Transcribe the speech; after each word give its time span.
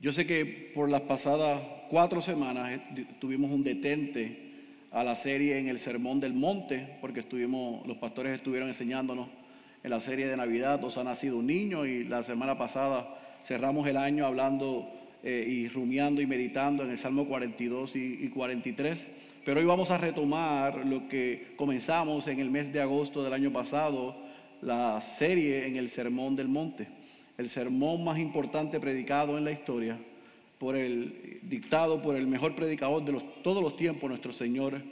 Yo 0.00 0.12
sé 0.12 0.28
que 0.28 0.70
por 0.76 0.88
las 0.88 1.00
pasadas 1.00 1.60
cuatro 1.90 2.20
semanas 2.22 2.70
eh, 2.70 3.04
tuvimos 3.18 3.50
un 3.50 3.64
detente 3.64 4.76
a 4.92 5.02
la 5.02 5.16
serie 5.16 5.58
en 5.58 5.66
el 5.66 5.80
Sermón 5.80 6.20
del 6.20 6.34
Monte, 6.34 6.98
porque 7.00 7.18
estuvimos, 7.20 7.84
los 7.84 7.96
pastores 7.96 8.36
estuvieron 8.36 8.68
enseñándonos 8.68 9.28
en 9.82 9.90
la 9.90 9.98
serie 9.98 10.28
de 10.28 10.36
Navidad, 10.36 10.84
os 10.84 10.98
ha 10.98 11.04
nacido 11.04 11.38
un 11.38 11.48
niño, 11.48 11.84
y 11.84 12.04
la 12.04 12.22
semana 12.22 12.56
pasada 12.56 13.42
cerramos 13.44 13.88
el 13.88 13.96
año 13.96 14.24
hablando 14.24 14.88
eh, 15.24 15.44
y 15.48 15.68
rumiando 15.68 16.20
y 16.20 16.26
meditando 16.28 16.84
en 16.84 16.90
el 16.90 16.98
Salmo 16.98 17.26
42 17.26 17.96
y, 17.96 18.24
y 18.24 18.28
43. 18.28 19.04
Pero 19.44 19.58
hoy 19.58 19.66
vamos 19.66 19.90
a 19.90 19.98
retomar 19.98 20.86
lo 20.86 21.08
que 21.08 21.54
comenzamos 21.56 22.28
en 22.28 22.38
el 22.38 22.50
mes 22.50 22.72
de 22.72 22.80
agosto 22.80 23.24
del 23.24 23.32
año 23.32 23.52
pasado, 23.52 24.14
la 24.62 25.00
serie 25.00 25.66
en 25.66 25.74
el 25.74 25.90
Sermón 25.90 26.36
del 26.36 26.46
Monte, 26.46 26.86
el 27.38 27.48
sermón 27.48 28.02
más 28.02 28.18
importante 28.18 28.80
predicado 28.80 29.38
en 29.38 29.44
la 29.44 29.52
historia, 29.52 29.96
por 30.58 30.74
el 30.74 31.38
dictado 31.42 32.02
por 32.02 32.16
el 32.16 32.26
mejor 32.26 32.56
predicador 32.56 33.04
de 33.04 33.22
todos 33.44 33.62
los 33.62 33.76
tiempos, 33.76 34.10
nuestro 34.10 34.32
Señor 34.32 34.82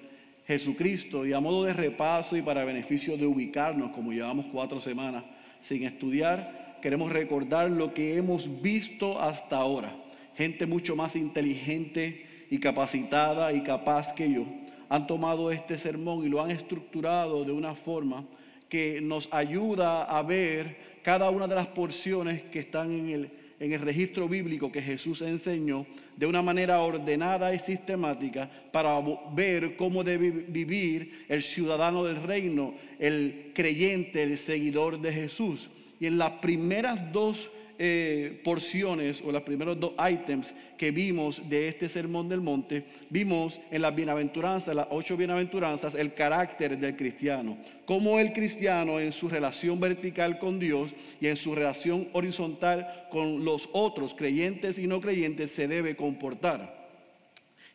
Jesucristo. 0.47 1.27
Y 1.27 1.33
a 1.33 1.41
modo 1.41 1.65
de 1.65 1.73
repaso 1.73 2.37
y 2.37 2.43
para 2.43 2.65
beneficio 2.65 3.17
de 3.17 3.27
ubicarnos, 3.27 3.91
como 3.91 4.13
llevamos 4.13 4.47
cuatro 4.47 4.81
semanas 4.81 5.25
sin 5.61 5.83
estudiar, 5.83 6.79
queremos 6.81 7.11
recordar 7.11 7.69
lo 7.69 7.93
que 7.93 8.17
hemos 8.17 8.63
visto 8.63 9.21
hasta 9.21 9.57
ahora. 9.57 9.97
Gente 10.37 10.67
mucho 10.67 10.95
más 10.95 11.17
inteligente 11.17 12.47
y 12.49 12.61
capacitada 12.61 13.53
y 13.53 13.63
capaz 13.65 14.13
que 14.13 14.31
yo 14.31 14.47
han 14.89 15.09
tomado 15.09 15.51
este 15.51 15.79
sermón 15.79 16.25
y 16.25 16.29
lo 16.29 16.41
han 16.41 16.53
estructurado 16.53 17.45
de 17.45 17.51
una 17.51 17.75
forma 17.75 18.25
que 18.69 19.01
nos 19.01 19.29
ayuda 19.33 20.05
a 20.05 20.23
ver 20.23 20.96
cada 21.07 21.31
una 21.31 21.47
de 21.47 21.55
las 21.55 21.69
porciones 21.69 22.43
que 22.51 22.59
están 22.59 22.91
en 22.91 23.11
el, 23.11 23.31
en 23.61 23.73
el 23.73 23.81
registro 23.81 24.29
bíblico 24.29 24.73
que 24.73 24.83
Jesús 24.83 25.23
enseñó 25.23 25.87
de 26.17 26.27
una 26.27 26.43
manera 26.43 26.81
ordenada 26.81 27.55
y 27.55 27.61
sistemática 27.61 28.51
para 28.73 29.01
ver 29.33 29.77
cómo 29.77 30.03
debe 30.03 30.33
vivir 30.33 31.25
el 31.29 31.45
ciudadano 31.45 32.03
del 32.03 32.21
reino, 32.25 32.75
el 32.99 33.53
creyente, 33.55 34.25
el 34.25 34.37
seguidor 34.37 35.01
de 35.01 35.13
Jesús. 35.13 35.71
Y 36.01 36.07
en 36.07 36.19
las 36.19 36.33
primeras 36.41 37.13
dos 37.13 37.51
eh, 37.79 38.41
porciones 38.45 39.23
o 39.23 39.33
los 39.33 39.43
primeros 39.43 39.79
dos 39.79 39.93
items 40.11 40.55
que 40.77 40.91
vimos 40.91 41.43
de 41.49 41.69
este 41.69 41.89
sermón 41.89 42.29
del 42.29 42.41
monte, 42.41 42.85
vimos 43.11 43.61
en 43.71 43.83
las 43.83 43.95
bienaventuranzas, 43.95 44.75
las 44.75 44.89
ocho 44.91 45.17
bienaventuranzas, 45.17 45.95
el 45.95 46.15
carácter 46.15 46.79
del 46.79 46.97
cristiano. 46.97 47.59
Cómo 47.85 48.19
el 48.19 48.33
cristiano 48.33 49.01
en 49.01 49.13
su 49.13 49.29
relación 49.29 49.81
vertical 49.81 50.39
con 50.39 50.59
Dios 50.59 50.95
y 51.21 51.27
en 51.27 51.37
su 51.37 51.55
relación 51.55 52.09
horizontal 52.13 53.07
con 53.11 53.45
los 53.45 53.69
otros, 53.73 54.15
creyentes 54.15 54.79
y 54.79 54.87
no 54.87 55.01
creyentes, 55.01 55.51
se 55.53 55.69
debe 55.69 55.97
comportar. 55.97 56.76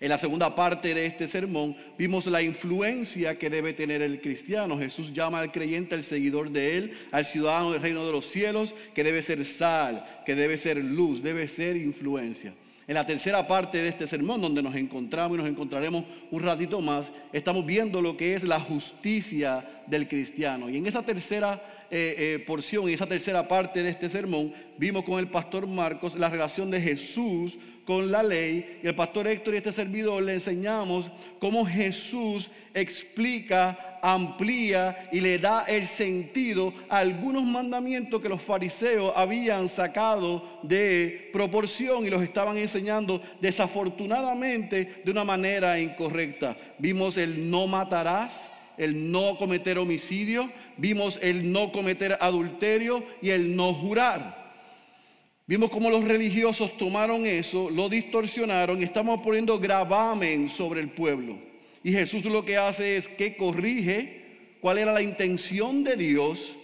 En 0.01 0.09
la 0.09 0.17
segunda 0.17 0.55
parte 0.55 0.95
de 0.95 1.05
este 1.05 1.27
sermón 1.27 1.75
vimos 1.95 2.25
la 2.25 2.41
influencia 2.41 3.37
que 3.37 3.51
debe 3.51 3.73
tener 3.73 4.01
el 4.01 4.19
cristiano. 4.19 4.79
Jesús 4.79 5.13
llama 5.13 5.39
al 5.39 5.51
creyente 5.51 5.93
el 5.93 6.01
seguidor 6.01 6.49
de 6.49 6.75
él, 6.75 6.97
al 7.11 7.23
ciudadano 7.23 7.71
del 7.71 7.83
reino 7.83 8.03
de 8.03 8.11
los 8.11 8.25
cielos, 8.25 8.73
que 8.95 9.03
debe 9.03 9.21
ser 9.21 9.45
sal, 9.45 10.23
que 10.25 10.33
debe 10.33 10.57
ser 10.57 10.77
luz, 10.77 11.21
debe 11.21 11.47
ser 11.47 11.77
influencia. 11.77 12.51
En 12.87 12.95
la 12.95 13.05
tercera 13.05 13.45
parte 13.45 13.77
de 13.77 13.89
este 13.89 14.07
sermón, 14.07 14.41
donde 14.41 14.63
nos 14.63 14.73
encontramos 14.73 15.37
y 15.37 15.41
nos 15.41 15.49
encontraremos 15.49 16.03
un 16.31 16.41
ratito 16.41 16.81
más, 16.81 17.11
estamos 17.31 17.63
viendo 17.63 18.01
lo 18.01 18.17
que 18.17 18.33
es 18.33 18.43
la 18.43 18.59
justicia 18.59 19.83
del 19.85 20.07
cristiano. 20.07 20.67
Y 20.67 20.77
en 20.77 20.87
esa 20.87 21.03
tercera 21.03 21.63
eh, 21.91 22.15
eh, 22.17 22.43
porción, 22.47 22.89
y 22.89 22.93
esa 22.93 23.05
tercera 23.05 23.47
parte 23.47 23.83
de 23.83 23.91
este 23.91 24.09
sermón, 24.09 24.51
vimos 24.79 25.03
con 25.03 25.19
el 25.19 25.27
pastor 25.27 25.67
Marcos 25.67 26.15
la 26.15 26.29
relación 26.29 26.71
de 26.71 26.81
Jesús 26.81 27.59
con 27.91 28.09
la 28.09 28.23
ley. 28.23 28.79
Y 28.81 28.87
el 28.87 28.95
pastor 28.95 29.27
Héctor 29.27 29.53
y 29.53 29.57
este 29.57 29.73
servidor 29.73 30.23
le 30.23 30.35
enseñamos 30.35 31.11
cómo 31.39 31.65
Jesús 31.65 32.49
explica, 32.73 33.99
amplía 34.01 35.09
y 35.11 35.19
le 35.19 35.37
da 35.37 35.65
el 35.67 35.85
sentido 35.87 36.73
a 36.87 36.99
algunos 36.99 37.43
mandamientos 37.43 38.21
que 38.21 38.29
los 38.29 38.41
fariseos 38.41 39.11
habían 39.13 39.67
sacado 39.67 40.61
de 40.63 41.29
proporción 41.33 42.05
y 42.05 42.09
los 42.09 42.23
estaban 42.23 42.57
enseñando 42.57 43.21
desafortunadamente 43.41 45.01
de 45.03 45.11
una 45.11 45.25
manera 45.25 45.77
incorrecta. 45.77 46.55
Vimos 46.79 47.17
el 47.17 47.49
no 47.49 47.67
matarás 47.67 48.49
el 48.77 49.11
no 49.11 49.37
cometer 49.37 49.77
homicidio, 49.77 50.49
vimos 50.77 51.19
el 51.21 51.51
no 51.51 51.71
cometer 51.71 52.17
adulterio 52.19 53.03
y 53.21 53.29
el 53.29 53.53
no 53.55 53.73
jurar. 53.75 54.40
Vimos 55.51 55.69
cómo 55.69 55.89
los 55.89 56.05
religiosos 56.05 56.77
tomaron 56.77 57.25
eso, 57.25 57.69
lo 57.69 57.89
distorsionaron 57.89 58.79
y 58.79 58.85
estamos 58.85 59.19
poniendo 59.19 59.59
gravamen 59.59 60.47
sobre 60.47 60.79
el 60.79 60.87
pueblo. 60.87 61.37
Y 61.83 61.91
Jesús 61.91 62.23
lo 62.23 62.45
que 62.45 62.55
hace 62.55 62.95
es 62.95 63.09
que 63.09 63.35
corrige 63.35 64.55
cuál 64.61 64.77
era 64.77 64.93
la 64.93 65.01
intención 65.01 65.83
de 65.83 65.97
Dios. 65.97 66.55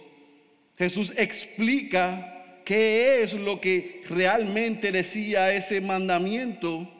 Jesús 0.78 1.12
explica 1.18 2.62
qué 2.64 3.22
es 3.22 3.34
lo 3.34 3.60
que 3.60 4.04
realmente 4.08 4.90
decía 4.90 5.52
ese 5.52 5.82
mandamiento. 5.82 6.90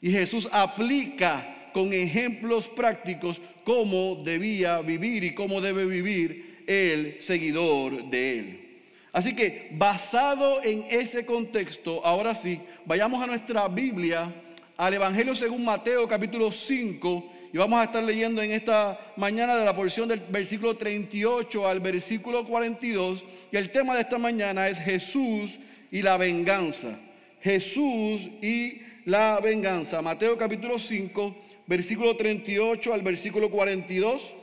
Y 0.00 0.12
Jesús 0.12 0.48
aplica 0.52 1.72
con 1.72 1.92
ejemplos 1.92 2.68
prácticos 2.68 3.40
cómo 3.64 4.22
debía 4.24 4.80
vivir 4.82 5.24
y 5.24 5.34
cómo 5.34 5.60
debe 5.60 5.84
vivir 5.84 6.62
el 6.68 7.16
seguidor 7.20 8.08
de 8.08 8.38
él. 8.38 8.67
Así 9.12 9.34
que 9.34 9.68
basado 9.72 10.62
en 10.62 10.84
ese 10.90 11.24
contexto, 11.24 12.04
ahora 12.04 12.34
sí, 12.34 12.60
vayamos 12.84 13.22
a 13.22 13.26
nuestra 13.26 13.66
Biblia, 13.68 14.32
al 14.76 14.94
Evangelio 14.94 15.34
según 15.34 15.64
Mateo 15.64 16.06
capítulo 16.06 16.52
5, 16.52 17.32
y 17.52 17.56
vamos 17.56 17.80
a 17.80 17.84
estar 17.84 18.02
leyendo 18.02 18.42
en 18.42 18.52
esta 18.52 18.98
mañana 19.16 19.56
de 19.56 19.64
la 19.64 19.74
porción 19.74 20.08
del 20.08 20.20
versículo 20.20 20.76
38 20.76 21.66
al 21.66 21.80
versículo 21.80 22.46
42, 22.46 23.24
y 23.50 23.56
el 23.56 23.70
tema 23.70 23.94
de 23.94 24.02
esta 24.02 24.18
mañana 24.18 24.68
es 24.68 24.78
Jesús 24.78 25.58
y 25.90 26.02
la 26.02 26.16
venganza. 26.18 26.98
Jesús 27.40 28.28
y 28.42 28.82
la 29.06 29.40
venganza. 29.40 30.02
Mateo 30.02 30.36
capítulo 30.36 30.78
5, 30.78 31.36
versículo 31.66 32.14
38 32.14 32.92
al 32.92 33.02
versículo 33.02 33.50
42. 33.50 34.34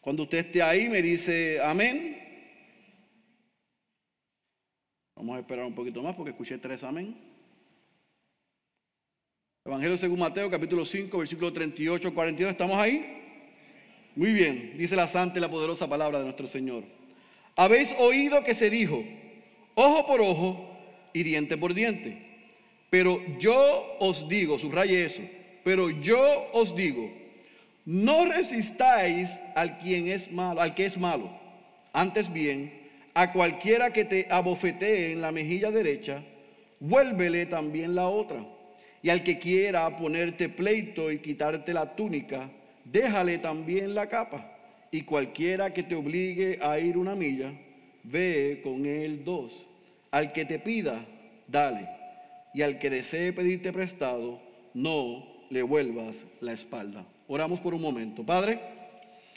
Cuando 0.00 0.24
usted 0.24 0.38
esté 0.38 0.60
ahí 0.60 0.88
me 0.88 1.00
dice 1.00 1.60
amén. 1.62 2.11
Vamos 5.22 5.36
a 5.36 5.38
esperar 5.38 5.64
un 5.64 5.72
poquito 5.72 6.02
más 6.02 6.16
porque 6.16 6.32
escuché 6.32 6.58
tres 6.58 6.82
amén. 6.82 7.16
Evangelio 9.64 9.96
según 9.96 10.18
Mateo, 10.18 10.50
capítulo 10.50 10.84
5, 10.84 11.16
versículo 11.16 11.52
38, 11.52 12.12
42. 12.12 12.50
¿Estamos 12.50 12.76
ahí? 12.76 13.22
Muy 14.16 14.32
bien, 14.32 14.74
dice 14.76 14.96
la 14.96 15.06
santa 15.06 15.38
y 15.38 15.40
la 15.40 15.48
poderosa 15.48 15.88
palabra 15.88 16.18
de 16.18 16.24
nuestro 16.24 16.48
Señor. 16.48 16.82
Habéis 17.54 17.94
oído 18.00 18.42
que 18.42 18.52
se 18.52 18.68
dijo, 18.68 19.04
ojo 19.76 20.06
por 20.08 20.20
ojo 20.22 20.76
y 21.12 21.22
diente 21.22 21.56
por 21.56 21.72
diente. 21.72 22.20
Pero 22.90 23.20
yo 23.38 23.96
os 24.00 24.28
digo, 24.28 24.58
subraye 24.58 25.04
eso, 25.04 25.22
pero 25.62 25.88
yo 25.88 26.50
os 26.52 26.74
digo, 26.74 27.08
no 27.84 28.24
resistáis 28.24 29.40
al 29.54 29.78
quien 29.78 30.08
es 30.08 30.32
malo, 30.32 30.60
al 30.60 30.74
que 30.74 30.86
es 30.86 30.98
malo. 30.98 31.30
Antes 31.92 32.32
bien, 32.32 32.81
a 33.14 33.32
cualquiera 33.32 33.92
que 33.92 34.04
te 34.04 34.26
abofetee 34.30 35.12
en 35.12 35.20
la 35.20 35.32
mejilla 35.32 35.70
derecha, 35.70 36.22
vuélvele 36.80 37.46
también 37.46 37.94
la 37.94 38.08
otra. 38.08 38.44
Y 39.02 39.10
al 39.10 39.22
que 39.22 39.38
quiera 39.38 39.96
ponerte 39.96 40.48
pleito 40.48 41.10
y 41.10 41.18
quitarte 41.18 41.74
la 41.74 41.94
túnica, 41.94 42.50
déjale 42.84 43.38
también 43.38 43.94
la 43.94 44.08
capa. 44.08 44.56
Y 44.90 45.02
cualquiera 45.02 45.72
que 45.72 45.82
te 45.82 45.94
obligue 45.94 46.58
a 46.62 46.78
ir 46.78 46.96
una 46.96 47.14
milla, 47.14 47.52
ve 48.04 48.60
con 48.62 48.86
él 48.86 49.24
dos. 49.24 49.66
Al 50.10 50.32
que 50.32 50.44
te 50.44 50.58
pida, 50.58 51.04
dale. 51.48 51.88
Y 52.54 52.62
al 52.62 52.78
que 52.78 52.90
desee 52.90 53.32
pedirte 53.32 53.72
prestado, 53.72 54.40
no 54.74 55.26
le 55.50 55.62
vuelvas 55.62 56.24
la 56.40 56.52
espalda. 56.52 57.04
Oramos 57.26 57.60
por 57.60 57.74
un 57.74 57.82
momento. 57.82 58.24
Padre, 58.24 58.60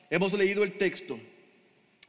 hemos 0.09 0.33
leído 0.33 0.63
el 0.63 0.73
texto 0.73 1.17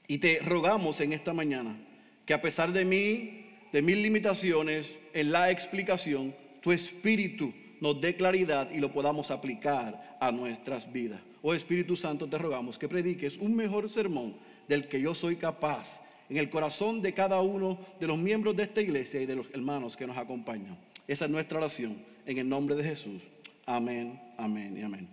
y 0.08 0.18
te 0.18 0.40
rogamos 0.40 1.00
en 1.00 1.12
esta 1.12 1.32
mañana 1.32 1.76
que 2.24 2.34
a 2.34 2.42
pesar 2.42 2.72
de 2.72 2.84
mí, 2.84 3.46
de 3.72 3.82
mis 3.82 3.96
limitaciones 3.96 4.92
en 5.12 5.32
la 5.32 5.50
explicación, 5.50 6.34
tu 6.60 6.72
espíritu 6.72 7.52
nos 7.80 8.00
dé 8.00 8.16
claridad 8.16 8.70
y 8.70 8.78
lo 8.78 8.92
podamos 8.92 9.30
aplicar 9.30 10.16
a 10.20 10.32
nuestras 10.32 10.90
vidas. 10.92 11.20
Oh 11.42 11.54
Espíritu 11.54 11.96
Santo, 11.96 12.28
te 12.28 12.38
rogamos 12.38 12.78
que 12.78 12.88
prediques 12.88 13.38
un 13.38 13.54
mejor 13.54 13.88
sermón 13.88 14.36
del 14.66 14.88
que 14.88 15.00
yo 15.00 15.14
soy 15.14 15.36
capaz 15.36 16.00
en 16.28 16.38
el 16.38 16.50
corazón 16.50 17.02
de 17.02 17.14
cada 17.14 17.40
uno 17.40 17.78
de 18.00 18.06
los 18.06 18.18
miembros 18.18 18.56
de 18.56 18.64
esta 18.64 18.80
iglesia 18.80 19.20
y 19.20 19.26
de 19.26 19.36
los 19.36 19.46
hermanos 19.52 19.96
que 19.96 20.06
nos 20.06 20.16
acompañan. 20.16 20.76
Esa 21.06 21.26
es 21.26 21.30
nuestra 21.30 21.58
oración 21.58 22.02
en 22.24 22.38
el 22.38 22.48
nombre 22.48 22.74
de 22.74 22.82
Jesús. 22.82 23.22
Amén, 23.64 24.20
amén 24.36 24.76
y 24.76 24.82
amén. 24.82 25.08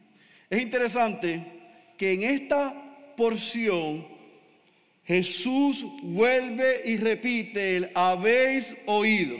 Es 0.49 0.61
interesante 0.61 1.45
que 1.97 2.13
en 2.13 2.23
esta 2.23 3.13
porción 3.15 4.07
Jesús 5.05 5.85
vuelve 6.01 6.81
y 6.85 6.97
repite 6.97 7.77
el 7.77 7.91
habéis 7.93 8.75
oído. 8.85 9.37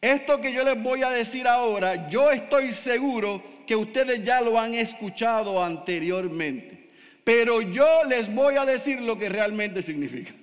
esto 0.00 0.40
que 0.40 0.52
yo 0.52 0.64
les 0.64 0.82
voy 0.82 1.02
a 1.02 1.10
decir 1.10 1.46
ahora, 1.46 2.08
yo 2.10 2.30
estoy 2.30 2.72
seguro 2.72 3.42
que 3.66 3.76
ustedes 3.76 4.22
ya 4.22 4.40
lo 4.40 4.58
han 4.58 4.74
escuchado 4.74 5.62
anteriormente. 5.62 6.90
Pero 7.24 7.62
yo 7.62 8.04
les 8.04 8.32
voy 8.32 8.56
a 8.56 8.66
decir 8.66 9.00
lo 9.00 9.18
que 9.18 9.30
realmente 9.30 9.82
significa. 9.82 10.34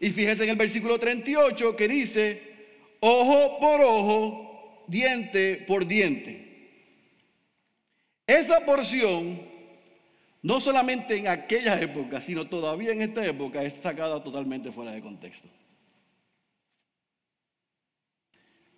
Y 0.00 0.10
fíjense 0.10 0.44
en 0.44 0.50
el 0.50 0.56
versículo 0.56 0.98
38 0.98 1.74
que 1.74 1.88
dice, 1.88 2.42
ojo 3.00 3.58
por 3.58 3.80
ojo, 3.80 4.84
diente 4.86 5.64
por 5.66 5.86
diente. 5.86 6.48
Esa 8.26 8.60
porción, 8.60 9.47
no 10.42 10.60
solamente 10.60 11.16
en 11.16 11.28
aquella 11.28 11.80
época, 11.80 12.20
sino 12.20 12.46
todavía 12.46 12.92
en 12.92 13.02
esta 13.02 13.24
época, 13.24 13.62
es 13.62 13.74
sacada 13.74 14.22
totalmente 14.22 14.70
fuera 14.70 14.92
de 14.92 15.00
contexto. 15.00 15.48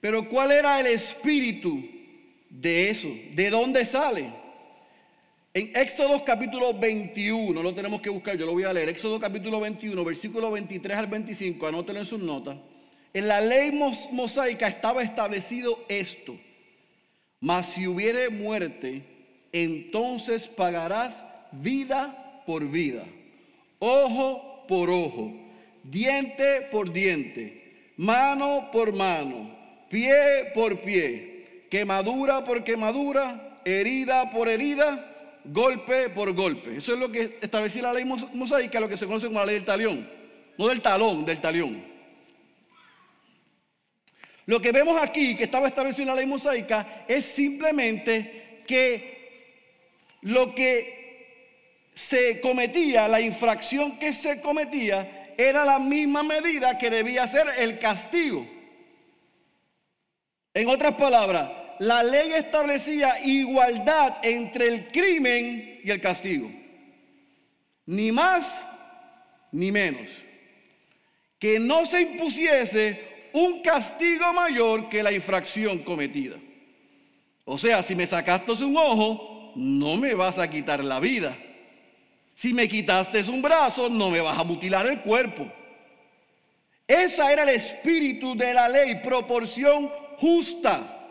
Pero 0.01 0.29
¿cuál 0.29 0.53
era 0.53 0.81
el 0.81 0.87
espíritu 0.87 1.83
de 2.49 2.89
eso? 2.89 3.09
¿De 3.33 3.51
dónde 3.51 3.85
sale? 3.85 4.33
En 5.53 5.77
Éxodo 5.77 6.25
capítulo 6.25 6.73
21, 6.73 7.63
lo 7.63 7.75
tenemos 7.75 8.01
que 8.01 8.09
buscar, 8.09 8.37
yo 8.37 8.47
lo 8.47 8.53
voy 8.53 8.65
a 8.65 8.73
leer. 8.73 8.89
Éxodo 8.89 9.21
capítulo 9.21 9.61
21, 9.61 10.05
versículo 10.05 10.51
23 10.53 10.97
al 10.97 11.07
25, 11.09 11.67
anótelo 11.67 11.99
en 11.99 12.07
sus 12.07 12.21
notas. 12.21 12.57
En 13.13 13.27
la 13.27 13.41
ley 13.41 13.73
mosaica 13.73 14.69
estaba 14.69 15.03
establecido 15.03 15.85
esto. 15.89 16.39
Mas 17.41 17.67
si 17.67 17.87
hubiere 17.87 18.29
muerte, 18.31 19.03
entonces 19.53 20.47
pagarás 20.47 21.23
vida 21.53 22.43
por 22.47 22.69
vida, 22.69 23.05
ojo 23.79 24.65
por 24.69 24.91
ojo, 24.91 25.33
diente 25.83 26.63
por 26.71 26.93
diente, 26.93 27.93
mano 27.97 28.71
por 28.73 28.93
mano 28.93 29.61
pie 29.91 30.53
por 30.55 30.81
pie, 30.81 31.67
quemadura 31.69 32.43
por 32.45 32.65
quemadura, 32.65 33.61
herida 33.65 34.31
por 34.31 34.49
herida, 34.49 35.41
golpe 35.45 36.09
por 36.09 36.33
golpe. 36.33 36.77
Eso 36.77 36.95
es 36.95 36.99
lo 36.99 37.13
que 37.13 37.39
establecía 37.43 37.83
la 37.83 37.93
ley 37.93 38.05
mosaica, 38.05 38.81
lo 38.81 38.89
que 38.89 38.97
se 38.97 39.07
conoce 39.07 39.27
como 39.27 39.41
la 39.41 39.47
ley 39.47 39.57
del 39.57 39.65
talión. 39.65 40.09
No 40.57 40.69
del 40.69 40.81
talón, 40.81 41.25
del 41.25 41.41
talión. 41.41 41.85
Lo 44.47 44.61
que 44.61 44.73
vemos 44.73 45.01
aquí, 45.01 45.35
que 45.35 45.45
estaba 45.45 45.69
establecido 45.69 46.03
en 46.03 46.09
la 46.09 46.15
ley 46.15 46.27
mosaica, 46.27 47.05
es 47.09 47.25
simplemente 47.25 48.63
que 48.67 50.19
lo 50.23 50.55
que 50.55 51.00
se 52.01 52.41
cometía, 52.41 53.07
la 53.09 53.21
infracción 53.21 53.99
que 53.99 54.15
se 54.15 54.41
cometía, 54.41 55.35
era 55.37 55.67
la 55.67 55.79
misma 55.79 56.23
medida 56.23 56.79
que 56.79 56.89
debía 56.89 57.27
ser 57.27 57.47
el 57.59 57.79
castigo. 57.79 58.47
En 60.55 60.69
otras 60.69 60.95
palabras, 60.95 61.51
la 61.79 62.03
ley 62.03 62.33
establecía 62.33 63.21
igualdad 63.21 64.17
entre 64.23 64.69
el 64.69 64.89
crimen 64.89 65.81
y 65.85 65.91
el 65.91 66.01
castigo. 66.01 66.51
Ni 67.85 68.11
más 68.11 68.51
ni 69.53 69.71
menos. 69.71 70.09
Que 71.39 71.61
no 71.61 71.85
se 71.85 72.01
impusiese 72.01 73.29
un 73.35 73.61
castigo 73.61 74.33
mayor 74.33 74.89
que 74.89 75.03
la 75.03 75.13
infracción 75.13 75.81
cometida. 75.81 76.37
O 77.45 77.59
sea, 77.59 77.83
si 77.83 77.95
me 77.95 78.07
sacaste 78.07 78.65
un 78.65 78.77
ojo, 78.79 79.53
no 79.55 79.99
me 79.99 80.15
vas 80.15 80.39
a 80.39 80.49
quitar 80.49 80.83
la 80.83 80.99
vida. 80.99 81.37
Si 82.41 82.55
me 82.55 82.67
quitaste 82.67 83.21
un 83.29 83.43
brazo, 83.43 83.91
no 83.91 84.09
me 84.09 84.23
vas 84.23 84.39
a 84.39 84.45
mutilar 84.45 84.87
el 84.87 85.03
cuerpo. 85.03 85.47
Esa 86.89 87.31
era 87.31 87.43
el 87.43 87.51
espíritu 87.51 88.35
de 88.35 88.55
la 88.55 88.67
ley, 88.67 88.95
proporción 89.03 89.91
justa. 90.17 91.07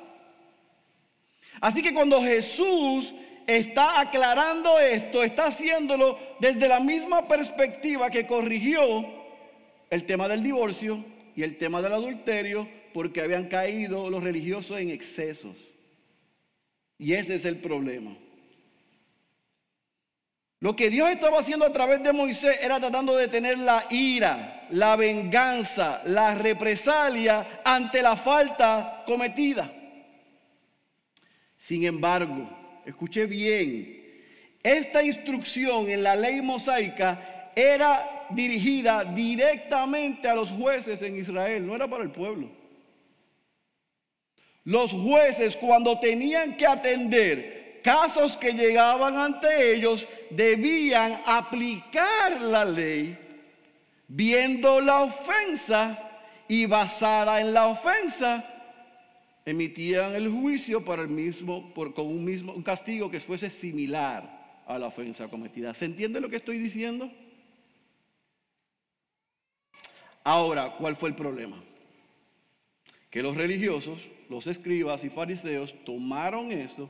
Así 1.62 1.84
que 1.84 1.94
cuando 1.94 2.20
Jesús 2.24 3.14
está 3.46 4.00
aclarando 4.00 4.80
esto, 4.80 5.22
está 5.24 5.46
haciéndolo 5.46 6.18
desde 6.40 6.68
la 6.68 6.80
misma 6.80 7.28
perspectiva 7.28 8.10
que 8.10 8.26
corrigió 8.26 9.06
el 9.92 10.08
tema 10.08 10.28
del 10.28 10.42
divorcio 10.42 11.06
y 11.36 11.44
el 11.44 11.60
tema 11.60 11.80
del 11.84 11.94
adulterio, 11.94 12.68
porque 12.92 13.22
habían 13.22 13.50
caído 13.50 14.10
los 14.10 14.24
religiosos 14.24 14.80
en 14.80 14.90
excesos. 14.90 15.56
Y 16.98 17.14
ese 17.14 17.36
es 17.36 17.46
el 17.46 17.58
problema. 17.58 18.18
Lo 20.62 20.76
que 20.76 20.90
Dios 20.90 21.10
estaba 21.10 21.40
haciendo 21.40 21.66
a 21.66 21.72
través 21.72 22.04
de 22.04 22.12
Moisés 22.12 22.60
era 22.62 22.80
tratando 22.80 23.16
de 23.16 23.30
tener 23.30 23.58
la 23.58 23.86
ira, 23.90 24.68
la 24.72 24.98
venganza, 24.98 26.02
la 26.06 26.36
represalia 26.36 27.62
ante 27.64 28.02
la 28.02 28.18
falta 28.18 29.04
cometida. 29.06 29.72
Sin 31.58 31.86
embargo, 31.86 32.50
escuche 32.86 33.26
bien, 33.26 34.00
esta 34.62 35.02
instrucción 35.02 35.90
en 35.90 36.04
la 36.04 36.18
ley 36.18 36.42
mosaica 36.42 37.52
era 37.56 38.28
dirigida 38.30 39.06
directamente 39.06 40.28
a 40.28 40.36
los 40.36 40.52
jueces 40.52 41.02
en 41.02 41.16
Israel, 41.18 41.66
no 41.66 41.76
era 41.76 41.88
para 41.88 42.04
el 42.04 42.12
pueblo. 42.12 42.50
Los 44.66 44.92
jueces 44.92 45.56
cuando 45.56 46.00
tenían 46.00 46.58
que 46.58 46.68
atender 46.68 47.59
casos 47.84 48.38
que 48.38 48.54
llegaban 48.54 49.18
ante 49.18 49.74
ellos 49.74 50.08
debían 50.30 51.20
aplicar 51.26 52.42
la 52.42 52.66
ley 52.66 53.18
viendo 54.08 54.82
la 54.82 55.02
ofensa 55.02 55.98
y 56.48 56.66
basada 56.66 57.42
en 57.42 57.54
la 57.54 57.68
ofensa 57.68 58.46
emitían 59.46 60.16
el 60.16 60.30
juicio 60.30 60.84
para 60.84 61.04
el 61.04 61.10
mismo 61.10 61.74
con 61.74 62.08
un 62.08 62.24
mismo 62.24 62.54
un 62.54 62.64
castigo 62.64 63.10
que 63.10 63.20
fuese 63.20 63.50
similar 63.50 64.40
a 64.68 64.78
la 64.78 64.88
ofensa 64.88 65.28
cometida. 65.28 65.74
¿Se 65.74 65.86
entiende 65.86 66.22
lo 66.22 66.30
que 66.30 66.36
estoy 66.36 66.60
diciendo? 66.60 67.12
Ahora, 70.24 70.76
¿cuál 70.78 70.96
fue 70.96 71.10
el 71.10 71.16
problema? 71.16 71.58
Que 73.10 73.24
los 73.24 73.36
religiosos, 73.36 74.06
los 74.30 74.46
escribas 74.46 75.04
y 75.04 75.10
fariseos 75.10 75.74
tomaron 75.84 76.52
eso 76.52 76.88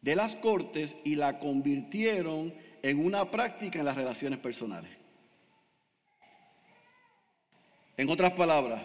de 0.00 0.16
las 0.16 0.36
cortes 0.36 0.96
y 1.04 1.16
la 1.16 1.38
convirtieron 1.38 2.54
en 2.82 3.04
una 3.04 3.30
práctica 3.30 3.78
en 3.78 3.84
las 3.84 3.96
relaciones 3.96 4.38
personales. 4.38 4.90
En 7.96 8.08
otras 8.08 8.32
palabras, 8.32 8.82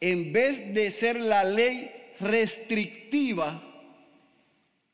en 0.00 0.32
vez 0.32 0.72
de 0.72 0.90
ser 0.90 1.20
la 1.20 1.44
ley 1.44 1.90
restrictiva, 2.20 3.62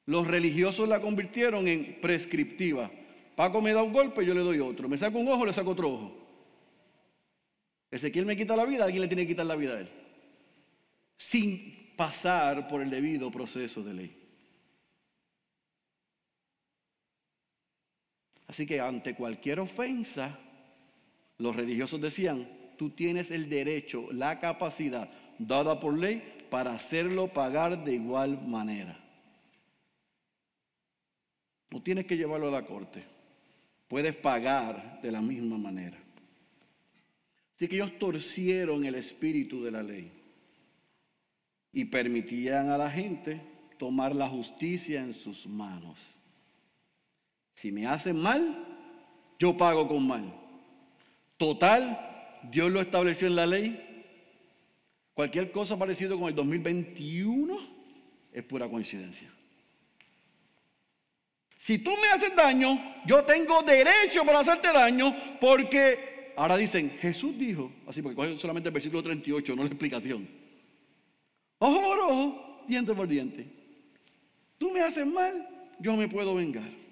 los 0.05 0.27
religiosos 0.27 0.89
la 0.89 1.01
convirtieron 1.01 1.69
en 1.69 2.01
prescriptiva. 2.01 2.91
Paco 3.37 3.61
me 3.61 3.73
da 3.73 3.83
un 3.83 3.93
golpe, 3.93 4.25
yo 4.25 4.35
le 4.35 4.41
doy 4.41 4.59
otro. 4.59 4.89
Me 4.89 4.99
saco 4.99 5.19
un 5.19 5.29
ojo, 5.29 5.47
le 5.47 5.53
saco 5.53 5.71
otro 5.71 5.93
ojo. 5.93 6.27
Ezequiel 7.91 8.27
me 8.27 8.37
quita 8.37 8.57
la 8.57 8.65
vida, 8.65 8.85
alguien 8.85 9.03
le 9.03 9.09
tiene 9.09 9.23
que 9.23 9.29
quitar 9.29 9.47
la 9.47 9.57
vida 9.57 9.75
a 9.75 9.81
él. 9.81 9.89
Sin 11.17 11.95
pasar 11.97 12.67
por 12.69 12.83
el 12.83 12.91
debido 12.91 13.31
proceso 13.31 13.83
de 13.83 13.95
ley. 13.95 14.26
Así 18.49 18.67
que 18.67 18.81
ante 18.81 19.15
cualquier 19.15 19.61
ofensa, 19.61 20.39
los 21.39 21.55
religiosos 21.55 22.01
decían, 22.01 22.49
tú 22.77 22.91
tienes 22.91 23.31
el 23.31 23.49
derecho, 23.49 24.13
la 24.13 24.39
capacidad 24.39 25.11
dada 25.39 25.81
por 25.81 25.99
ley 25.99 26.47
para 26.51 26.75
hacerlo 26.75 27.33
pagar 27.33 27.85
de 27.85 27.95
igual 27.95 28.47
manera. 28.47 28.99
No 31.71 31.83
tienes 31.83 32.07
que 32.07 32.17
llevarlo 32.17 32.49
a 32.49 32.53
la 32.53 32.67
corte, 32.67 33.05
puedes 33.89 34.15
pagar 34.17 35.01
de 35.03 35.11
la 35.11 35.21
misma 35.21 35.59
manera. 35.59 35.99
Así 37.55 37.69
que 37.69 37.77
ellos 37.77 37.99
torcieron 37.99 38.85
el 38.85 38.95
espíritu 38.95 39.63
de 39.63 39.71
la 39.71 39.83
ley 39.83 40.13
y 41.73 41.85
permitían 41.87 42.71
a 42.71 42.79
la 42.79 42.91
gente 42.91 43.41
tomar 43.79 44.15
la 44.15 44.29
justicia 44.29 45.01
en 45.01 45.13
sus 45.13 45.47
manos. 45.47 46.16
Si 47.57 47.73
me 47.73 47.87
hacen 47.87 48.17
mal, 48.21 48.65
yo 49.39 49.57
pago 49.57 49.89
con 49.89 50.07
mal. 50.07 50.33
Total, 51.39 52.39
Dios 52.51 52.71
lo 52.71 52.81
estableció 52.81 53.27
en 53.27 53.37
la 53.37 53.47
ley. 53.47 54.05
Cualquier 55.15 55.51
cosa 55.51 55.79
parecida 55.79 56.15
con 56.15 56.29
el 56.29 56.35
2021 56.35 57.59
es 58.31 58.45
pura 58.45 58.69
coincidencia. 58.69 59.31
Si 61.59 61.79
tú 61.79 61.91
me 61.91 62.09
haces 62.09 62.37
daño, 62.37 62.79
yo 63.07 63.25
tengo 63.25 63.63
derecho 63.63 64.25
para 64.25 64.41
hacerte 64.41 64.69
daño 64.71 65.17
porque 65.41 66.35
ahora 66.37 66.59
dicen, 66.59 66.91
Jesús 67.01 67.39
dijo, 67.39 67.73
así 67.87 68.03
porque 68.03 68.17
coge 68.17 68.39
solamente 68.39 68.69
el 68.69 68.75
versículo 68.75 69.03
38, 69.03 69.57
no 69.57 69.63
la 69.63 69.69
explicación. 69.69 70.29
Ojo 71.59 71.83
por 71.83 71.99
ojo, 72.01 72.65
diente 72.69 72.95
por 72.95 73.09
diente. 73.09 73.47
Tú 74.59 74.71
me 74.71 74.83
haces 74.83 75.07
mal, 75.07 75.49
yo 75.81 75.97
me 75.97 76.07
puedo 76.07 76.35
vengar. 76.35 76.86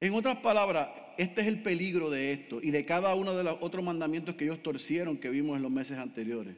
En 0.00 0.12
otras 0.12 0.36
palabras, 0.38 0.88
este 1.16 1.40
es 1.40 1.46
el 1.46 1.62
peligro 1.62 2.10
de 2.10 2.32
esto 2.32 2.60
y 2.62 2.70
de 2.70 2.84
cada 2.84 3.14
uno 3.14 3.34
de 3.34 3.44
los 3.44 3.56
otros 3.60 3.82
mandamientos 3.82 4.34
que 4.34 4.44
ellos 4.44 4.62
torcieron 4.62 5.18
que 5.18 5.30
vimos 5.30 5.56
en 5.56 5.62
los 5.62 5.70
meses 5.70 5.98
anteriores. 5.98 6.56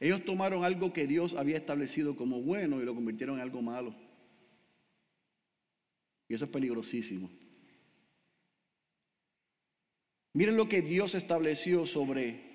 Ellos 0.00 0.24
tomaron 0.24 0.64
algo 0.64 0.94
que 0.94 1.06
Dios 1.06 1.34
había 1.34 1.58
establecido 1.58 2.16
como 2.16 2.40
bueno 2.40 2.80
y 2.80 2.86
lo 2.86 2.94
convirtieron 2.94 3.36
en 3.36 3.42
algo 3.42 3.60
malo. 3.60 3.94
Y 6.26 6.34
eso 6.34 6.46
es 6.46 6.50
peligrosísimo. 6.50 7.30
Miren 10.32 10.56
lo 10.56 10.68
que 10.68 10.80
Dios 10.80 11.14
estableció 11.14 11.84
sobre 11.84 12.48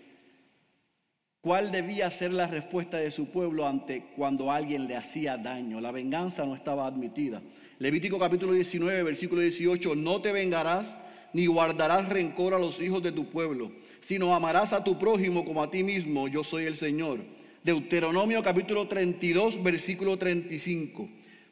cuál 1.42 1.72
debía 1.72 2.10
ser 2.10 2.34
la 2.34 2.48
respuesta 2.48 2.98
de 2.98 3.12
su 3.12 3.30
pueblo 3.30 3.68
ante 3.68 4.06
cuando 4.16 4.52
alguien 4.52 4.88
le 4.88 4.96
hacía 4.96 5.38
daño. 5.38 5.82
La 5.82 5.92
venganza 5.92 6.46
no 6.46 6.56
estaba 6.56 6.88
admitida. 6.88 7.44
Levítico 7.78 8.18
capítulo 8.18 8.54
19, 8.54 9.04
versículo 9.04 9.42
18, 9.42 9.96
no 9.96 10.22
te 10.22 10.32
vengarás 10.32 10.96
ni 11.34 11.48
guardarás 11.48 12.08
rencor 12.08 12.54
a 12.54 12.60
los 12.60 12.80
hijos 12.80 13.04
de 13.04 13.12
tu 13.12 13.26
pueblo, 13.30 13.70
sino 14.00 14.34
amarás 14.34 14.72
a 14.72 14.86
tu 14.86 14.98
prójimo 14.98 15.44
como 15.44 15.62
a 15.62 15.70
ti 15.70 15.84
mismo, 15.84 16.30
yo 16.30 16.46
soy 16.46 16.64
el 16.64 16.78
Señor. 16.78 17.20
Deuteronomio 17.64 18.42
capítulo 18.42 18.88
32, 18.88 19.62
versículo 19.62 20.18
35. 20.18 21.10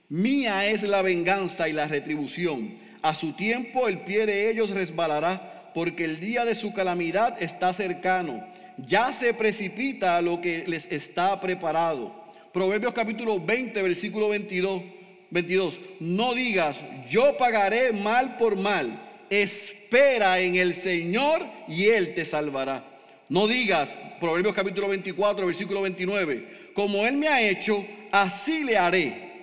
Mía 0.08 0.66
es 0.68 0.84
la 0.84 1.02
venganza 1.02 1.68
y 1.68 1.74
la 1.74 1.90
retribución. 1.90 2.76
A 3.02 3.14
su 3.16 3.34
tiempo 3.34 3.90
el 3.90 4.00
pie 4.04 4.26
de 4.26 4.50
ellos 4.50 4.70
resbalará, 4.70 5.72
porque 5.74 6.06
el 6.06 6.22
día 6.22 6.46
de 6.46 6.56
su 6.56 6.74
calamidad 6.74 7.36
está 7.44 7.74
cercano. 7.74 8.48
Ya 8.78 9.12
se 9.12 9.34
precipita 9.34 10.22
lo 10.22 10.40
que 10.40 10.64
les 10.68 10.90
está 10.90 11.42
preparado. 11.42 12.16
Proverbios 12.54 12.94
capítulo 12.94 13.42
20, 13.42 13.82
versículo 13.82 14.30
22. 14.30 15.03
22. 15.34 15.80
No 16.00 16.34
digas, 16.34 16.80
yo 17.10 17.36
pagaré 17.36 17.92
mal 17.92 18.38
por 18.38 18.56
mal. 18.56 19.26
Espera 19.30 20.40
en 20.40 20.56
el 20.56 20.76
Señor 20.76 21.46
y 21.68 21.86
Él 21.86 22.14
te 22.14 22.26
salvará. 22.26 22.86
No 23.28 23.48
digas, 23.48 23.98
Proverbios 24.20 24.56
capítulo 24.56 24.88
24, 24.88 25.46
versículo 25.46 25.82
29, 25.82 26.72
como 26.74 27.06
Él 27.06 27.18
me 27.18 27.28
ha 27.28 27.42
hecho, 27.42 27.86
así 28.12 28.64
le 28.64 28.78
haré 28.78 29.34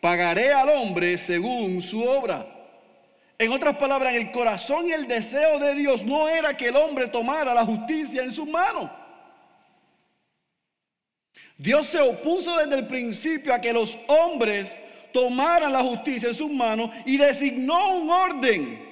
pagaré 0.00 0.52
al 0.52 0.68
hombre 0.70 1.18
según 1.18 1.82
su 1.82 2.02
obra. 2.04 2.46
En 3.38 3.52
otras 3.52 3.76
palabras, 3.76 4.14
el 4.14 4.30
corazón 4.30 4.88
y 4.88 4.92
el 4.92 5.06
deseo 5.06 5.58
de 5.58 5.74
Dios 5.74 6.04
no 6.04 6.28
era 6.28 6.56
que 6.56 6.68
el 6.68 6.76
hombre 6.76 7.08
tomara 7.08 7.54
la 7.54 7.64
justicia 7.64 8.22
en 8.22 8.32
sus 8.32 8.48
manos. 8.48 8.90
Dios 11.56 11.86
se 11.88 12.00
opuso 12.00 12.56
desde 12.58 12.76
el 12.76 12.86
principio 12.86 13.52
a 13.52 13.60
que 13.60 13.72
los 13.72 13.98
hombres 14.08 14.76
tomaran 15.18 15.72
la 15.72 15.82
justicia 15.82 16.28
en 16.28 16.34
sus 16.36 16.48
manos 16.48 16.90
y 17.04 17.16
designó 17.16 17.96
un 17.96 18.08
orden 18.08 18.88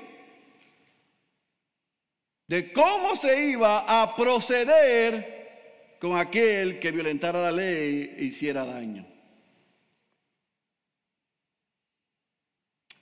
de 2.49 2.73
cómo 2.73 3.15
se 3.15 3.51
iba 3.51 4.03
a 4.03 4.17
proceder 4.17 5.95
con 6.01 6.19
aquel 6.19 6.81
que 6.81 6.91
violentara 6.91 7.43
la 7.43 7.53
ley 7.53 8.17
e 8.19 8.25
hiciera 8.25 8.67
daño. 8.67 9.07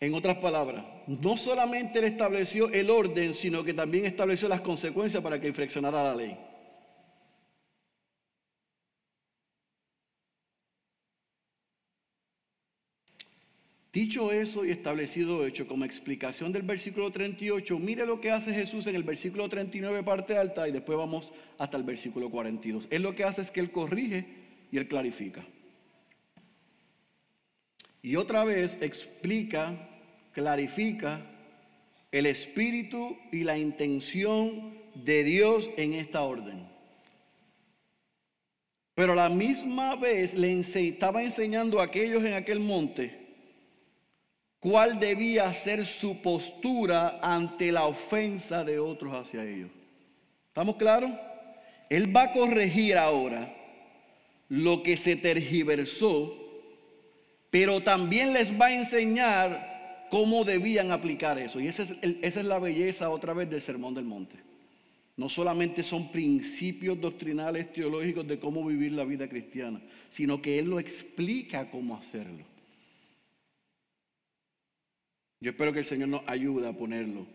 En 0.01 0.13
otras 0.13 0.37
palabras, 0.37 0.85
no 1.07 1.39
solamente 1.39 2.01
él 2.01 2.05
estableció 2.05 2.71
el 2.71 2.91
orden, 2.91 3.33
sino 3.33 3.65
que 3.65 3.73
también 3.73 4.05
estableció 4.05 4.51
las 4.51 4.61
consecuencias 4.61 5.23
para 5.23 5.41
que 5.41 5.49
infraccionara 5.49 6.11
la 6.11 6.15
ley. 6.15 6.39
Dicho 13.95 14.33
eso 14.33 14.65
y 14.65 14.73
establecido 14.73 15.47
hecho 15.47 15.69
como 15.69 15.85
explicación 15.85 16.51
del 16.51 16.63
versículo 16.63 17.13
38, 17.13 17.79
mire 17.79 18.05
lo 18.05 18.21
que 18.21 18.33
hace 18.33 18.53
Jesús 18.53 18.89
en 18.89 18.97
el 18.97 19.05
versículo 19.05 19.49
39 19.49 20.03
parte 20.03 20.37
alta 20.37 20.69
y 20.69 20.73
después 20.73 20.99
vamos 20.99 21.31
hasta 21.59 21.77
el 21.77 21.85
versículo 21.85 22.29
42. 22.29 22.89
Él 22.91 23.03
lo 23.03 23.15
que 23.15 23.23
hace 23.23 23.43
es 23.43 23.53
que 23.53 23.61
él 23.61 23.71
corrige 23.71 24.27
y 24.73 24.79
él 24.79 24.89
clarifica. 24.89 25.45
Y 28.03 28.17
otra 28.17 28.43
vez 28.43 28.77
explica 28.81 29.89
clarifica 30.33 31.25
el 32.11 32.27
espíritu 32.27 33.17
y 33.31 33.45
la 33.45 33.57
intención 33.57 34.77
de 34.97 35.23
Dios 35.23 35.71
en 35.77 35.95
esta 35.95 36.23
orden. 36.23 36.67
Pero 38.97 39.13
a 39.13 39.17
la 39.17 39.29
misma 39.29 39.95
vez 39.95 40.35
le 40.35 40.53
estaba 40.59 41.23
enseñando 41.23 41.79
a 41.79 41.85
aquellos 41.85 42.25
en 42.25 42.35
aquel 42.35 42.59
monte 42.59 43.24
cuál 44.65 44.99
debía 44.99 45.53
ser 45.53 45.85
su 45.85 46.23
postura 46.23 47.19
ante 47.21 47.71
la 47.71 47.85
ofensa 47.85 48.65
de 48.65 48.79
otros 48.79 49.13
hacia 49.13 49.45
ellos. 49.45 49.69
¿Estamos 50.49 50.77
claros? 50.77 51.11
Él 51.91 52.17
va 52.17 52.23
a 52.23 52.33
corregir 52.33 52.97
ahora 52.97 53.55
lo 54.49 54.83
que 54.83 54.97
se 54.97 55.17
tergiversó, 55.17 56.35
pero 57.51 57.83
también 57.83 58.33
les 58.33 58.59
va 58.59 58.69
a 58.69 58.75
enseñar 58.75 60.07
cómo 60.11 60.45
debían 60.45 60.93
aplicar 60.93 61.39
eso. 61.39 61.61
Y 61.61 61.69
esa 61.69 61.83
es, 61.83 61.95
esa 62.23 62.41
es 62.41 62.47
la 62.47 62.59
belleza 62.59 63.11
otra 63.11 63.35
vez 63.35 63.51
del 63.51 63.61
Sermón 63.61 63.93
del 63.93 64.07
Monte. 64.07 64.37
No 65.19 65.29
solamente 65.29 65.83
son 65.83 66.11
principios 66.11 66.99
doctrinales 66.99 67.71
teológicos 67.71 68.27
de 68.27 68.39
cómo 68.39 68.65
vivir 68.65 68.93
la 68.93 69.05
vida 69.05 69.29
cristiana, 69.29 69.83
sino 70.09 70.41
que 70.41 70.59
Él 70.59 70.71
lo 70.71 70.81
explica 70.81 71.71
cómo 71.71 71.95
hacerlo. 71.95 72.54
Yo 75.41 75.51
espero 75.51 75.73
que 75.73 75.81
el 75.81 75.85
Señor 75.85 76.09
nos 76.09 76.23
ayude 76.27 76.69
a 76.69 76.73
ponerlo 76.73 77.27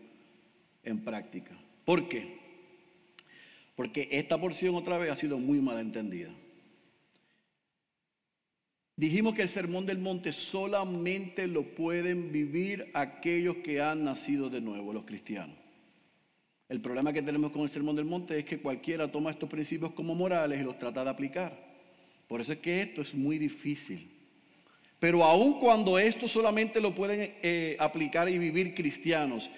en 0.82 1.04
práctica. 1.04 1.56
¿Por 1.84 2.08
qué? 2.08 2.38
Porque 3.76 4.08
esta 4.12 4.38
porción 4.38 4.74
otra 4.74 4.98
vez 4.98 5.10
ha 5.10 5.16
sido 5.16 5.38
muy 5.38 5.60
mal 5.60 5.78
entendida. 5.78 6.30
Dijimos 8.96 9.32
que 9.32 9.40
el 9.40 9.48
sermón 9.48 9.86
del 9.86 9.98
monte 9.98 10.32
solamente 10.32 11.46
lo 11.46 11.62
pueden 11.74 12.32
vivir 12.32 12.90
aquellos 12.92 13.56
que 13.64 13.80
han 13.80 14.04
nacido 14.04 14.50
de 14.50 14.60
nuevo, 14.60 14.92
los 14.92 15.04
cristianos. 15.04 15.56
El 16.68 16.82
problema 16.82 17.12
que 17.12 17.22
tenemos 17.22 17.50
con 17.50 17.62
el 17.62 17.70
sermón 17.70 17.96
del 17.96 18.04
monte 18.04 18.38
es 18.38 18.44
que 18.44 18.60
cualquiera 18.60 19.10
toma 19.10 19.30
estos 19.30 19.48
principios 19.48 19.92
como 19.92 20.14
morales 20.14 20.60
y 20.60 20.64
los 20.64 20.78
trata 20.78 21.02
de 21.02 21.10
aplicar. 21.10 21.58
Por 22.28 22.42
eso 22.42 22.52
es 22.52 22.58
que 22.58 22.82
esto 22.82 23.00
es 23.00 23.14
muy 23.14 23.38
difícil. 23.38 24.19
Pero 25.00 25.24
aun 25.24 25.58
cuando 25.58 25.98
esto 25.98 26.28
solamente 26.28 26.80
lo 26.80 26.94
pueden 26.94 27.34
eh, 27.42 27.76
aplicar 27.80 28.28
y 28.28 28.38
vivir 28.38 28.74
cristianos, 28.74 29.50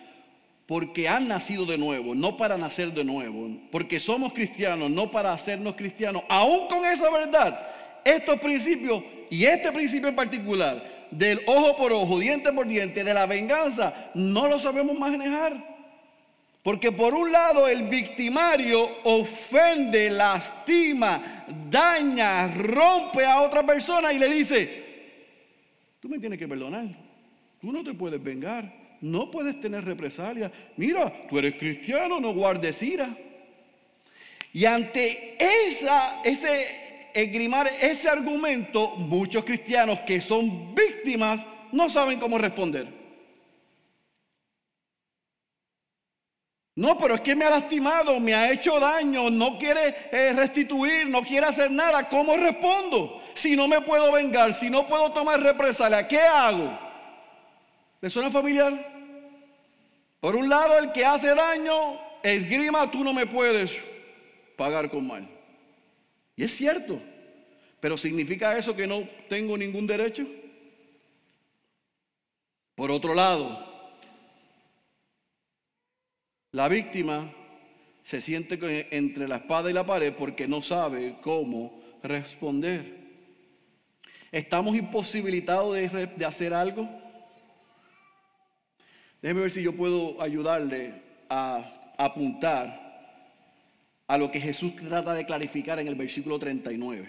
porque 0.67 1.09
han 1.09 1.27
nacido 1.27 1.67
de 1.67 1.77
nuevo, 1.77 2.15
no 2.15 2.37
para 2.37 2.57
nacer 2.57 2.93
de 2.93 3.05
nuevo, 3.05 3.51
porque 3.73 3.99
somos 3.99 4.33
cristianos, 4.33 4.89
no 4.89 5.11
para 5.11 5.33
hacernos 5.33 5.75
cristianos, 5.75 6.23
aún 6.29 6.69
con 6.69 6.85
esa 6.85 7.11
verdad, 7.11 7.61
estos 8.05 8.39
principios 8.39 9.03
y 9.29 9.45
este 9.45 9.73
principio 9.73 10.09
en 10.09 10.15
particular 10.15 11.09
del 11.11 11.43
ojo 11.47 11.77
por 11.77 11.93
ojo, 11.93 12.21
diente 12.21 12.53
por 12.53 12.67
diente, 12.67 13.03
de 13.03 13.13
la 13.13 13.27
venganza, 13.27 14.11
no 14.15 14.47
lo 14.47 14.61
sabemos 14.61 14.97
manejar. 14.97 15.73
Porque 16.63 16.93
por 16.93 17.13
un 17.13 17.33
lado 17.33 17.67
el 17.67 17.89
victimario 17.89 18.89
ofende, 19.03 20.09
lastima, 20.09 21.45
daña, 21.69 22.47
rompe 22.47 23.27
a 23.27 23.41
otra 23.43 23.67
persona 23.67 24.13
y 24.13 24.19
le 24.19 24.29
dice, 24.29 24.82
tú 26.03 26.09
me 26.09 26.19
tienes 26.19 26.37
que 26.37 26.49
perdonar, 26.49 26.85
tú 27.61 27.71
no 27.71 27.85
te 27.85 27.95
puedes 27.95 28.21
vengar, 28.21 28.99
no 29.01 29.31
puedes 29.31 29.61
tener 29.61 29.85
represalias. 29.85 30.51
Mira, 30.77 31.29
tú 31.29 31.39
eres 31.39 31.55
cristiano, 31.55 32.19
no 32.19 32.35
guardes 32.35 32.83
ira. 32.83 33.17
Y 34.53 34.65
ante 34.65 35.37
esa, 35.39 36.21
ese, 36.25 37.11
esgrimar 37.15 37.69
ese 37.81 38.09
argumento, 38.09 38.97
muchos 38.97 39.45
cristianos 39.45 40.01
que 40.01 40.21
son 40.21 40.75
víctimas 40.75 41.47
no 41.71 41.89
saben 41.89 42.19
cómo 42.19 42.37
responder. 42.37 42.89
No, 46.75 46.99
pero 46.99 47.15
es 47.15 47.21
que 47.21 47.37
me 47.37 47.45
ha 47.45 47.51
lastimado, 47.51 48.19
me 48.19 48.35
ha 48.35 48.51
hecho 48.51 48.81
daño, 48.81 49.31
no 49.31 49.57
quiere 49.57 49.95
eh, 50.11 50.33
restituir, 50.33 51.09
no 51.09 51.23
quiere 51.23 51.47
hacer 51.47 51.71
nada. 51.71 52.09
¿Cómo 52.09 52.37
respondo? 52.37 53.22
Si 53.35 53.57
no 53.57 53.67
me 53.67 53.81
puedo 53.81 54.13
vengar, 54.13 54.53
si 54.53 54.69
no 54.69 54.87
puedo 54.87 55.13
tomar 55.13 55.41
represalia, 55.41 56.07
¿qué 56.07 56.21
hago? 56.21 56.79
¿Le 58.01 58.11
suena 58.11 58.31
familiar? 58.31 58.93
Por 60.21 60.37
un 60.37 60.49
lado, 60.49 60.79
el 60.79 60.93
que 60.93 61.05
hace 61.05 61.35
daño, 61.35 61.99
esgrima, 62.23 62.91
tú 62.91 63.03
no 63.03 63.13
me 63.13 63.27
puedes 63.27 63.77
pagar 64.57 64.91
con 64.91 65.07
mal. 65.07 65.29
Y 66.37 66.45
es 66.45 66.57
cierto. 66.57 67.01
Pero 67.81 67.97
¿significa 67.97 68.57
eso 68.57 68.77
que 68.77 68.87
no 68.87 69.09
tengo 69.29 69.59
ningún 69.59 69.89
derecho? 69.89 70.25
Por 72.77 72.93
otro 72.93 73.15
lado, 73.15 73.67
la 76.53 76.69
víctima 76.69 77.33
se 78.05 78.21
siente 78.21 78.59
entre 78.97 79.27
la 79.27 79.39
espada 79.39 79.69
y 79.69 79.73
la 79.73 79.85
pared 79.85 80.15
porque 80.15 80.47
no 80.47 80.63
sabe 80.63 81.17
cómo 81.23 81.81
responder. 82.05 83.02
¿Estamos 84.33 84.75
imposibilitados 84.75 85.77
de, 85.77 86.25
hacer 86.25 86.55
algo? 86.55 86.89
Déjeme 89.21 89.43
ver 89.43 89.51
si 89.51 89.63
yo 89.63 89.77
puedo 89.77 90.23
ayudarle 90.23 90.95
a 91.29 91.93
apuntar 91.99 92.83
a 94.07 94.17
lo 94.17 94.33
que 94.33 94.41
Jesús 94.41 94.75
trata 94.77 95.13
de 95.13 95.27
clarificar 95.27 95.79
en 95.79 95.87
el 95.87 95.97
versículo 95.97 96.39
39. 96.39 97.09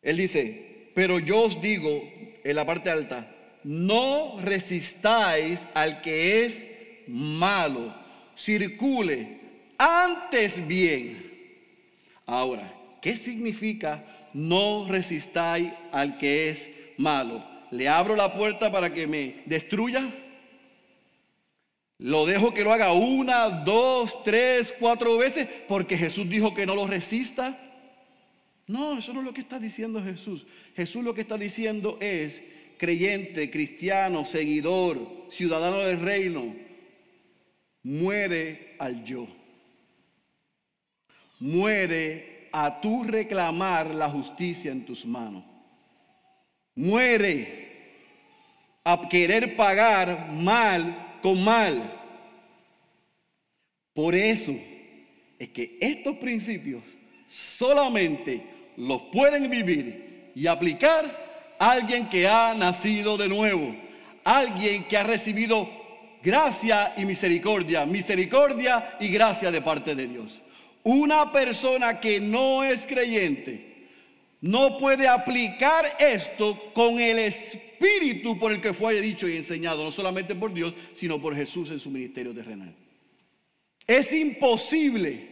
Él 0.00 0.16
dice, 0.16 0.90
pero 0.94 1.18
yo 1.18 1.40
os 1.40 1.60
digo 1.60 1.90
en 2.44 2.54
la 2.54 2.64
parte 2.64 2.88
alta, 2.88 3.34
no 3.64 4.38
resistáis 4.40 5.66
al 5.74 6.00
que 6.02 6.44
es 6.44 6.64
malo, 7.08 7.92
circule 8.36 9.40
antes 9.76 10.64
bien. 10.68 11.32
Ahora, 12.26 12.72
¿qué 13.00 13.16
significa 13.16 14.04
no 14.34 14.86
resistáis 14.88 15.72
al 15.90 16.18
que 16.18 16.50
es 16.50 16.70
malo? 16.96 17.44
¿Le 17.70 17.88
abro 17.88 18.16
la 18.16 18.32
puerta 18.32 18.70
para 18.70 18.92
que 18.92 19.06
me 19.06 19.42
destruya? 19.46 20.12
¿Lo 21.98 22.26
dejo 22.26 22.52
que 22.52 22.64
lo 22.64 22.72
haga 22.72 22.92
una, 22.92 23.48
dos, 23.48 24.22
tres, 24.24 24.74
cuatro 24.78 25.16
veces 25.16 25.48
porque 25.68 25.96
Jesús 25.96 26.28
dijo 26.28 26.52
que 26.52 26.66
no 26.66 26.74
lo 26.74 26.86
resista? 26.86 27.58
No, 28.66 28.98
eso 28.98 29.12
no 29.12 29.20
es 29.20 29.26
lo 29.26 29.34
que 29.34 29.40
está 29.40 29.58
diciendo 29.58 30.02
Jesús. 30.02 30.46
Jesús 30.74 31.04
lo 31.04 31.14
que 31.14 31.20
está 31.20 31.38
diciendo 31.38 31.98
es, 32.00 32.42
creyente, 32.76 33.50
cristiano, 33.50 34.24
seguidor, 34.24 35.26
ciudadano 35.28 35.78
del 35.78 36.00
reino, 36.00 36.54
muere 37.82 38.74
al 38.78 39.04
yo. 39.04 39.28
Muere 41.38 42.31
a 42.52 42.80
tu 42.80 43.04
reclamar 43.04 43.94
la 43.94 44.08
justicia 44.08 44.70
en 44.70 44.84
tus 44.84 45.06
manos. 45.06 45.44
Muere 46.74 47.62
a 48.84 49.08
querer 49.08 49.56
pagar 49.56 50.30
mal 50.32 51.18
con 51.22 51.42
mal. 51.42 52.00
Por 53.94 54.14
eso 54.14 54.54
es 55.38 55.48
que 55.48 55.78
estos 55.80 56.16
principios 56.16 56.82
solamente 57.28 58.42
los 58.76 59.02
pueden 59.12 59.50
vivir 59.50 60.32
y 60.34 60.46
aplicar 60.46 61.54
alguien 61.58 62.08
que 62.08 62.26
ha 62.26 62.54
nacido 62.54 63.16
de 63.16 63.28
nuevo, 63.28 63.74
alguien 64.24 64.84
que 64.84 64.96
ha 64.96 65.02
recibido 65.02 65.68
gracia 66.22 66.94
y 66.96 67.04
misericordia, 67.04 67.84
misericordia 67.84 68.96
y 69.00 69.08
gracia 69.08 69.50
de 69.50 69.60
parte 69.60 69.94
de 69.94 70.06
Dios. 70.06 70.42
Una 70.84 71.30
persona 71.30 72.00
que 72.00 72.20
no 72.20 72.64
es 72.64 72.86
creyente 72.86 73.72
no 74.40 74.76
puede 74.76 75.06
aplicar 75.06 75.96
esto 76.00 76.72
con 76.74 76.98
el 76.98 77.20
espíritu 77.20 78.38
por 78.38 78.50
el 78.50 78.60
que 78.60 78.74
fue 78.74 79.00
dicho 79.00 79.28
y 79.28 79.36
enseñado, 79.36 79.84
no 79.84 79.92
solamente 79.92 80.34
por 80.34 80.52
Dios, 80.52 80.74
sino 80.94 81.20
por 81.20 81.36
Jesús 81.36 81.70
en 81.70 81.78
su 81.78 81.90
ministerio 81.90 82.34
terrenal. 82.34 82.74
Es 83.86 84.12
imposible 84.12 85.28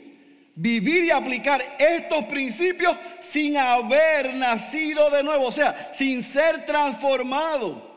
vivir 0.54 1.04
y 1.04 1.10
aplicar 1.10 1.76
estos 1.78 2.24
principios 2.26 2.96
sin 3.20 3.56
haber 3.56 4.34
nacido 4.34 5.10
de 5.10 5.24
nuevo, 5.24 5.46
o 5.46 5.52
sea, 5.52 5.90
sin 5.92 6.22
ser 6.22 6.64
transformado. 6.64 7.90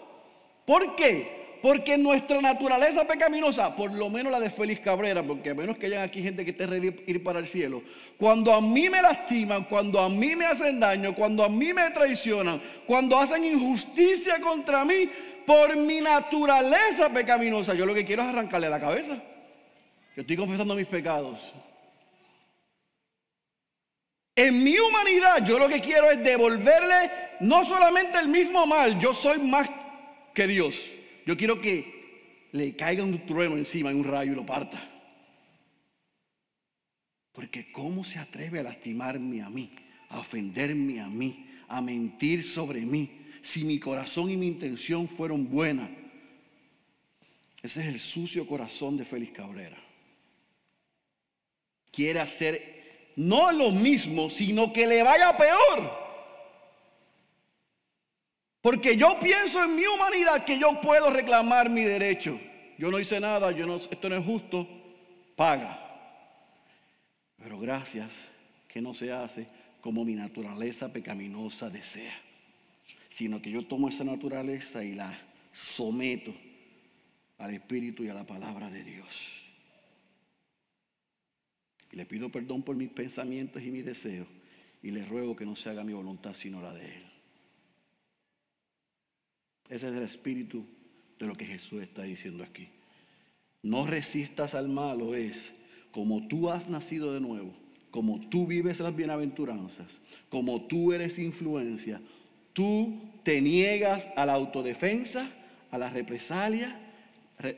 ¿Por 0.65 0.95
qué? 0.95 1.42
Porque 1.63 1.97
nuestra 1.97 2.41
naturaleza 2.41 3.07
pecaminosa, 3.07 3.73
por 3.73 3.93
lo 3.93 4.09
menos 4.09 4.33
la 4.33 4.41
de 4.41 4.49
Félix 4.49 4.81
Cabrera, 4.81 5.23
porque 5.23 5.51
a 5.51 5.53
menos 5.53 5.77
que 5.77 5.85
haya 5.85 6.03
aquí 6.03 6.21
gente 6.21 6.43
que 6.43 6.51
esté 6.51 6.67
ready 6.67 6.93
ir 7.07 7.23
para 7.23 7.39
el 7.39 7.47
cielo, 7.47 7.81
cuando 8.17 8.53
a 8.53 8.59
mí 8.59 8.89
me 8.89 9.01
lastiman, 9.01 9.63
cuando 9.63 10.01
a 10.01 10.09
mí 10.09 10.35
me 10.35 10.45
hacen 10.45 10.77
daño, 10.77 11.15
cuando 11.15 11.41
a 11.41 11.47
mí 11.47 11.71
me 11.71 11.89
traicionan, 11.91 12.61
cuando 12.85 13.17
hacen 13.17 13.45
injusticia 13.45 14.41
contra 14.41 14.83
mí, 14.83 15.09
por 15.45 15.77
mi 15.77 16.01
naturaleza 16.01 17.07
pecaminosa, 17.13 17.73
yo 17.73 17.85
lo 17.85 17.93
que 17.93 18.03
quiero 18.03 18.23
es 18.23 18.27
arrancarle 18.27 18.69
la 18.69 18.81
cabeza. 18.81 19.15
Yo 20.17 20.21
estoy 20.21 20.35
confesando 20.35 20.75
mis 20.75 20.87
pecados. 20.87 21.39
En 24.35 24.61
mi 24.65 24.77
humanidad 24.77 25.45
yo 25.45 25.57
lo 25.57 25.69
que 25.69 25.79
quiero 25.79 26.11
es 26.11 26.21
devolverle 26.21 27.09
no 27.39 27.63
solamente 27.63 28.19
el 28.19 28.27
mismo 28.27 28.65
mal, 28.65 28.99
yo 28.99 29.13
soy 29.13 29.39
más 29.39 29.69
que 30.33 30.45
Dios. 30.45 30.75
Yo 31.25 31.37
quiero 31.37 31.61
que 31.61 32.47
le 32.51 32.75
caiga 32.75 33.03
un 33.03 33.25
trueno 33.25 33.57
encima 33.57 33.91
en 33.91 33.97
un 33.97 34.03
rayo 34.03 34.33
y 34.33 34.35
lo 34.35 34.45
parta. 34.45 34.89
Porque 37.31 37.71
¿cómo 37.71 38.03
se 38.03 38.19
atreve 38.19 38.59
a 38.59 38.63
lastimarme 38.63 39.41
a 39.41 39.49
mí, 39.49 39.71
a 40.09 40.19
ofenderme 40.19 41.01
a 41.01 41.07
mí, 41.07 41.47
a 41.67 41.81
mentir 41.81 42.43
sobre 42.43 42.81
mí, 42.81 43.09
si 43.41 43.63
mi 43.63 43.79
corazón 43.79 44.29
y 44.29 44.37
mi 44.37 44.47
intención 44.47 45.07
fueron 45.07 45.49
buenas? 45.49 45.89
Ese 47.61 47.81
es 47.81 47.87
el 47.87 47.99
sucio 47.99 48.45
corazón 48.45 48.97
de 48.97 49.05
Félix 49.05 49.31
Cabrera. 49.33 49.77
Quiere 51.91 52.19
hacer 52.19 53.13
no 53.15 53.51
lo 53.51 53.71
mismo, 53.71 54.29
sino 54.29 54.73
que 54.73 54.85
le 54.85 55.01
vaya 55.01 55.35
peor. 55.37 56.02
Porque 58.63 58.95
yo 58.95 59.19
pienso 59.19 59.61
en 59.61 59.75
mi 59.75 59.85
humanidad 59.85 60.45
que 60.45 60.57
yo 60.57 60.79
puedo 60.79 61.09
reclamar 61.09 61.69
mi 61.69 61.81
derecho. 61.81 62.39
Yo 62.77 62.89
no 62.89 62.97
hice 62.97 63.19
nada, 63.19 63.51
yo 63.51 63.67
no, 63.67 63.75
esto 63.75 64.07
no 64.07 64.15
es 64.15 64.25
justo, 64.25 64.65
paga. 65.35 65.77
Pero 67.35 67.59
gracias 67.59 68.09
que 68.69 68.79
no 68.79 68.93
se 68.93 69.11
hace 69.11 69.47
como 69.81 70.05
mi 70.05 70.15
naturaleza 70.15 70.93
pecaminosa 70.93 71.69
desea, 71.69 72.13
sino 73.09 73.41
que 73.41 73.51
yo 73.51 73.67
tomo 73.67 73.89
esa 73.89 74.05
naturaleza 74.05 74.81
y 74.81 74.93
la 74.93 75.13
someto 75.51 76.33
al 77.39 77.53
Espíritu 77.53 78.05
y 78.05 78.07
a 78.07 78.13
la 78.13 78.25
palabra 78.25 78.69
de 78.69 78.81
Dios. 78.81 79.43
Y 81.91 81.97
le 81.97 82.05
pido 82.05 82.29
perdón 82.29 82.63
por 82.63 82.77
mis 82.77 82.91
pensamientos 82.91 83.61
y 83.61 83.71
mis 83.71 83.83
deseos 83.83 84.27
y 84.81 84.91
le 84.91 85.03
ruego 85.03 85.35
que 85.35 85.45
no 85.45 85.57
se 85.57 85.69
haga 85.69 85.83
mi 85.83 85.91
voluntad 85.91 86.33
sino 86.33 86.61
la 86.61 86.73
de 86.73 86.85
Él. 86.85 87.12
Ese 89.73 89.87
es 89.87 89.95
el 89.95 90.03
espíritu 90.03 90.63
de 91.17 91.25
lo 91.25 91.33
que 91.35 91.47
Jesús 91.47 91.81
está 91.81 92.03
diciendo 92.03 92.43
aquí. 92.43 92.69
No 93.63 93.87
resistas 93.87 94.53
al 94.53 94.69
malo 94.69 95.15
es 95.15 95.51
como 95.91 96.27
tú 96.27 96.51
has 96.51 96.69
nacido 96.69 97.11
de 97.11 97.19
nuevo, 97.19 97.51
como 97.89 98.19
tú 98.29 98.45
vives 98.45 98.79
las 98.79 98.95
bienaventuranzas, 98.95 99.87
como 100.29 100.67
tú 100.67 100.93
eres 100.93 101.17
influencia, 101.17 101.99
tú 102.53 103.01
te 103.23 103.41
niegas 103.41 104.07
a 104.15 104.27
la 104.27 104.33
autodefensa, 104.33 105.27
a 105.71 105.79
la 105.79 105.89
represalia 105.89 106.79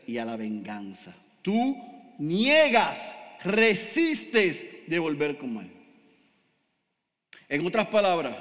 y 0.08 0.16
a 0.16 0.24
la 0.24 0.38
venganza. 0.38 1.14
Tú 1.42 1.76
niegas, 2.18 2.98
resistes 3.44 4.64
de 4.88 5.00
volver 5.00 5.38
con 5.38 5.54
mal. 5.54 5.70
En 7.50 7.68
otras 7.68 7.88
palabras, 7.88 8.38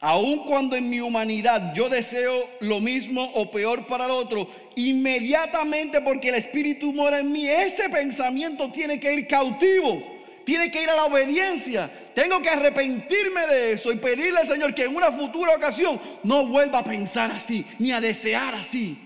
Aun 0.00 0.44
cuando 0.44 0.76
en 0.76 0.88
mi 0.88 1.00
humanidad 1.00 1.74
yo 1.74 1.88
deseo 1.88 2.48
lo 2.60 2.80
mismo 2.80 3.32
o 3.34 3.50
peor 3.50 3.86
para 3.86 4.04
el 4.04 4.12
otro, 4.12 4.48
inmediatamente 4.76 6.00
porque 6.00 6.28
el 6.28 6.36
Espíritu 6.36 6.92
mora 6.92 7.18
en 7.18 7.32
mí, 7.32 7.48
ese 7.48 7.88
pensamiento 7.88 8.70
tiene 8.70 9.00
que 9.00 9.12
ir 9.12 9.26
cautivo, 9.26 10.00
tiene 10.44 10.70
que 10.70 10.84
ir 10.84 10.88
a 10.88 10.94
la 10.94 11.06
obediencia. 11.06 12.12
Tengo 12.14 12.40
que 12.40 12.48
arrepentirme 12.48 13.46
de 13.48 13.72
eso 13.72 13.90
y 13.92 13.96
pedirle 13.96 14.38
al 14.38 14.46
Señor 14.46 14.72
que 14.72 14.84
en 14.84 14.94
una 14.94 15.10
futura 15.10 15.56
ocasión 15.56 16.00
no 16.22 16.46
vuelva 16.46 16.78
a 16.78 16.84
pensar 16.84 17.32
así, 17.32 17.66
ni 17.80 17.90
a 17.90 18.00
desear 18.00 18.54
así. 18.54 18.96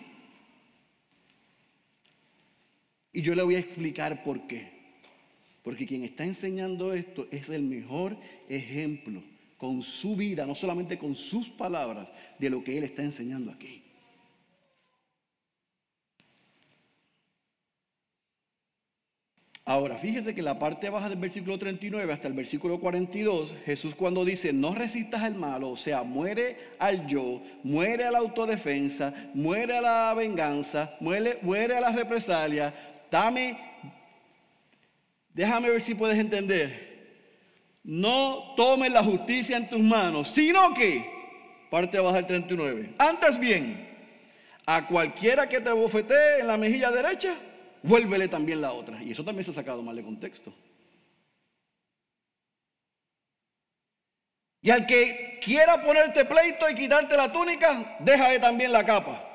Y 3.15 3.23
yo 3.23 3.35
le 3.35 3.43
voy 3.43 3.55
a 3.55 3.61
explicar 3.61 4.23
por 4.23 4.47
qué. 4.47 4.73
Porque 5.63 5.87
quien 5.87 6.05
está 6.05 6.25
enseñando 6.25 6.93
esto 6.93 7.29
es 7.31 7.49
el 7.49 7.63
mejor 7.63 8.19
ejemplo 8.49 9.23
con 9.62 9.81
su 9.81 10.16
vida, 10.16 10.44
no 10.44 10.57
solamente 10.57 10.98
con 10.98 11.14
sus 11.14 11.48
palabras, 11.48 12.09
de 12.37 12.51
lo 12.51 12.64
que 12.64 12.77
Él 12.77 12.83
está 12.83 13.03
enseñando 13.03 13.53
aquí. 13.53 13.81
Ahora, 19.64 19.96
fíjese 19.98 20.35
que 20.35 20.42
la 20.42 20.59
parte 20.59 20.90
baja 20.90 21.09
del 21.09 21.20
versículo 21.20 21.61
39 21.61 22.12
hasta 22.12 22.27
el 22.27 22.35
versículo 22.35 22.81
42, 22.81 23.55
Jesús 23.64 23.94
cuando 23.94 24.25
dice, 24.25 24.53
no 24.53 24.75
resistas 24.75 25.22
al 25.22 25.37
malo, 25.37 25.70
o 25.70 25.77
sea, 25.77 26.03
muere 26.03 26.57
al 26.81 27.07
yo, 27.07 27.40
muere 27.62 28.03
a 28.03 28.11
la 28.11 28.18
autodefensa, 28.18 29.14
muere 29.33 29.77
a 29.77 29.81
la 29.81 30.14
venganza, 30.14 30.96
muere, 30.98 31.38
muere 31.40 31.77
a 31.77 31.81
la 31.81 31.92
represalia, 31.92 32.75
dame, 33.12 33.57
déjame 35.33 35.70
ver 35.70 35.81
si 35.81 35.94
puedes 35.94 36.18
entender 36.18 36.92
no 37.85 38.55
tomes 38.57 38.92
la 38.92 39.03
justicia 39.03 39.57
en 39.57 39.68
tus 39.68 39.81
manos, 39.81 40.29
sino 40.29 40.73
que, 40.75 41.05
parte 41.71 41.99
baja 41.99 42.18
el 42.18 42.27
39, 42.27 42.95
antes 42.99 43.38
bien, 43.38 43.88
a 44.66 44.87
cualquiera 44.87 45.49
que 45.49 45.61
te 45.61 45.71
bofetee 45.71 46.40
en 46.40 46.47
la 46.47 46.57
mejilla 46.57 46.90
derecha, 46.90 47.35
vuélvele 47.83 48.29
también 48.29 48.61
la 48.61 48.73
otra. 48.73 49.03
Y 49.03 49.11
eso 49.11 49.25
también 49.25 49.45
se 49.45 49.51
ha 49.51 49.55
sacado 49.55 49.83
mal 49.83 49.97
de 49.97 50.03
contexto. 50.03 50.53
Y 54.64 54.71
al 54.71 54.87
que 54.87 55.40
quiera 55.42 55.83
ponerte 55.83 56.25
pleito 56.25 56.71
y 56.71 56.75
quitarte 56.75 57.16
la 57.16 57.33
túnica, 57.33 57.97
déjale 57.99 58.38
también 58.38 58.71
la 58.71 58.87
capa. 58.87 59.29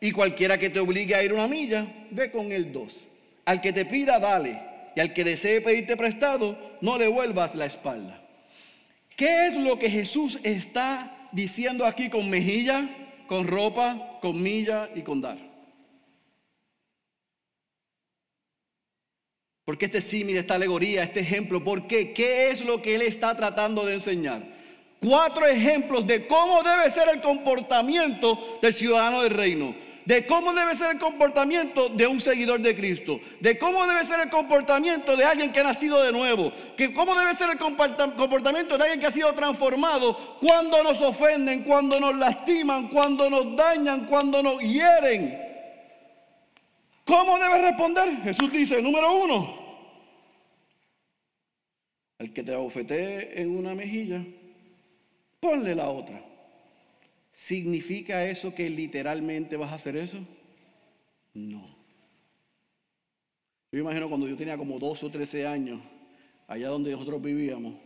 Y 0.00 0.10
cualquiera 0.10 0.58
que 0.58 0.70
te 0.70 0.80
obligue 0.80 1.14
a 1.14 1.22
ir 1.22 1.32
una 1.32 1.46
milla, 1.46 1.86
ve 2.10 2.30
con 2.32 2.50
él 2.50 2.72
dos. 2.72 3.06
Al 3.44 3.60
que 3.60 3.72
te 3.72 3.84
pida, 3.84 4.18
dale. 4.18 4.60
Y 4.98 5.00
al 5.00 5.14
que 5.14 5.22
desee 5.22 5.60
pedirte 5.60 5.96
prestado, 5.96 6.58
no 6.80 6.98
le 6.98 7.06
vuelvas 7.06 7.54
la 7.54 7.66
espalda. 7.66 8.20
¿Qué 9.16 9.46
es 9.46 9.56
lo 9.56 9.78
que 9.78 9.88
Jesús 9.88 10.40
está 10.42 11.28
diciendo 11.30 11.86
aquí 11.86 12.10
con 12.10 12.28
mejilla, 12.28 12.90
con 13.28 13.46
ropa, 13.46 14.18
con 14.20 14.42
milla 14.42 14.90
y 14.96 15.02
con 15.02 15.20
dar? 15.20 15.38
Porque 19.64 19.84
este 19.84 20.00
símil, 20.00 20.36
esta 20.36 20.56
alegoría, 20.56 21.04
este 21.04 21.20
ejemplo, 21.20 21.62
¿por 21.62 21.86
qué? 21.86 22.12
¿Qué 22.12 22.50
es 22.50 22.64
lo 22.64 22.82
que 22.82 22.96
él 22.96 23.02
está 23.02 23.36
tratando 23.36 23.86
de 23.86 23.94
enseñar? 23.94 24.42
Cuatro 24.98 25.46
ejemplos 25.46 26.08
de 26.08 26.26
cómo 26.26 26.64
debe 26.64 26.90
ser 26.90 27.08
el 27.08 27.20
comportamiento 27.20 28.58
del 28.60 28.74
ciudadano 28.74 29.22
del 29.22 29.30
reino, 29.30 29.76
de 30.08 30.24
cómo 30.24 30.54
debe 30.54 30.74
ser 30.74 30.92
el 30.92 30.98
comportamiento 30.98 31.90
de 31.90 32.06
un 32.06 32.18
seguidor 32.18 32.60
de 32.60 32.74
Cristo, 32.74 33.20
de 33.40 33.58
cómo 33.58 33.86
debe 33.86 34.06
ser 34.06 34.20
el 34.20 34.30
comportamiento 34.30 35.14
de 35.14 35.22
alguien 35.22 35.52
que 35.52 35.60
ha 35.60 35.64
nacido 35.64 36.02
de 36.02 36.12
nuevo, 36.12 36.50
que 36.78 36.94
cómo 36.94 37.14
debe 37.14 37.34
ser 37.34 37.50
el 37.50 37.58
comportamiento 37.58 38.78
de 38.78 38.84
alguien 38.84 39.00
que 39.00 39.06
ha 39.06 39.12
sido 39.12 39.34
transformado 39.34 40.38
cuando 40.40 40.82
nos 40.82 40.98
ofenden, 41.02 41.62
cuando 41.62 42.00
nos 42.00 42.16
lastiman, 42.16 42.88
cuando 42.88 43.28
nos 43.28 43.54
dañan, 43.54 44.06
cuando 44.06 44.42
nos 44.42 44.62
hieren. 44.62 45.38
¿Cómo 47.04 47.38
debe 47.38 47.68
responder? 47.68 48.22
Jesús 48.22 48.50
dice, 48.50 48.80
número 48.80 49.12
uno, 49.12 49.58
al 52.18 52.32
que 52.32 52.42
te 52.42 52.54
abofetee 52.54 53.42
en 53.42 53.58
una 53.58 53.74
mejilla, 53.74 54.24
ponle 55.38 55.74
la 55.74 55.90
otra. 55.90 56.27
¿Significa 57.38 58.28
eso 58.28 58.52
que 58.52 58.68
literalmente 58.68 59.56
vas 59.56 59.70
a 59.70 59.76
hacer 59.76 59.96
eso? 59.96 60.18
No. 61.32 61.68
Yo 63.70 63.78
imagino 63.78 64.08
cuando 64.08 64.26
yo 64.26 64.36
tenía 64.36 64.58
como 64.58 64.80
12 64.80 65.06
o 65.06 65.10
13 65.10 65.46
años, 65.46 65.80
allá 66.48 66.68
donde 66.68 66.90
nosotros 66.90 67.22
vivíamos, 67.22 67.76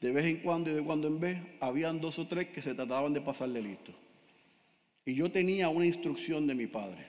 de 0.00 0.10
vez 0.10 0.24
en 0.24 0.38
cuando 0.38 0.70
y 0.70 0.74
de 0.74 0.82
cuando 0.82 1.06
en 1.06 1.20
vez, 1.20 1.38
habían 1.60 2.00
dos 2.00 2.18
o 2.18 2.26
tres 2.26 2.48
que 2.48 2.60
se 2.60 2.74
trataban 2.74 3.12
de 3.12 3.20
pasarle 3.20 3.62
listo. 3.62 3.92
Y 5.06 5.14
yo 5.14 5.30
tenía 5.30 5.68
una 5.68 5.86
instrucción 5.86 6.48
de 6.48 6.56
mi 6.56 6.66
padre, 6.66 7.06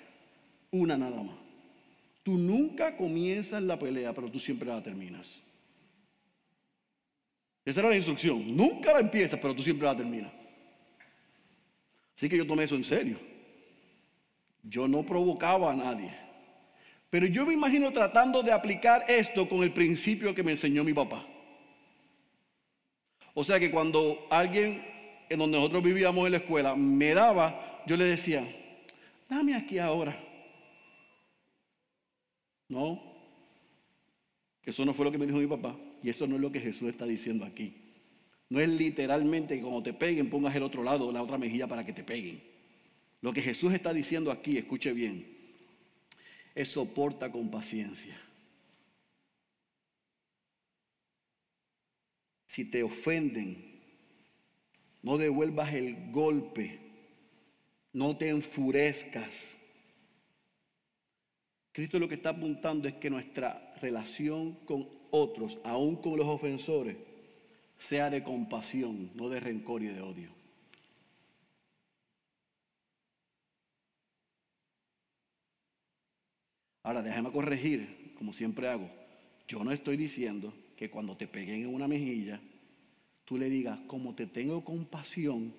una 0.70 0.96
nada 0.96 1.24
más. 1.24 1.38
Tú 2.22 2.38
nunca 2.38 2.96
comienzas 2.96 3.63
la 3.63 3.80
pelea, 3.80 4.13
pero 4.13 4.30
tú 4.30 4.38
siempre 4.38 4.70
la 4.70 4.84
terminas. 4.84 5.36
Esa 7.65 7.80
era 7.80 7.89
la 7.89 7.98
instrucción. 7.98 8.56
Nunca 8.56 8.94
la 8.94 9.00
empiezas, 9.00 9.39
pero 9.39 9.56
tú 9.56 9.63
siempre 9.63 9.88
la 9.88 9.98
terminas. 9.98 10.40
Así 12.21 12.29
que 12.29 12.38
yo 12.38 12.45
tomé 12.45 12.65
eso 12.65 12.75
en 12.75 12.84
serio. 12.84 13.17
Yo 14.62 14.88
no 14.88 15.03
provocaba 15.03 15.71
a 15.71 15.75
nadie. 15.75 16.13
Pero 17.10 17.25
yo 17.25 17.47
me 17.47 17.53
imagino 17.55 17.91
tratando 17.91 18.43
de 18.43 18.51
aplicar 18.51 19.05
esto 19.07 19.49
con 19.49 19.63
el 19.63 19.73
principio 19.73 20.36
que 20.36 20.43
me 20.43 20.51
enseñó 20.51 20.84
mi 20.84 20.93
papá. 20.93 21.25
O 23.34 23.43
sea 23.43 23.60
que 23.60 23.71
cuando 23.71 24.27
alguien 24.29 24.86
en 25.29 25.39
donde 25.39 25.57
nosotros 25.57 25.81
vivíamos 25.81 26.23
en 26.27 26.34
la 26.34 26.38
escuela 26.38 26.75
me 26.75 27.12
daba, 27.15 27.81
yo 27.88 27.97
le 27.97 28.05
decía, 28.05 28.47
dame 29.27 29.55
aquí 29.55 29.79
ahora. 29.79 30.15
No, 32.69 33.01
eso 34.63 34.86
no 34.86 34.93
fue 34.93 35.05
lo 35.05 35.12
que 35.12 35.17
me 35.17 35.25
dijo 35.25 35.39
mi 35.39 35.47
papá 35.47 35.75
y 36.03 36.12
eso 36.12 36.27
no 36.27 36.36
es 36.36 36.41
lo 36.41 36.51
que 36.51 36.60
Jesús 36.60 36.88
está 36.88 37.05
diciendo 37.05 37.45
aquí. 37.45 37.81
No 38.51 38.59
es 38.59 38.67
literalmente 38.67 39.55
que 39.55 39.61
cuando 39.61 39.81
te 39.81 39.93
peguen 39.93 40.29
pongas 40.29 40.53
el 40.53 40.63
otro 40.63 40.83
lado, 40.83 41.09
la 41.09 41.23
otra 41.23 41.37
mejilla 41.37 41.67
para 41.67 41.85
que 41.85 41.93
te 41.93 42.03
peguen. 42.03 42.43
Lo 43.21 43.31
que 43.31 43.41
Jesús 43.41 43.71
está 43.73 43.93
diciendo 43.93 44.29
aquí, 44.29 44.57
escuche 44.57 44.91
bien, 44.91 45.25
es 46.53 46.67
soporta 46.67 47.31
con 47.31 47.49
paciencia. 47.49 48.19
Si 52.45 52.65
te 52.65 52.83
ofenden, 52.83 53.79
no 55.01 55.17
devuelvas 55.17 55.73
el 55.73 56.11
golpe, 56.11 56.77
no 57.93 58.17
te 58.17 58.27
enfurezcas. 58.27 59.33
Cristo 61.71 61.99
lo 61.99 62.09
que 62.09 62.15
está 62.15 62.31
apuntando 62.31 62.89
es 62.89 62.95
que 62.95 63.09
nuestra 63.09 63.75
relación 63.79 64.55
con 64.65 64.89
otros, 65.09 65.57
aún 65.63 65.95
con 66.01 66.17
los 66.17 66.27
ofensores, 66.27 66.97
sea 67.82 68.12
de 68.12 68.24
compasión, 68.24 69.10
no 69.15 69.28
de 69.28 69.39
rencor 69.39 69.82
y 69.82 69.88
de 69.88 70.02
odio. 70.02 70.30
Ahora, 76.84 77.02
déjame 77.02 77.32
corregir, 77.32 78.13
como 78.17 78.34
siempre 78.34 78.67
hago. 78.67 78.89
Yo 79.48 79.63
no 79.63 79.72
estoy 79.72 79.98
diciendo 79.98 80.54
que 80.78 80.89
cuando 80.89 81.17
te 81.17 81.28
peguen 81.28 81.62
en 81.62 81.74
una 81.74 81.88
mejilla, 81.88 82.39
tú 83.26 83.38
le 83.38 83.50
digas, 83.50 83.80
como 83.88 84.13
te 84.15 84.28
tengo 84.28 84.63
compasión, 84.63 85.54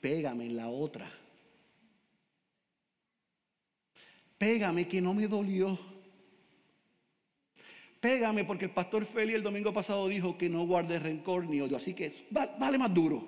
pégame 0.00 0.46
en 0.46 0.56
la 0.56 0.68
otra. 0.68 1.10
Pégame 4.38 4.86
que 4.86 5.00
no 5.00 5.12
me 5.12 5.26
dolió. 5.26 5.93
Pégame 8.04 8.44
porque 8.44 8.66
el 8.66 8.70
pastor 8.70 9.06
Feli 9.06 9.32
el 9.32 9.42
domingo 9.42 9.72
pasado 9.72 10.06
dijo 10.08 10.36
que 10.36 10.50
no 10.50 10.66
guarde 10.66 10.98
rencor 10.98 11.48
ni 11.48 11.62
odio. 11.62 11.78
Así 11.78 11.94
que 11.94 12.26
vale 12.30 12.76
más 12.76 12.92
duro. 12.92 13.26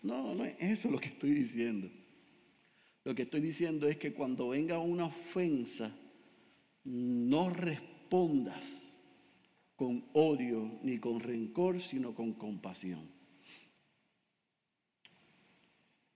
No, 0.00 0.34
no 0.34 0.46
es 0.46 0.54
eso 0.58 0.90
lo 0.90 0.98
que 0.98 1.08
estoy 1.08 1.34
diciendo. 1.34 1.90
Lo 3.04 3.14
que 3.14 3.24
estoy 3.24 3.42
diciendo 3.42 3.86
es 3.86 3.98
que 3.98 4.14
cuando 4.14 4.48
venga 4.48 4.78
una 4.78 5.04
ofensa, 5.04 5.94
no 6.84 7.50
respondas 7.50 8.64
con 9.76 10.06
odio 10.14 10.80
ni 10.82 10.96
con 10.96 11.20
rencor, 11.20 11.82
sino 11.82 12.14
con 12.14 12.32
compasión. 12.32 13.06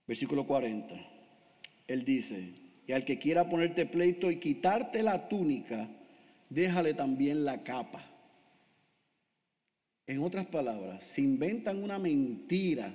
Versículo 0.07 0.47
40. 0.47 0.95
Él 1.85 2.03
dice, 2.03 2.55
y 2.87 2.91
al 2.91 3.05
que 3.05 3.19
quiera 3.19 3.47
ponerte 3.47 3.85
pleito 3.85 4.31
y 4.31 4.39
quitarte 4.39 5.03
la 5.03 5.29
túnica, 5.29 5.87
déjale 6.49 6.93
también 6.93 7.45
la 7.45 7.63
capa. 7.63 8.03
En 10.05 10.23
otras 10.23 10.45
palabras, 10.45 11.03
si 11.03 11.21
inventan 11.21 11.83
una 11.83 11.99
mentira 11.99 12.93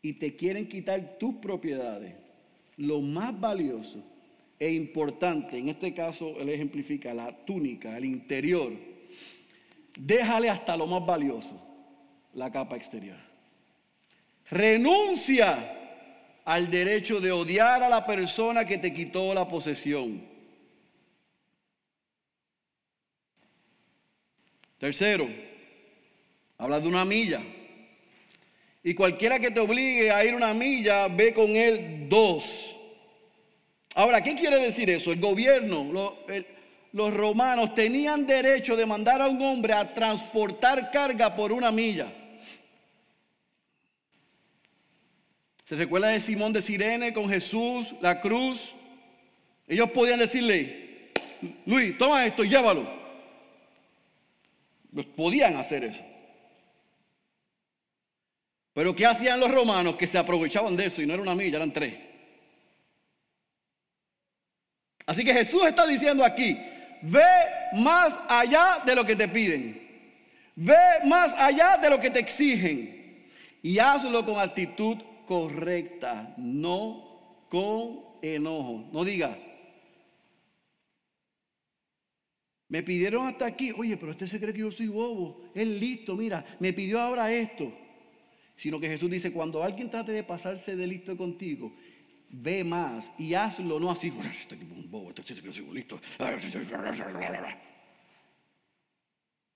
y 0.00 0.14
te 0.14 0.36
quieren 0.36 0.68
quitar 0.68 1.18
tus 1.18 1.34
propiedades, 1.36 2.14
lo 2.76 3.00
más 3.00 3.38
valioso 3.38 4.02
e 4.58 4.72
importante, 4.72 5.58
en 5.58 5.68
este 5.68 5.92
caso 5.92 6.38
él 6.38 6.48
ejemplifica 6.48 7.12
la 7.12 7.44
túnica, 7.44 7.96
el 7.96 8.04
interior, 8.04 8.72
déjale 9.98 10.48
hasta 10.48 10.76
lo 10.76 10.86
más 10.86 11.04
valioso, 11.04 11.60
la 12.34 12.50
capa 12.52 12.76
exterior. 12.76 13.18
Renuncia 14.48 15.78
al 16.44 16.70
derecho 16.70 17.20
de 17.20 17.32
odiar 17.32 17.82
a 17.82 17.88
la 17.88 18.06
persona 18.06 18.64
que 18.64 18.78
te 18.78 18.92
quitó 18.92 19.34
la 19.34 19.48
posesión. 19.48 20.31
Tercero, 24.82 25.28
habla 26.58 26.80
de 26.80 26.88
una 26.88 27.04
milla. 27.04 27.40
Y 28.82 28.94
cualquiera 28.94 29.38
que 29.38 29.52
te 29.52 29.60
obligue 29.60 30.10
a 30.10 30.24
ir 30.24 30.34
una 30.34 30.52
milla, 30.52 31.06
ve 31.06 31.32
con 31.32 31.50
él 31.50 32.08
dos. 32.08 32.74
Ahora, 33.94 34.20
¿qué 34.20 34.34
quiere 34.34 34.58
decir 34.58 34.90
eso? 34.90 35.12
El 35.12 35.20
gobierno, 35.20 36.16
los 36.92 37.14
romanos 37.14 37.76
tenían 37.76 38.26
derecho 38.26 38.74
de 38.74 38.84
mandar 38.84 39.22
a 39.22 39.28
un 39.28 39.40
hombre 39.40 39.72
a 39.72 39.94
transportar 39.94 40.90
carga 40.90 41.36
por 41.36 41.52
una 41.52 41.70
milla. 41.70 42.12
¿Se 45.62 45.76
recuerda 45.76 46.08
de 46.08 46.18
Simón 46.18 46.52
de 46.52 46.60
Sirene 46.60 47.12
con 47.12 47.28
Jesús, 47.28 47.94
la 48.00 48.20
cruz? 48.20 48.72
Ellos 49.68 49.92
podían 49.92 50.18
decirle, 50.18 51.12
Luis, 51.66 51.96
toma 51.96 52.26
esto 52.26 52.42
llévalo. 52.42 53.01
Pues 54.94 55.06
podían 55.06 55.56
hacer 55.56 55.84
eso. 55.84 56.02
Pero 58.74 58.94
¿qué 58.94 59.06
hacían 59.06 59.40
los 59.40 59.50
romanos 59.50 59.96
que 59.96 60.06
se 60.06 60.18
aprovechaban 60.18 60.76
de 60.76 60.86
eso 60.86 61.02
y 61.02 61.06
no 61.06 61.14
era 61.14 61.22
una 61.22 61.34
milla, 61.34 61.56
eran 61.56 61.72
tres? 61.72 61.94
Así 65.06 65.24
que 65.24 65.34
Jesús 65.34 65.64
está 65.66 65.86
diciendo 65.86 66.24
aquí, 66.24 66.58
ve 67.02 67.24
más 67.74 68.18
allá 68.28 68.82
de 68.84 68.94
lo 68.94 69.04
que 69.04 69.16
te 69.16 69.28
piden. 69.28 69.82
Ve 70.54 70.76
más 71.04 71.34
allá 71.36 71.78
de 71.78 71.90
lo 71.90 71.98
que 71.98 72.10
te 72.10 72.20
exigen. 72.20 73.30
Y 73.62 73.78
hazlo 73.78 74.24
con 74.24 74.40
actitud 74.40 74.98
correcta, 75.26 76.34
no 76.36 77.46
con 77.48 78.00
enojo. 78.22 78.88
No 78.92 79.04
diga, 79.04 79.38
me 82.72 82.82
pidieron 82.82 83.26
hasta 83.26 83.44
aquí, 83.44 83.70
oye, 83.70 83.98
pero 83.98 84.12
usted 84.12 84.26
se 84.26 84.40
cree 84.40 84.54
que 84.54 84.60
yo 84.60 84.70
soy 84.70 84.86
bobo, 84.86 85.42
es 85.54 85.66
listo, 85.66 86.16
mira, 86.16 86.42
me 86.58 86.72
pidió 86.72 87.02
ahora 87.02 87.30
esto. 87.30 87.70
Sino 88.56 88.80
que 88.80 88.88
Jesús 88.88 89.10
dice, 89.10 89.30
cuando 89.30 89.62
alguien 89.62 89.90
trate 89.90 90.12
de 90.12 90.24
pasarse 90.24 90.74
de 90.74 90.86
listo 90.86 91.14
contigo, 91.14 91.70
ve 92.30 92.64
más 92.64 93.12
y 93.18 93.34
hazlo, 93.34 93.78
no 93.78 93.90
así, 93.90 94.10
este 94.40 94.56
tipo 94.56 94.74
un 94.74 94.90
bobo, 94.90 95.10
este 95.10 95.22
que 95.22 95.52
soy 95.52 95.66
listo. 95.70 96.00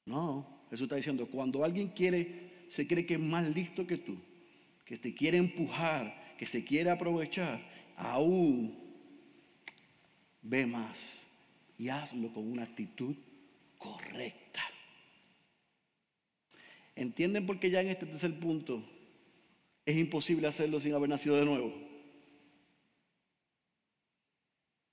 No, 0.05 0.67
Jesús 0.69 0.85
está 0.85 0.97
diciendo, 0.97 1.27
cuando 1.27 1.65
alguien 1.65 1.89
quiere, 1.89 2.67
se 2.69 2.87
cree 2.87 3.07
que 3.07 3.15
es 3.15 3.21
más 3.21 3.49
listo 3.49 3.87
que 3.87 3.97
tú, 3.97 4.19
que 4.85 4.99
te 4.99 5.15
quiere 5.15 5.39
empujar, 5.39 6.35
que 6.37 6.45
se 6.45 6.63
quiere 6.67 6.91
aprovechar, 6.91 7.67
aún 7.97 8.79
ve 10.43 10.67
más 10.67 11.26
y 11.79 11.89
hazlo 11.89 12.33
con 12.33 12.51
una 12.51 12.65
actitud 12.65 13.15
correcta. 13.79 14.63
¿Entienden 16.95 17.47
por 17.47 17.61
qué 17.61 17.71
ya 17.71 17.83
en 17.83 17.89
este 17.89 18.07
tercer 18.07 18.39
punto 18.39 18.83
es 19.85 19.97
imposible 19.97 20.47
hacerlo 20.47 20.81
sin 20.81 20.95
haber 20.95 21.11
nacido 21.11 21.37
de 21.37 21.45
nuevo? 21.45 21.75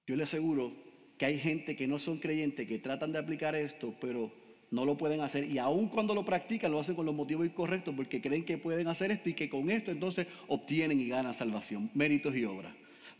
Yo 0.06 0.16
le 0.18 0.24
aseguro 0.24 0.74
que 1.18 1.26
hay 1.26 1.40
gente 1.40 1.78
que 1.78 1.88
no 1.88 2.00
son 2.00 2.20
creyentes 2.20 2.68
que 2.68 2.80
tratan 2.80 3.14
de 3.14 3.20
aplicar 3.20 3.56
esto, 3.56 3.96
pero 4.02 4.34
no 4.70 4.86
lo 4.86 4.98
pueden 4.98 5.22
hacer. 5.22 5.50
Y 5.50 5.60
aun 5.60 5.88
cuando 5.88 6.14
lo 6.14 6.26
practican, 6.26 6.72
lo 6.72 6.80
hacen 6.80 6.96
con 6.96 7.06
los 7.06 7.16
motivos 7.16 7.46
incorrectos 7.46 7.96
porque 7.96 8.20
creen 8.20 8.44
que 8.44 8.58
pueden 8.58 8.88
hacer 8.88 9.12
esto 9.12 9.30
y 9.30 9.34
que 9.34 9.50
con 9.50 9.70
esto 9.70 9.92
entonces 9.92 10.28
obtienen 10.48 11.00
y 11.00 11.08
ganan 11.08 11.34
salvación, 11.34 11.90
méritos 11.94 12.36
y 12.36 12.44
obras. 12.44 12.74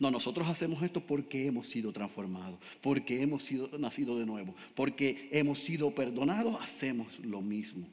No, 0.04 0.10
nosotros 0.10 0.46
hacemos 0.48 0.82
esto 0.82 1.00
porque 1.00 1.46
hemos 1.46 1.66
sido 1.66 1.90
transformados, 1.90 2.58
porque 2.82 3.22
hemos 3.22 3.42
sido 3.42 3.70
nacido 3.78 4.18
de 4.18 4.26
nuevo, 4.26 4.54
porque 4.74 5.30
hemos 5.32 5.60
sido 5.60 5.94
perdonados, 5.94 6.58
hacemos 6.60 7.18
lo 7.20 7.40
mismo. 7.40 7.86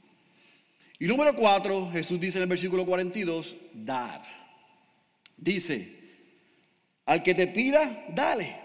Y 0.99 1.05
número 1.05 1.33
cuatro, 1.33 1.89
Jesús 1.89 2.19
dice 2.19 2.37
en 2.37 2.41
el 2.41 2.49
versículo 2.49 2.85
42, 2.85 3.55
dar. 3.73 4.23
Dice, 5.37 5.99
al 7.05 7.23
que 7.23 7.33
te 7.33 7.47
pida, 7.47 8.05
dale. 8.13 8.57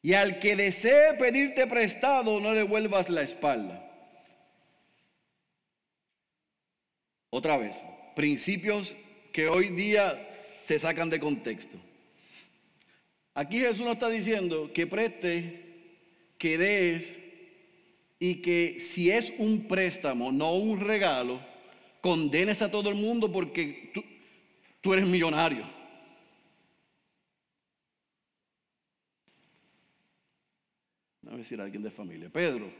Y 0.00 0.12
al 0.12 0.38
que 0.38 0.54
desee 0.54 1.14
pedirte 1.14 1.66
prestado, 1.66 2.38
no 2.38 2.54
le 2.54 2.62
vuelvas 2.62 3.10
la 3.10 3.22
espalda. 3.22 3.90
Otra 7.30 7.56
vez, 7.56 7.74
principios 8.14 8.94
que 9.32 9.48
hoy 9.48 9.70
día 9.70 10.28
se 10.64 10.78
sacan 10.78 11.10
de 11.10 11.18
contexto. 11.18 11.76
Aquí 13.34 13.58
Jesús 13.58 13.84
nos 13.84 13.94
está 13.94 14.08
diciendo 14.08 14.70
que 14.72 14.86
preste, 14.86 15.60
que 16.38 16.56
des, 16.56 17.16
y 18.20 18.36
que 18.36 18.78
si 18.80 19.10
es 19.10 19.34
un 19.38 19.66
préstamo, 19.66 20.30
no 20.30 20.54
un 20.54 20.78
regalo, 20.78 21.40
condenes 22.00 22.62
a 22.62 22.70
todo 22.70 22.88
el 22.90 22.94
mundo 22.94 23.30
porque 23.30 23.92
tú, 24.80 24.92
eres 24.92 25.06
millonario. 25.06 25.74
a 31.26 31.36
decir 31.36 31.60
a 31.60 31.64
alguien 31.64 31.82
de 31.82 31.90
familia. 31.90 32.30
Pedro 32.30 32.70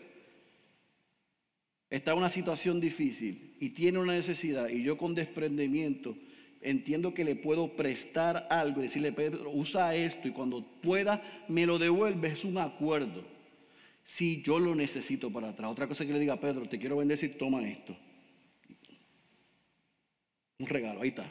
está 1.90 2.12
en 2.12 2.18
una 2.18 2.28
situación 2.28 2.80
difícil 2.80 3.56
y 3.58 3.70
tiene 3.70 3.98
una 3.98 4.12
necesidad 4.12 4.68
y 4.68 4.84
yo 4.84 4.96
con 4.96 5.12
desprendimiento 5.14 6.16
entiendo 6.64 7.14
que 7.14 7.24
le 7.24 7.36
puedo 7.36 7.76
prestar 7.76 8.48
algo 8.50 8.80
y 8.80 8.84
decirle, 8.84 9.12
Pedro, 9.12 9.50
usa 9.50 9.94
esto 9.94 10.26
y 10.26 10.32
cuando 10.32 10.64
pueda 10.82 11.22
me 11.46 11.66
lo 11.66 11.78
devuelves, 11.78 12.32
es 12.32 12.44
un 12.44 12.58
acuerdo 12.58 13.22
si 14.04 14.42
yo 14.42 14.58
lo 14.58 14.74
necesito 14.74 15.30
para 15.30 15.50
atrás. 15.50 15.70
Otra 15.70 15.86
cosa 15.86 16.04
que 16.04 16.12
le 16.12 16.18
diga 16.18 16.40
Pedro, 16.40 16.68
te 16.68 16.78
quiero 16.78 16.96
bendecir, 16.96 17.38
toma 17.38 17.66
esto. 17.68 17.96
Un 20.58 20.66
regalo, 20.66 21.02
ahí 21.02 21.08
está, 21.08 21.26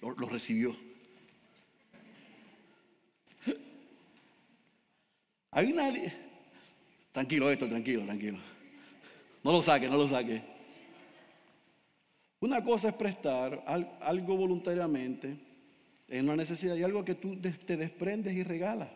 lo, 0.00 0.28
recibió. 0.28 0.76
Hay 5.50 5.72
una... 5.72 5.92
Tranquilo 7.12 7.50
esto, 7.50 7.68
tranquilo, 7.68 8.04
tranquilo. 8.04 8.38
No 9.44 9.52
lo 9.52 9.62
saque, 9.62 9.88
no 9.88 9.96
lo 9.96 10.08
saque. 10.08 10.53
Una 12.44 12.62
cosa 12.62 12.90
es 12.90 12.94
prestar 12.94 13.64
algo 14.00 14.36
voluntariamente 14.36 15.38
en 16.06 16.24
una 16.26 16.36
necesidad 16.36 16.76
y 16.76 16.82
algo 16.82 17.02
que 17.02 17.14
tú 17.14 17.40
te 17.40 17.78
desprendes 17.78 18.34
y 18.34 18.42
regalas. 18.42 18.90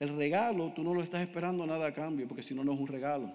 El 0.00 0.16
regalo, 0.16 0.72
tú 0.74 0.82
no 0.82 0.92
lo 0.92 1.00
estás 1.00 1.20
esperando 1.20 1.64
nada 1.64 1.86
a 1.86 1.94
cambio, 1.94 2.26
porque 2.26 2.42
si 2.42 2.56
no, 2.56 2.64
no 2.64 2.72
es 2.72 2.80
un 2.80 2.88
regalo. 2.88 3.32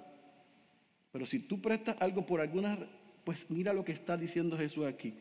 Pero 1.13 1.25
si 1.25 1.39
tú 1.39 1.61
prestas 1.61 1.95
algo 2.01 2.25
por 2.25 2.41
alguna, 2.41 2.77
pues 3.23 3.49
mira 3.49 3.71
lo 3.71 3.85
que 3.85 3.93
está 3.93 4.17
diciendo 4.17 4.57
Jesús 4.57 4.85
aquí. 4.85 5.13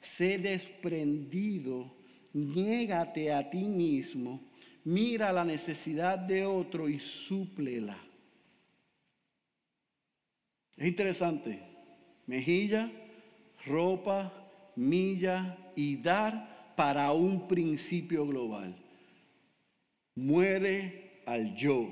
Sé 0.00 0.38
desprendido, 0.38 1.92
niégate 2.32 3.32
a 3.32 3.50
ti 3.50 3.64
mismo, 3.64 4.40
mira 4.84 5.32
la 5.32 5.44
necesidad 5.44 6.16
de 6.16 6.46
otro 6.46 6.88
y 6.88 7.00
súplela. 7.00 7.98
Es 10.76 10.86
interesante. 10.86 11.58
Mejilla, 12.24 12.88
ropa, 13.68 14.32
milla 14.76 15.56
y 15.76 15.96
dar 15.96 16.74
para 16.76 17.12
un 17.12 17.46
principio 17.46 18.26
global. 18.26 18.74
Muere 20.14 21.22
al 21.26 21.54
yo. 21.54 21.88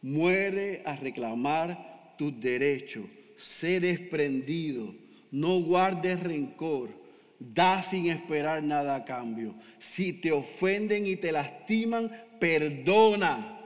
Muere 0.00 0.82
a 0.84 0.96
reclamar 0.96 2.14
tus 2.18 2.38
derechos. 2.40 3.04
Sé 3.36 3.80
desprendido. 3.80 4.94
No 5.30 5.60
guardes 5.60 6.20
rencor. 6.20 6.90
Da 7.38 7.82
sin 7.82 8.10
esperar 8.10 8.62
nada 8.62 8.94
a 8.94 9.04
cambio. 9.04 9.54
Si 9.78 10.12
te 10.12 10.32
ofenden 10.32 11.06
y 11.06 11.16
te 11.16 11.32
lastiman, 11.32 12.10
perdona. 12.38 13.60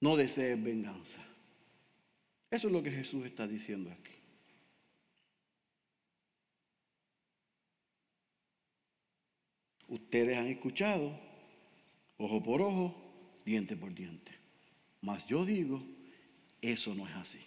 No 0.00 0.16
desees 0.16 0.62
venganza. 0.62 1.18
Eso 2.50 2.68
es 2.68 2.72
lo 2.72 2.82
que 2.82 2.90
Jesús 2.90 3.26
está 3.26 3.46
diciendo 3.46 3.90
aquí. 3.90 4.17
Ustedes 9.88 10.36
han 10.36 10.46
escuchado 10.46 11.18
ojo 12.18 12.42
por 12.42 12.62
ojo, 12.62 12.94
diente 13.44 13.76
por 13.76 13.94
diente. 13.94 14.32
Mas 15.00 15.26
yo 15.26 15.44
digo, 15.44 15.82
eso 16.60 16.94
no 16.94 17.08
es 17.08 17.14
así. 17.14 17.38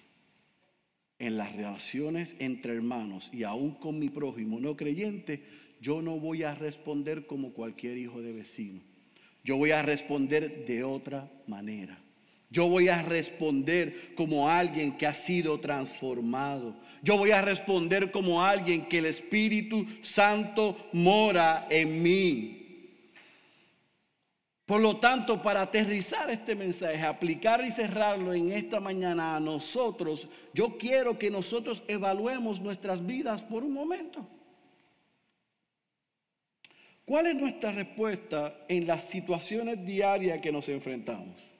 En 1.19 1.37
las 1.37 1.55
relaciones 1.55 2.35
entre 2.39 2.73
hermanos 2.73 3.29
y 3.31 3.43
aún 3.43 3.75
con 3.75 3.99
mi 3.99 4.09
prójimo 4.09 4.59
no 4.59 4.75
creyente, 4.75 5.43
yo 5.79 6.01
no 6.01 6.19
voy 6.19 6.43
a 6.43 6.55
responder 6.55 7.27
como 7.27 7.53
cualquier 7.53 7.97
hijo 7.97 8.21
de 8.21 8.33
vecino. 8.33 8.81
Yo 9.43 9.57
voy 9.57 9.71
a 9.71 9.81
responder 9.81 10.65
de 10.65 10.83
otra 10.83 11.31
manera. 11.47 11.99
Yo 12.51 12.67
voy 12.67 12.89
a 12.89 13.01
responder 13.01 14.13
como 14.13 14.49
alguien 14.49 14.97
que 14.97 15.07
ha 15.07 15.13
sido 15.13 15.61
transformado. 15.61 16.75
Yo 17.01 17.17
voy 17.17 17.31
a 17.31 17.41
responder 17.41 18.11
como 18.11 18.43
alguien 18.43 18.85
que 18.87 18.97
el 18.97 19.05
Espíritu 19.05 19.87
Santo 20.01 20.89
mora 20.91 21.65
en 21.69 22.03
mí. 22.03 22.57
Por 24.65 24.81
lo 24.81 24.97
tanto, 24.97 25.41
para 25.41 25.61
aterrizar 25.61 26.29
este 26.29 26.53
mensaje, 26.53 27.01
aplicar 27.01 27.65
y 27.65 27.71
cerrarlo 27.71 28.33
en 28.33 28.51
esta 28.51 28.81
mañana 28.81 29.37
a 29.37 29.39
nosotros, 29.39 30.27
yo 30.53 30.77
quiero 30.77 31.17
que 31.17 31.31
nosotros 31.31 31.83
evaluemos 31.87 32.59
nuestras 32.59 33.05
vidas 33.05 33.41
por 33.43 33.63
un 33.63 33.73
momento. 33.73 34.27
¿Cuál 37.05 37.27
es 37.27 37.35
nuestra 37.35 37.71
respuesta 37.71 38.65
en 38.67 38.87
las 38.87 39.03
situaciones 39.03 39.85
diarias 39.85 40.39
que 40.39 40.51
nos 40.51 40.67
enfrentamos? 40.69 41.50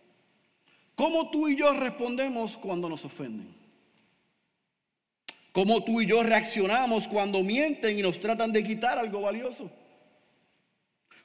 ¿Cómo 0.96 1.30
tú 1.32 1.48
y 1.48 1.56
yo 1.56 1.74
respondemos 1.74 2.58
cuando 2.58 2.90
nos 2.90 3.06
ofenden? 3.06 3.56
¿Cómo 5.52 5.84
tú 5.84 6.02
y 6.02 6.06
yo 6.06 6.24
reaccionamos 6.24 7.08
cuando 7.08 7.44
mienten 7.44 7.98
y 7.98 8.02
nos 8.02 8.20
tratan 8.20 8.52
de 8.52 8.64
quitar 8.64 8.98
algo 8.98 9.22
valioso? 9.22 9.70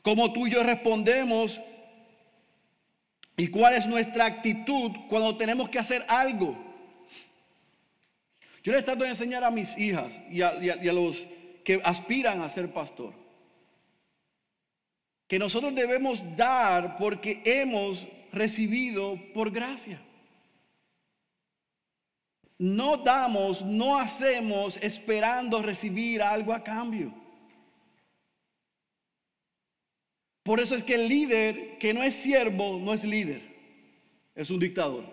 ¿Cómo 0.02 0.32
tú 0.32 0.46
y 0.46 0.50
yo 0.50 0.62
respondemos 0.62 1.60
¿Y 3.36 3.48
cuál 3.48 3.74
es 3.74 3.86
nuestra 3.86 4.24
actitud 4.24 4.92
cuando 5.08 5.36
tenemos 5.36 5.68
que 5.68 5.78
hacer 5.78 6.04
algo? 6.08 6.56
Yo 8.62 8.72
les 8.72 8.84
trato 8.84 9.04
de 9.04 9.10
enseñar 9.10 9.44
a 9.44 9.50
mis 9.50 9.76
hijas 9.76 10.12
y 10.30 10.40
a, 10.40 10.54
los 10.92 11.24
que 11.62 11.80
aspiran 11.84 12.40
a 12.40 12.48
ser 12.48 12.72
pastor 12.72 13.12
que 15.28 15.38
nosotros 15.38 15.74
debemos 15.74 16.22
dar 16.36 16.96
porque 16.96 17.42
hemos 17.44 18.06
recibido 18.36 19.20
por 19.34 19.50
gracia. 19.50 20.00
No 22.58 22.96
damos, 22.96 23.64
no 23.64 23.98
hacemos 23.98 24.78
esperando 24.78 25.60
recibir 25.60 26.22
algo 26.22 26.52
a 26.52 26.62
cambio. 26.62 27.12
Por 30.42 30.60
eso 30.60 30.76
es 30.76 30.82
que 30.82 30.94
el 30.94 31.08
líder 31.08 31.76
que 31.78 31.92
no 31.92 32.02
es 32.02 32.14
siervo 32.14 32.78
no 32.78 32.94
es 32.94 33.02
líder, 33.02 33.42
es 34.34 34.48
un 34.48 34.60
dictador. 34.60 35.04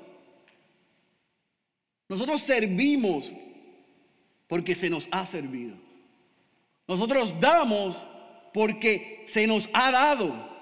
Nosotros 2.08 2.44
servimos 2.44 3.32
porque 4.48 4.76
se 4.76 4.90
nos 4.90 5.08
ha 5.10 5.26
servido. 5.26 5.76
Nosotros 6.88 7.34
damos 7.40 7.98
porque 8.54 9.26
se 9.28 9.48
nos 9.48 9.68
ha 9.74 9.90
dado. 9.90 10.53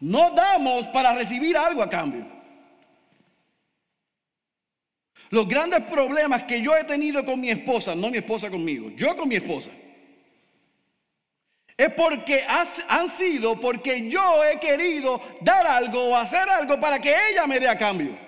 No 0.00 0.30
damos 0.30 0.86
para 0.88 1.14
recibir 1.14 1.56
algo 1.56 1.82
a 1.82 1.90
cambio. 1.90 2.26
Los 5.30 5.46
grandes 5.46 5.82
problemas 5.82 6.44
que 6.44 6.62
yo 6.62 6.76
he 6.76 6.84
tenido 6.84 7.24
con 7.24 7.40
mi 7.40 7.50
esposa, 7.50 7.94
no 7.94 8.10
mi 8.10 8.18
esposa 8.18 8.50
conmigo, 8.50 8.90
yo 8.90 9.14
con 9.16 9.28
mi 9.28 9.36
esposa, 9.36 9.70
es 11.76 11.92
porque 11.92 12.44
han 12.88 13.08
sido 13.10 13.60
porque 13.60 14.08
yo 14.08 14.44
he 14.44 14.58
querido 14.58 15.20
dar 15.40 15.66
algo 15.66 16.08
o 16.08 16.16
hacer 16.16 16.48
algo 16.48 16.80
para 16.80 16.98
que 17.00 17.14
ella 17.30 17.46
me 17.46 17.60
dé 17.60 17.68
a 17.68 17.78
cambio. 17.78 18.18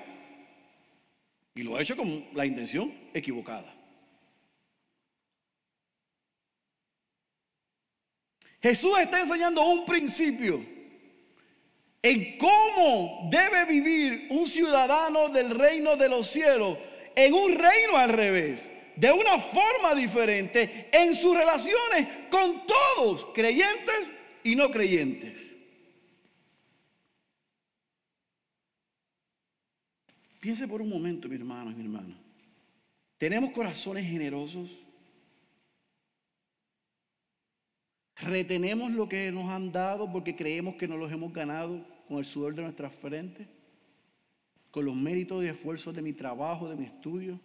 Y 1.54 1.62
lo 1.62 1.78
he 1.78 1.82
hecho 1.82 1.96
con 1.96 2.26
la 2.32 2.46
intención 2.46 2.94
equivocada. 3.12 3.74
Jesús 8.62 8.98
está 8.98 9.20
enseñando 9.20 9.62
un 9.62 9.86
principio 9.86 10.64
en 12.02 12.38
cómo 12.38 13.28
debe 13.30 13.66
vivir 13.66 14.28
un 14.30 14.46
ciudadano 14.46 15.28
del 15.28 15.50
reino 15.50 15.96
de 15.96 16.08
los 16.08 16.28
cielos 16.28 16.78
en 17.14 17.34
un 17.34 17.54
reino 17.54 17.96
al 17.96 18.10
revés, 18.10 18.68
de 18.96 19.12
una 19.12 19.38
forma 19.38 19.94
diferente 19.94 20.88
en 20.92 21.14
sus 21.14 21.36
relaciones 21.36 22.28
con 22.30 22.66
todos, 22.66 23.26
creyentes 23.34 24.10
y 24.44 24.56
no 24.56 24.70
creyentes. 24.70 25.36
Piense 30.40 30.66
por 30.66 30.80
un 30.80 30.88
momento, 30.88 31.28
mi 31.28 31.36
hermano 31.36 31.70
y 31.70 31.74
mi 31.74 31.82
hermana. 31.84 32.16
¿Tenemos 33.18 33.50
corazones 33.50 34.06
generosos? 34.06 34.70
¿Retenemos 38.22 38.92
lo 38.92 39.08
que 39.08 39.32
nos 39.32 39.50
han 39.50 39.72
dado 39.72 40.10
porque 40.10 40.36
creemos 40.36 40.76
que 40.76 40.86
nos 40.86 40.98
los 40.98 41.10
hemos 41.10 41.32
ganado 41.32 41.84
con 42.06 42.18
el 42.18 42.24
sudor 42.26 42.54
de 42.54 42.62
nuestras 42.62 42.94
frentes? 42.94 43.48
¿Con 44.70 44.84
los 44.84 44.94
méritos 44.94 45.42
y 45.42 45.48
esfuerzos 45.48 45.94
de 45.94 46.02
mi 46.02 46.12
trabajo, 46.12 46.68
de 46.68 46.76
mi 46.76 46.84
estudio? 46.84 47.40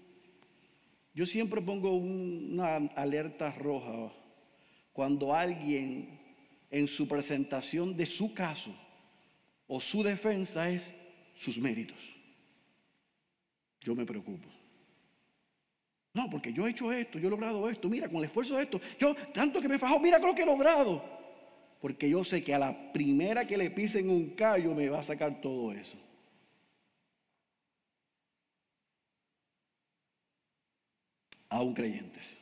Yo 1.13 1.25
siempre 1.25 1.61
pongo 1.61 1.95
una 1.95 2.75
alerta 2.95 3.51
roja 3.51 4.11
cuando 4.91 5.33
alguien 5.33 6.19
en 6.69 6.87
su 6.87 7.07
presentación 7.07 7.95
de 7.95 8.05
su 8.05 8.33
caso 8.33 8.75
o 9.67 9.79
su 9.79 10.03
defensa 10.03 10.69
es 10.69 10.89
sus 11.35 11.57
méritos. 11.57 11.97
Yo 13.79 13.95
me 13.95 14.05
preocupo. 14.05 14.49
No, 16.15 16.29
porque 16.29 16.53
yo 16.53 16.65
he 16.65 16.69
hecho 16.69 16.93
esto, 16.93 17.19
yo 17.19 17.27
he 17.27 17.29
logrado 17.29 17.69
esto, 17.69 17.89
mira, 17.89 18.07
con 18.07 18.19
el 18.19 18.23
esfuerzo 18.23 18.55
de 18.55 18.63
esto, 18.63 18.79
yo 18.97 19.13
tanto 19.33 19.59
que 19.59 19.67
me 19.67 19.77
fajó, 19.77 19.99
mira 19.99 20.17
con 20.17 20.29
lo 20.29 20.35
que 20.35 20.43
he 20.43 20.45
logrado. 20.45 21.03
Porque 21.81 22.09
yo 22.09 22.23
sé 22.23 22.41
que 22.41 22.55
a 22.55 22.59
la 22.59 22.93
primera 22.93 23.45
que 23.45 23.57
le 23.57 23.69
pisen 23.69 24.09
un 24.09 24.29
callo 24.29 24.73
me 24.73 24.87
va 24.87 24.99
a 24.99 25.03
sacar 25.03 25.41
todo 25.41 25.73
eso. 25.73 25.97
Aún 31.49 31.73
creyentes. 31.73 32.33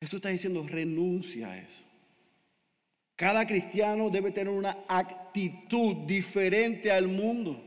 Jesús 0.00 0.18
está 0.18 0.28
diciendo, 0.28 0.66
renuncia 0.68 1.48
a 1.48 1.58
eso. 1.58 1.82
Cada 3.16 3.46
cristiano 3.46 4.10
debe 4.10 4.32
tener 4.32 4.52
una 4.52 4.84
actitud 4.86 6.06
diferente 6.06 6.92
al 6.92 7.08
mundo. 7.08 7.65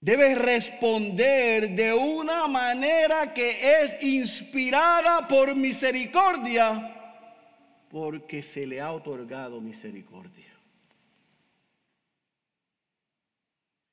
Debe 0.00 0.34
responder 0.34 1.70
de 1.70 1.92
una 1.92 2.46
manera 2.46 3.32
que 3.32 3.80
es 3.80 4.02
inspirada 4.02 5.26
por 5.26 5.54
misericordia, 5.54 6.94
porque 7.88 8.42
se 8.42 8.66
le 8.66 8.80
ha 8.80 8.92
otorgado 8.92 9.60
misericordia. 9.60 10.44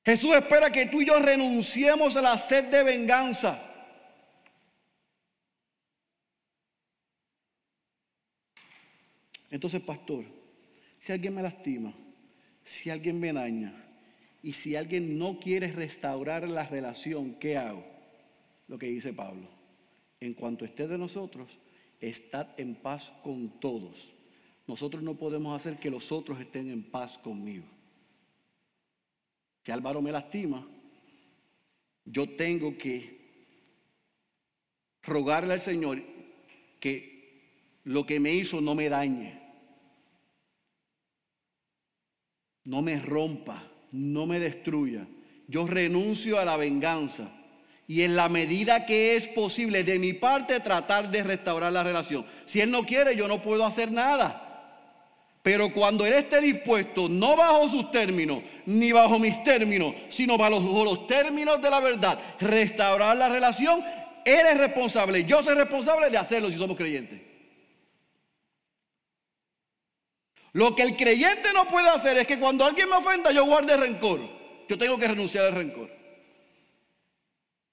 Jesús 0.06 0.36
espera 0.36 0.70
que 0.72 0.88
tú 0.88 1.02
y 1.02 1.06
yo 1.06 1.18
renunciemos 1.20 2.18
a 2.18 2.22
la 2.22 2.38
sed 2.38 2.66
de 2.66 2.84
venganza. 2.84 3.70
Entonces, 9.50 9.82
pastor, 9.82 10.26
si 10.98 11.12
alguien 11.12 11.36
me 11.36 11.44
lastima, 11.44 11.94
si 12.64 12.90
alguien 12.90 13.20
me 13.20 13.32
daña, 13.32 13.72
y 14.44 14.52
si 14.54 14.76
alguien 14.76 15.18
no 15.18 15.40
quiere 15.40 15.72
restaurar 15.72 16.50
la 16.50 16.66
relación, 16.66 17.36
¿qué 17.36 17.58
hago? 17.58 17.86
Lo 18.68 18.78
que 18.78 18.88
dice 18.88 19.14
Pablo. 19.14 19.48
En 20.20 20.34
cuanto 20.34 20.66
esté 20.66 20.86
de 20.86 20.98
nosotros, 20.98 21.50
estad 22.02 22.48
en 22.58 22.76
paz 22.76 23.14
con 23.24 23.62
todos. 23.62 24.14
Nosotros 24.68 25.02
no 25.02 25.16
podemos 25.16 25.56
hacer 25.56 25.80
que 25.80 25.90
los 25.90 26.12
otros 26.12 26.42
estén 26.42 26.70
en 26.70 26.84
paz 26.84 27.18
conmigo. 27.18 27.64
Si 29.64 29.72
Álvaro 29.72 30.02
me 30.02 30.12
lastima, 30.12 30.68
yo 32.04 32.36
tengo 32.36 32.78
que 32.78 33.24
rogarle 35.04 35.54
al 35.54 35.62
Señor 35.62 36.04
que 36.82 37.80
lo 37.86 38.06
que 38.06 38.20
me 38.20 38.34
hizo 38.34 38.60
no 38.60 38.76
me 38.76 38.90
dañe, 38.90 39.42
no 42.66 42.82
me 42.82 43.00
rompa 43.00 43.70
no 43.94 44.26
me 44.26 44.40
destruya. 44.40 45.08
Yo 45.48 45.66
renuncio 45.66 46.40
a 46.40 46.46
la 46.46 46.58
venganza. 46.58 47.30
Y 47.88 48.02
en 48.02 48.16
la 48.16 48.28
medida 48.28 48.86
que 48.86 49.16
es 49.16 49.28
posible 49.28 49.84
de 49.84 50.00
mi 50.00 50.14
parte 50.14 50.60
tratar 50.60 51.12
de 51.12 51.24
restaurar 51.24 51.72
la 51.72 51.84
relación. 51.84 52.26
Si 52.46 52.60
Él 52.60 52.72
no 52.72 52.86
quiere, 52.86 53.16
yo 53.16 53.28
no 53.28 53.42
puedo 53.42 53.66
hacer 53.66 53.92
nada. 53.92 54.50
Pero 55.44 55.74
cuando 55.74 56.06
Él 56.06 56.14
esté 56.14 56.42
dispuesto, 56.42 57.10
no 57.10 57.36
bajo 57.36 57.68
sus 57.68 57.92
términos, 57.92 58.40
ni 58.66 58.92
bajo 58.94 59.20
mis 59.20 59.44
términos, 59.44 59.94
sino 60.10 60.38
bajo 60.38 60.86
los, 60.86 61.06
términos 61.06 61.62
de 61.62 61.70
la 61.70 61.82
verdad, 61.82 62.18
restaurar 62.40 63.18
la 63.18 63.30
relación, 63.30 63.84
Él 64.24 64.46
es 64.50 64.58
responsable. 64.58 65.26
Yo 65.26 65.44
soy 65.44 65.56
responsable 65.56 66.10
de 66.10 66.18
hacerlo 66.18 66.50
si 66.50 66.58
somos 66.58 66.78
creyentes. 66.78 67.33
Lo 70.54 70.76
que 70.76 70.84
el 70.84 70.96
creyente 70.96 71.52
no 71.52 71.68
puede 71.68 71.90
hacer 71.90 72.18
es 72.18 72.28
que 72.28 72.40
cuando 72.40 72.64
alguien 72.64 72.88
me 72.88 72.96
ofenda 72.96 73.32
yo 73.32 73.46
guarde 73.46 73.76
rencor. 73.76 74.20
Yo 74.70 74.78
tengo 74.78 74.98
que 74.98 75.08
renunciar 75.08 75.46
al 75.46 75.56
rencor. 75.56 75.90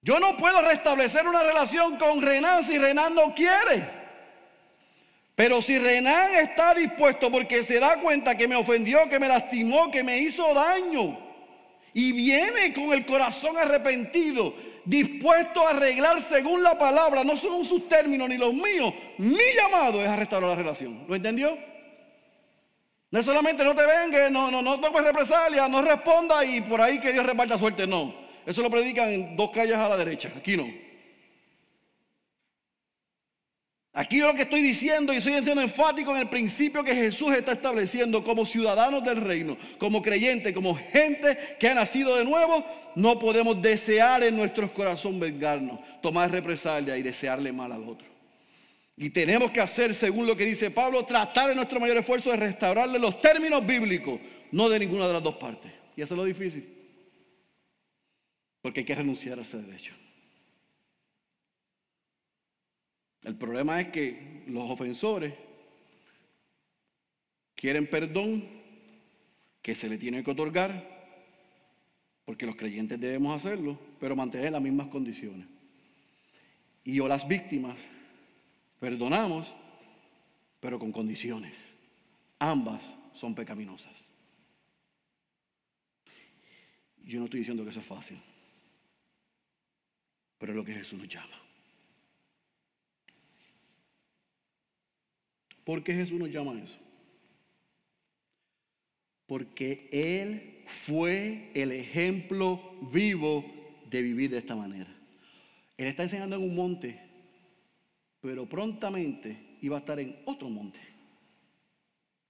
Yo 0.02 0.18
no 0.18 0.36
puedo 0.36 0.62
restablecer 0.62 1.28
una 1.28 1.42
relación 1.42 1.98
con 1.98 2.22
Renan 2.22 2.64
si 2.64 2.78
Renan 2.78 3.14
no 3.14 3.34
quiere. 3.34 4.00
Pero 5.34 5.60
si 5.60 5.78
Renan 5.78 6.34
está 6.34 6.74
dispuesto 6.74 7.30
porque 7.30 7.64
se 7.64 7.78
da 7.78 8.00
cuenta 8.00 8.36
que 8.36 8.48
me 8.48 8.56
ofendió, 8.56 9.08
que 9.10 9.18
me 9.18 9.28
lastimó, 9.28 9.90
que 9.90 10.02
me 10.02 10.18
hizo 10.18 10.52
daño, 10.54 11.18
y 11.92 12.12
viene 12.12 12.72
con 12.72 12.92
el 12.92 13.04
corazón 13.04 13.58
arrepentido, 13.58 14.54
dispuesto 14.84 15.66
a 15.66 15.70
arreglar 15.70 16.22
según 16.22 16.62
la 16.62 16.78
palabra, 16.78 17.24
no 17.24 17.36
según 17.36 17.64
sus 17.64 17.88
términos 17.88 18.28
ni 18.28 18.38
los 18.38 18.54
míos, 18.54 18.92
mi 19.18 19.38
llamado 19.54 20.02
es 20.02 20.08
a 20.08 20.16
restaurar 20.16 20.50
la 20.50 20.56
relación. 20.56 21.04
¿Lo 21.06 21.14
entendió? 21.14 21.69
No 23.10 23.18
es 23.18 23.26
solamente 23.26 23.64
no 23.64 23.74
te 23.74 23.84
vengue, 23.84 24.30
no, 24.30 24.50
no, 24.50 24.62
no 24.62 24.78
tomes 24.78 25.02
represalia, 25.02 25.68
no 25.68 25.82
responda 25.82 26.44
y 26.44 26.60
por 26.60 26.80
ahí 26.80 27.00
que 27.00 27.12
Dios 27.12 27.26
reparta 27.26 27.58
suerte. 27.58 27.86
No. 27.86 28.14
Eso 28.46 28.62
lo 28.62 28.70
predican 28.70 29.12
en 29.12 29.36
dos 29.36 29.50
calles 29.50 29.76
a 29.76 29.88
la 29.88 29.96
derecha. 29.96 30.32
Aquí 30.36 30.56
no. 30.56 30.68
Aquí 33.92 34.18
lo 34.20 34.32
que 34.34 34.42
estoy 34.42 34.62
diciendo 34.62 35.12
y 35.12 35.16
estoy 35.16 35.32
siendo 35.42 35.60
enfático 35.60 36.12
en 36.12 36.18
el 36.18 36.28
principio 36.28 36.84
que 36.84 36.94
Jesús 36.94 37.32
está 37.32 37.52
estableciendo 37.52 38.22
como 38.22 38.46
ciudadanos 38.46 39.04
del 39.04 39.20
reino, 39.20 39.56
como 39.78 40.00
creyentes, 40.00 40.54
como 40.54 40.76
gente 40.76 41.56
que 41.58 41.68
ha 41.68 41.74
nacido 41.74 42.14
de 42.14 42.24
nuevo, 42.24 42.64
no 42.94 43.18
podemos 43.18 43.60
desear 43.60 44.22
en 44.22 44.36
nuestros 44.36 44.70
corazones 44.70 45.18
vengarnos, 45.18 45.80
tomar 46.00 46.30
represalia 46.30 46.96
y 46.96 47.02
desearle 47.02 47.52
mal 47.52 47.72
al 47.72 47.88
otro. 47.88 48.06
Y 49.02 49.08
tenemos 49.08 49.50
que 49.50 49.62
hacer, 49.62 49.94
según 49.94 50.26
lo 50.26 50.36
que 50.36 50.44
dice 50.44 50.70
Pablo, 50.70 51.06
tratar 51.06 51.48
en 51.48 51.56
nuestro 51.56 51.80
mayor 51.80 51.96
esfuerzo 51.96 52.32
de 52.32 52.36
restaurarle 52.36 52.98
los 52.98 53.18
términos 53.18 53.66
bíblicos, 53.66 54.20
no 54.52 54.68
de 54.68 54.78
ninguna 54.78 55.06
de 55.06 55.14
las 55.14 55.22
dos 55.22 55.36
partes. 55.36 55.72
Y 55.96 56.02
eso 56.02 56.12
es 56.12 56.18
lo 56.18 56.24
difícil. 56.26 56.68
Porque 58.60 58.80
hay 58.80 58.84
que 58.84 58.94
renunciar 58.94 59.38
a 59.38 59.42
ese 59.42 59.56
derecho. 59.56 59.94
El 63.22 63.36
problema 63.36 63.80
es 63.80 63.88
que 63.88 64.42
los 64.48 64.70
ofensores 64.70 65.32
quieren 67.54 67.86
perdón 67.86 68.46
que 69.62 69.74
se 69.74 69.88
le 69.88 69.96
tiene 69.96 70.22
que 70.22 70.30
otorgar, 70.30 71.08
porque 72.26 72.44
los 72.44 72.54
creyentes 72.54 73.00
debemos 73.00 73.34
hacerlo, 73.34 73.78
pero 73.98 74.14
mantener 74.14 74.52
las 74.52 74.60
mismas 74.60 74.88
condiciones. 74.88 75.46
Y 76.84 77.00
o 77.00 77.08
las 77.08 77.26
víctimas 77.26 77.78
Perdonamos, 78.80 79.46
pero 80.58 80.78
con 80.78 80.90
condiciones. 80.90 81.54
Ambas 82.38 82.82
son 83.14 83.34
pecaminosas. 83.34 83.92
Yo 87.04 87.18
no 87.18 87.26
estoy 87.26 87.40
diciendo 87.40 87.62
que 87.64 87.70
eso 87.70 87.80
es 87.80 87.86
fácil, 87.86 88.18
pero 90.38 90.52
es 90.52 90.56
lo 90.56 90.64
que 90.64 90.74
Jesús 90.74 90.98
nos 90.98 91.08
llama. 91.08 91.36
¿Por 95.64 95.84
qué 95.84 95.94
Jesús 95.94 96.18
nos 96.18 96.30
llama 96.30 96.52
a 96.52 96.62
eso? 96.62 96.78
Porque 99.26 99.88
Él 99.92 100.64
fue 100.66 101.50
el 101.54 101.72
ejemplo 101.72 102.76
vivo 102.90 103.44
de 103.90 104.02
vivir 104.02 104.30
de 104.30 104.38
esta 104.38 104.56
manera. 104.56 104.90
Él 105.76 105.86
está 105.86 106.04
enseñando 106.04 106.36
en 106.36 106.42
un 106.42 106.54
monte, 106.54 107.09
pero 108.20 108.46
prontamente 108.46 109.56
iba 109.62 109.76
a 109.76 109.80
estar 109.80 109.98
en 109.98 110.16
otro 110.26 110.48
monte. 110.48 110.80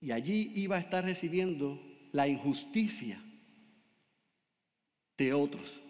Y 0.01 0.13
allí 0.13 0.53
iba 0.55 0.77
a 0.77 0.81
estar 0.81 1.05
recibiendo 1.05 1.81
la 2.13 2.27
injusticia 2.27 3.23
de 5.19 5.35
otros, 5.35 5.83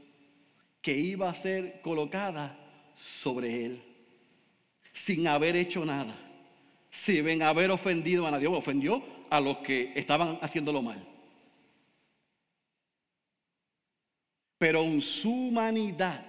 que 0.82 0.96
iba 0.96 1.28
a 1.28 1.34
ser 1.34 1.80
colocada 1.82 2.58
sobre 2.96 3.64
él, 3.66 3.82
sin 4.92 5.28
haber 5.28 5.54
hecho 5.54 5.84
nada, 5.84 6.16
sin 6.90 7.42
haber 7.42 7.70
ofendido 7.70 8.26
a 8.26 8.30
nadie. 8.30 8.48
Ofendió 8.48 9.02
a 9.30 9.40
los 9.40 9.58
que 9.58 9.92
estaban 9.94 10.38
haciéndolo 10.42 10.82
mal. 10.82 11.06
Pero 14.58 14.82
en 14.82 15.00
su 15.00 15.30
humanidad, 15.30 16.26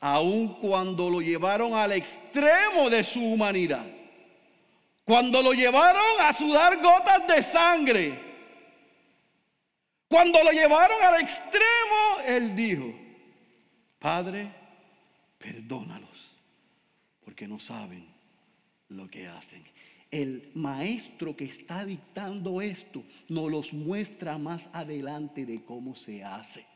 aun 0.00 0.54
cuando 0.54 1.10
lo 1.10 1.20
llevaron 1.20 1.74
al 1.74 1.92
extremo 1.92 2.88
de 2.88 3.04
su 3.04 3.20
humanidad, 3.20 3.86
cuando 5.04 5.42
lo 5.42 5.52
llevaron 5.52 6.20
a 6.20 6.32
sudar 6.32 6.80
gotas 6.80 7.26
de 7.26 7.42
sangre, 7.42 8.18
cuando 10.08 10.42
lo 10.42 10.50
llevaron 10.50 11.02
al 11.02 11.20
extremo, 11.20 12.20
él 12.26 12.56
dijo, 12.56 12.92
Padre, 13.98 14.50
perdónalos, 15.38 16.30
porque 17.24 17.46
no 17.46 17.58
saben 17.58 18.06
lo 18.88 19.08
que 19.08 19.28
hacen. 19.28 19.62
El 20.10 20.50
maestro 20.54 21.36
que 21.36 21.44
está 21.44 21.84
dictando 21.84 22.60
esto 22.60 23.04
nos 23.28 23.50
los 23.50 23.72
muestra 23.72 24.38
más 24.38 24.68
adelante 24.72 25.46
de 25.46 25.62
cómo 25.62 25.94
se 25.94 26.24
hace. 26.24 26.66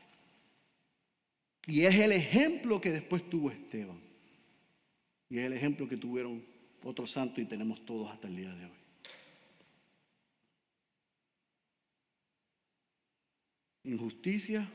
Y 1.67 1.85
es 1.85 1.95
el 1.95 2.11
ejemplo 2.11 2.79
que 2.79 2.91
después 2.91 3.27
tuvo 3.29 3.49
Esteban. 3.49 3.99
Y 5.29 5.39
es 5.39 5.45
el 5.45 5.53
ejemplo 5.53 5.87
que 5.87 5.97
tuvieron 5.97 6.45
otros 6.83 7.11
santos 7.11 7.39
y 7.39 7.45
tenemos 7.45 7.83
todos 7.85 8.11
hasta 8.11 8.27
el 8.27 8.35
día 8.35 8.53
de 8.53 8.65
hoy. 8.65 8.71
Injusticia, 13.83 14.71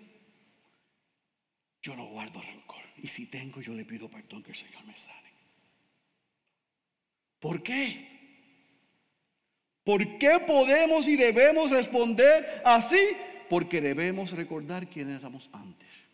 yo 1.82 1.96
no 1.96 2.06
guardo 2.08 2.40
rencor. 2.40 2.82
Y 2.96 3.08
si 3.08 3.26
tengo, 3.26 3.60
yo 3.60 3.74
le 3.74 3.84
pido 3.84 4.08
perdón 4.08 4.42
que 4.42 4.50
el 4.50 4.56
Señor 4.56 4.84
me 4.84 4.96
sane. 4.96 5.30
¿Por 7.38 7.62
qué? 7.62 8.08
¿Por 9.82 10.18
qué 10.18 10.38
podemos 10.46 11.08
y 11.08 11.16
debemos 11.16 11.70
responder 11.70 12.62
así? 12.64 13.00
Porque 13.48 13.80
debemos 13.80 14.32
recordar 14.32 14.88
quiénes 14.88 15.20
éramos 15.20 15.48
antes. 15.52 16.09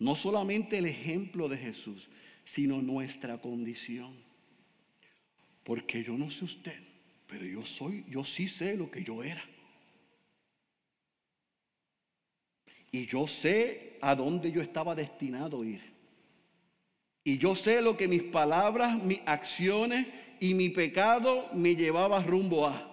No 0.00 0.16
solamente 0.16 0.78
el 0.78 0.86
ejemplo 0.86 1.48
de 1.48 1.58
Jesús, 1.58 2.08
sino 2.44 2.80
nuestra 2.80 3.38
condición. 3.38 4.14
Porque 5.62 6.02
yo 6.02 6.16
no 6.16 6.30
sé 6.30 6.46
usted, 6.46 6.80
pero 7.26 7.44
yo 7.44 7.64
soy, 7.64 8.04
yo 8.08 8.24
sí 8.24 8.48
sé 8.48 8.76
lo 8.76 8.90
que 8.90 9.04
yo 9.04 9.22
era. 9.22 9.44
Y 12.90 13.06
yo 13.06 13.28
sé 13.28 13.98
a 14.00 14.16
dónde 14.16 14.50
yo 14.50 14.62
estaba 14.62 14.94
destinado 14.94 15.62
a 15.62 15.66
ir. 15.66 15.82
Y 17.22 17.36
yo 17.36 17.54
sé 17.54 17.82
lo 17.82 17.96
que 17.96 18.08
mis 18.08 18.22
palabras, 18.22 19.00
mis 19.02 19.20
acciones 19.26 20.06
y 20.40 20.54
mi 20.54 20.70
pecado 20.70 21.50
me 21.52 21.76
llevaba 21.76 22.22
rumbo 22.22 22.66
a. 22.66 22.90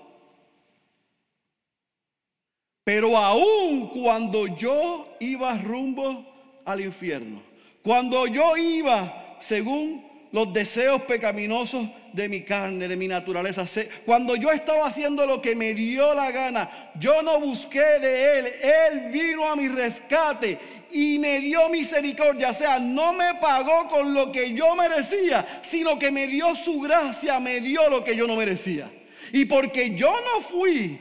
Pero 2.83 3.17
aún 3.17 3.89
cuando 3.89 4.47
yo 4.47 5.15
iba 5.21 5.57
rumbo 5.57 6.36
al 6.67 6.81
infierno. 6.81 7.41
Cuando 7.81 8.27
yo 8.27 8.55
iba 8.55 9.37
según 9.39 10.05
los 10.31 10.51
deseos 10.51 11.01
pecaminosos 11.03 11.87
de 12.11 12.27
mi 12.27 12.41
carne, 12.41 12.87
de 12.87 12.97
mi 12.97 13.07
naturaleza. 13.07 13.65
Cuando 14.05 14.35
yo 14.35 14.51
estaba 14.51 14.87
haciendo 14.87 15.25
lo 15.25 15.41
que 15.41 15.55
me 15.55 15.73
dio 15.73 16.13
la 16.13 16.31
gana, 16.31 16.91
yo 16.99 17.21
no 17.21 17.39
busqué 17.39 17.99
de 17.99 18.39
Él. 18.39 18.45
Él 18.61 19.11
vino 19.11 19.49
a 19.49 19.55
mi 19.55 19.67
rescate 19.67 20.59
y 20.91 21.17
me 21.19 21.39
dio 21.39 21.69
misericordia. 21.69 22.49
O 22.49 22.53
sea, 22.53 22.77
no 22.79 23.13
me 23.13 23.35
pagó 23.35 23.87
con 23.87 24.13
lo 24.13 24.31
que 24.31 24.53
yo 24.53 24.75
merecía, 24.75 25.61
sino 25.61 25.97
que 25.97 26.11
me 26.11 26.27
dio 26.27 26.55
su 26.55 26.81
gracia, 26.81 27.39
me 27.39 27.61
dio 27.61 27.89
lo 27.89 28.03
que 28.03 28.15
yo 28.15 28.27
no 28.27 28.35
merecía. 28.35 28.91
Y 29.31 29.45
porque 29.45 29.95
yo 29.95 30.11
no 30.11 30.41
fui 30.41 30.99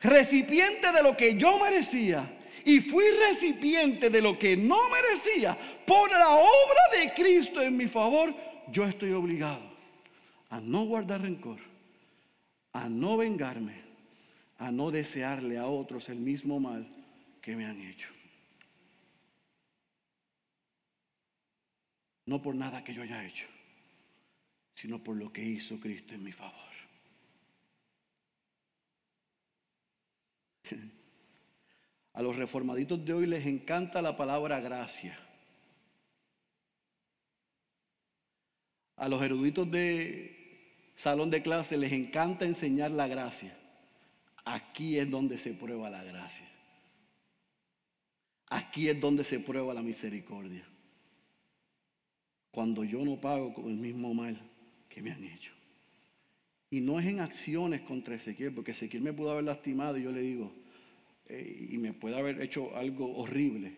recipiente 0.00 0.92
de 0.92 1.02
lo 1.02 1.16
que 1.16 1.36
yo 1.36 1.58
merecía, 1.58 2.30
y 2.64 2.80
fui 2.80 3.04
recipiente 3.28 4.10
de 4.10 4.20
lo 4.20 4.38
que 4.38 4.56
no 4.56 4.88
merecía 4.88 5.58
por 5.86 6.10
la 6.10 6.28
obra 6.30 6.80
de 6.98 7.12
Cristo 7.14 7.60
en 7.62 7.76
mi 7.76 7.86
favor, 7.86 8.34
yo 8.70 8.84
estoy 8.84 9.12
obligado 9.12 9.70
a 10.50 10.60
no 10.60 10.84
guardar 10.84 11.22
rencor, 11.22 11.60
a 12.72 12.88
no 12.88 13.16
vengarme, 13.16 13.80
a 14.58 14.70
no 14.70 14.90
desearle 14.90 15.58
a 15.58 15.66
otros 15.66 16.08
el 16.08 16.18
mismo 16.18 16.60
mal 16.60 16.86
que 17.40 17.56
me 17.56 17.66
han 17.66 17.80
hecho. 17.80 18.08
No 22.26 22.40
por 22.42 22.54
nada 22.54 22.84
que 22.84 22.94
yo 22.94 23.02
haya 23.02 23.24
hecho, 23.24 23.46
sino 24.74 25.02
por 25.02 25.16
lo 25.16 25.32
que 25.32 25.42
hizo 25.42 25.80
Cristo 25.80 26.14
en 26.14 26.22
mi 26.22 26.32
favor. 26.32 26.54
A 32.12 32.22
los 32.22 32.36
reformaditos 32.36 33.04
de 33.04 33.12
hoy 33.12 33.26
les 33.26 33.46
encanta 33.46 34.02
la 34.02 34.16
palabra 34.16 34.60
gracia. 34.60 35.18
A 38.96 39.08
los 39.08 39.22
eruditos 39.22 39.70
de 39.70 40.92
salón 40.96 41.30
de 41.30 41.42
clase 41.42 41.78
les 41.78 41.92
encanta 41.92 42.44
enseñar 42.44 42.90
la 42.90 43.06
gracia. 43.06 43.56
Aquí 44.44 44.98
es 44.98 45.10
donde 45.10 45.38
se 45.38 45.54
prueba 45.54 45.88
la 45.88 46.02
gracia. 46.02 46.48
Aquí 48.48 48.88
es 48.88 49.00
donde 49.00 49.24
se 49.24 49.38
prueba 49.38 49.72
la 49.72 49.82
misericordia. 49.82 50.64
Cuando 52.50 52.82
yo 52.82 53.04
no 53.04 53.20
pago 53.20 53.54
con 53.54 53.66
el 53.66 53.76
mismo 53.76 54.12
mal 54.12 54.40
que 54.88 55.00
me 55.00 55.12
han 55.12 55.22
hecho. 55.22 55.52
Y 56.68 56.80
no 56.80 56.98
es 56.98 57.06
en 57.06 57.20
acciones 57.20 57.80
contra 57.82 58.16
Ezequiel, 58.16 58.52
porque 58.52 58.72
Ezequiel 58.72 59.02
me 59.02 59.12
pudo 59.12 59.32
haber 59.32 59.44
lastimado 59.44 59.96
y 59.96 60.02
yo 60.02 60.12
le 60.12 60.20
digo, 60.20 60.52
y 61.30 61.78
me 61.78 61.92
puede 61.92 62.18
haber 62.18 62.40
hecho 62.42 62.76
algo 62.76 63.16
horrible 63.16 63.72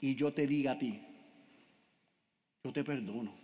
y 0.00 0.14
yo 0.14 0.32
te 0.32 0.46
diga 0.46 0.72
a 0.72 0.78
ti, 0.78 1.00
yo 2.62 2.72
te 2.72 2.84
perdono. 2.84 3.34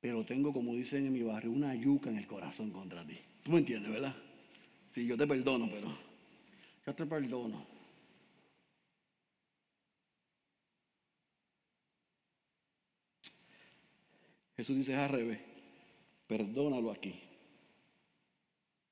Pero 0.00 0.26
tengo, 0.26 0.52
como 0.52 0.74
dicen 0.74 1.06
en 1.06 1.12
mi 1.12 1.22
barrio, 1.22 1.52
una 1.52 1.74
yuca 1.76 2.10
en 2.10 2.18
el 2.18 2.26
corazón 2.26 2.70
contra 2.72 3.06
ti. 3.06 3.18
¿Tú 3.44 3.52
me 3.52 3.58
entiendes, 3.58 3.92
verdad? 3.92 4.16
Sí, 4.92 5.06
yo 5.06 5.16
te 5.16 5.26
perdono, 5.26 5.68
pero 5.70 5.96
yo 6.84 6.94
te 6.94 7.06
perdono. 7.06 7.64
Jesús 14.56 14.76
dice 14.76 14.94
al 14.96 15.08
revés, 15.08 15.40
perdónalo 16.26 16.90
aquí, 16.90 17.14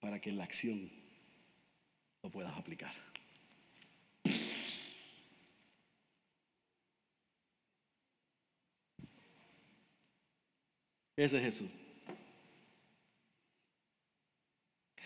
para 0.00 0.20
que 0.20 0.32
la 0.32 0.44
acción 0.44 0.99
lo 2.22 2.30
puedas 2.30 2.56
aplicar. 2.56 2.92
Ese 11.16 11.36
es 11.36 11.42
Jesús. 11.42 11.70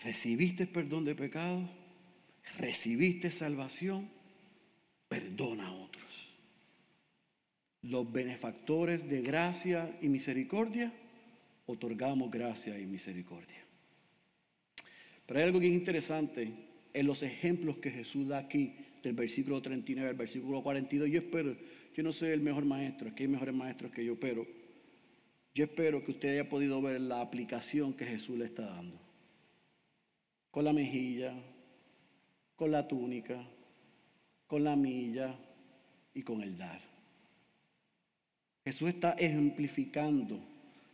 Recibiste 0.03 0.67
perdón 0.67 1.03
de 1.03 1.15
pecado, 1.15 1.67
recibiste 2.57 3.31
salvación, 3.31 4.09
perdona 5.09 5.67
a 5.67 5.73
otros. 5.73 6.29
Los 7.81 8.11
benefactores 8.11 9.09
de 9.09 9.21
gracia 9.21 9.97
y 10.01 10.07
misericordia, 10.07 10.93
otorgamos 11.65 12.31
gracia 12.31 12.79
y 12.79 12.85
misericordia. 12.85 13.65
Pero 15.25 15.39
hay 15.39 15.45
algo 15.45 15.59
que 15.59 15.67
es 15.67 15.73
interesante 15.73 16.74
en 16.95 17.07
los 17.07 17.23
ejemplos 17.23 17.77
que 17.79 17.91
Jesús 17.91 18.29
da 18.29 18.37
aquí, 18.37 18.73
del 19.03 19.13
versículo 19.13 19.61
39 19.61 20.09
al 20.09 20.15
versículo 20.15 20.63
42. 20.63 21.09
Yo 21.09 21.19
espero, 21.19 21.53
yo 21.93 22.03
no 22.03 22.13
soy 22.13 22.29
el 22.29 22.39
mejor 22.39 22.63
maestro, 22.63 23.09
aquí 23.09 23.23
hay 23.23 23.29
mejores 23.29 23.53
maestros 23.53 23.91
que 23.91 24.05
yo, 24.05 24.17
pero 24.17 24.47
yo 25.53 25.65
espero 25.65 26.03
que 26.05 26.11
usted 26.11 26.29
haya 26.29 26.49
podido 26.49 26.81
ver 26.81 27.01
la 27.01 27.19
aplicación 27.19 27.93
que 27.93 28.05
Jesús 28.05 28.37
le 28.37 28.45
está 28.45 28.65
dando. 28.65 28.97
Con 30.51 30.63
la 30.63 30.71
mejilla, 30.71 31.33
con 32.55 32.71
la 32.71 32.87
túnica, 32.87 33.45
con 34.47 34.63
la 34.63 34.77
milla 34.77 35.35
y 36.13 36.21
con 36.21 36.41
el 36.41 36.57
dar. 36.57 36.79
Jesús 38.63 38.87
está 38.87 39.11
ejemplificando. 39.11 40.39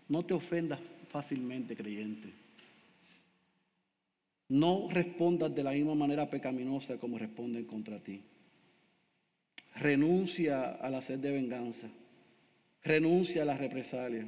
No 0.10 0.26
te 0.26 0.34
ofendas 0.34 0.80
fácilmente, 1.10 1.76
creyente. 1.76 2.41
No 4.52 4.90
respondas 4.92 5.56
de 5.56 5.64
la 5.64 5.72
misma 5.72 5.96
manera 5.96 6.30
pecaminosa 6.30 6.98
como 6.98 7.18
responden 7.18 7.64
contra 7.64 8.04
ti. 8.04 8.22
Renuncia 9.76 10.72
a 10.72 10.90
la 10.90 11.02
sed 11.02 11.20
de 11.20 11.32
venganza. 11.32 11.88
Renuncia 12.84 13.44
a 13.44 13.46
la 13.46 13.56
represalia. 13.56 14.28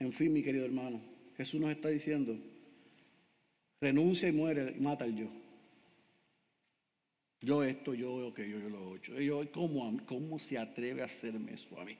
En 0.00 0.12
fin, 0.12 0.32
mi 0.32 0.42
querido 0.42 0.64
hermano, 0.64 1.00
Jesús 1.36 1.60
nos 1.60 1.70
está 1.70 1.88
diciendo, 1.88 2.36
renuncia 3.80 4.28
y 4.28 4.32
muere, 4.32 4.74
mata 4.80 5.04
al 5.04 5.14
yo. 5.14 5.28
Yo 7.42 7.62
esto, 7.62 7.94
yo 7.94 8.26
aquello, 8.26 8.58
yo 8.58 8.70
lo 8.70 8.90
otro. 8.90 9.20
Yo, 9.20 9.52
¿cómo, 9.52 10.00
¿Cómo 10.04 10.36
se 10.40 10.58
atreve 10.58 11.02
a 11.02 11.04
hacerme 11.04 11.52
eso 11.54 11.80
a 11.80 11.84
mí? 11.84 11.96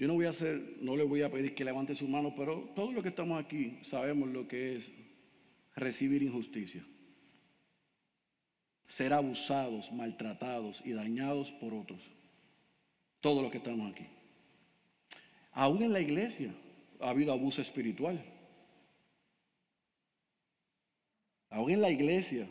Yo 0.00 0.08
no 0.08 0.14
voy 0.14 0.24
a 0.24 0.30
hacer, 0.30 0.78
no 0.80 0.96
le 0.96 1.04
voy 1.04 1.20
a 1.20 1.30
pedir 1.30 1.54
que 1.54 1.62
levante 1.62 1.94
su 1.94 2.08
mano, 2.08 2.32
pero 2.34 2.70
todos 2.74 2.94
los 2.94 3.02
que 3.02 3.10
estamos 3.10 3.38
aquí 3.38 3.80
sabemos 3.82 4.30
lo 4.30 4.48
que 4.48 4.76
es 4.76 4.90
recibir 5.76 6.22
injusticia. 6.22 6.82
Ser 8.88 9.12
abusados, 9.12 9.92
maltratados 9.92 10.80
y 10.86 10.92
dañados 10.92 11.52
por 11.52 11.74
otros. 11.74 12.00
Todos 13.20 13.42
los 13.42 13.52
que 13.52 13.58
estamos 13.58 13.92
aquí. 13.92 14.06
Aún 15.52 15.82
en 15.82 15.92
la 15.92 16.00
iglesia 16.00 16.50
ha 16.98 17.10
habido 17.10 17.34
abuso 17.34 17.60
espiritual. 17.60 18.24
Aún 21.50 21.72
en 21.72 21.82
la 21.82 21.90
iglesia, 21.90 22.48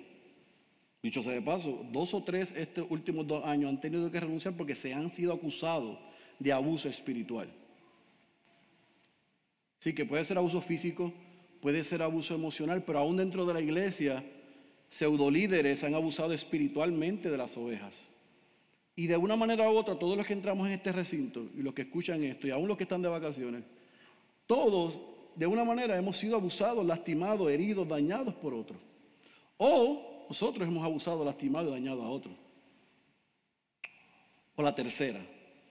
dicho 1.02 1.24
sea 1.24 1.32
de 1.32 1.42
paso, 1.42 1.84
dos 1.92 2.14
o 2.14 2.24
tres 2.24 2.54
estos 2.56 2.86
últimos 2.92 3.26
dos 3.26 3.44
años 3.44 3.70
han 3.70 3.82
tenido 3.82 4.12
que 4.12 4.20
renunciar 4.20 4.56
porque 4.56 4.76
se 4.76 4.94
han 4.94 5.10
sido 5.10 5.34
acusados 5.34 5.98
de 6.40 6.52
abuso 6.52 6.90
espiritual. 6.90 7.50
Sí, 9.80 9.94
que 9.94 10.06
puede 10.06 10.24
ser 10.24 10.38
abuso 10.38 10.62
físico, 10.62 11.14
puede 11.62 11.84
ser 11.84 12.02
abuso 12.02 12.34
emocional, 12.34 12.84
pero 12.84 13.00
aún 13.00 13.18
dentro 13.18 13.46
de 13.46 13.54
la 13.54 13.62
iglesia, 13.62 14.24
pseudolíderes 14.90 15.84
han 15.84 15.96
abusado 15.96 16.34
espiritualmente 16.34 17.30
de 17.30 17.38
las 17.38 17.56
ovejas. 17.58 17.94
Y 18.96 19.08
de 19.08 19.16
una 19.16 19.36
manera 19.36 19.70
u 19.70 19.78
otra, 19.78 19.98
todos 19.98 20.18
los 20.18 20.26
que 20.26 20.34
entramos 20.34 20.68
en 20.68 20.74
este 20.74 20.92
recinto 20.92 21.48
y 21.56 21.62
los 21.62 21.74
que 21.74 21.84
escuchan 21.84 22.24
esto, 22.24 22.48
y 22.48 22.52
aún 22.52 22.68
los 22.68 22.78
que 22.78 22.84
están 22.84 23.02
de 23.02 23.08
vacaciones, 23.08 23.64
todos 24.46 25.00
de 25.36 25.48
una 25.48 25.64
manera 25.64 25.98
hemos 25.98 26.18
sido 26.18 26.36
abusados, 26.36 26.86
lastimados, 26.86 27.50
heridos, 27.50 27.88
dañados 27.88 28.34
por 28.36 28.54
otros. 28.54 28.78
O 29.58 30.26
nosotros 30.28 30.68
hemos 30.68 30.84
abusado, 30.84 31.24
lastimado 31.24 31.70
y 31.70 31.72
dañado 31.72 32.04
a 32.04 32.10
otros. 32.10 32.36
O 34.56 34.62
la 34.62 34.76
tercera, 34.76 35.26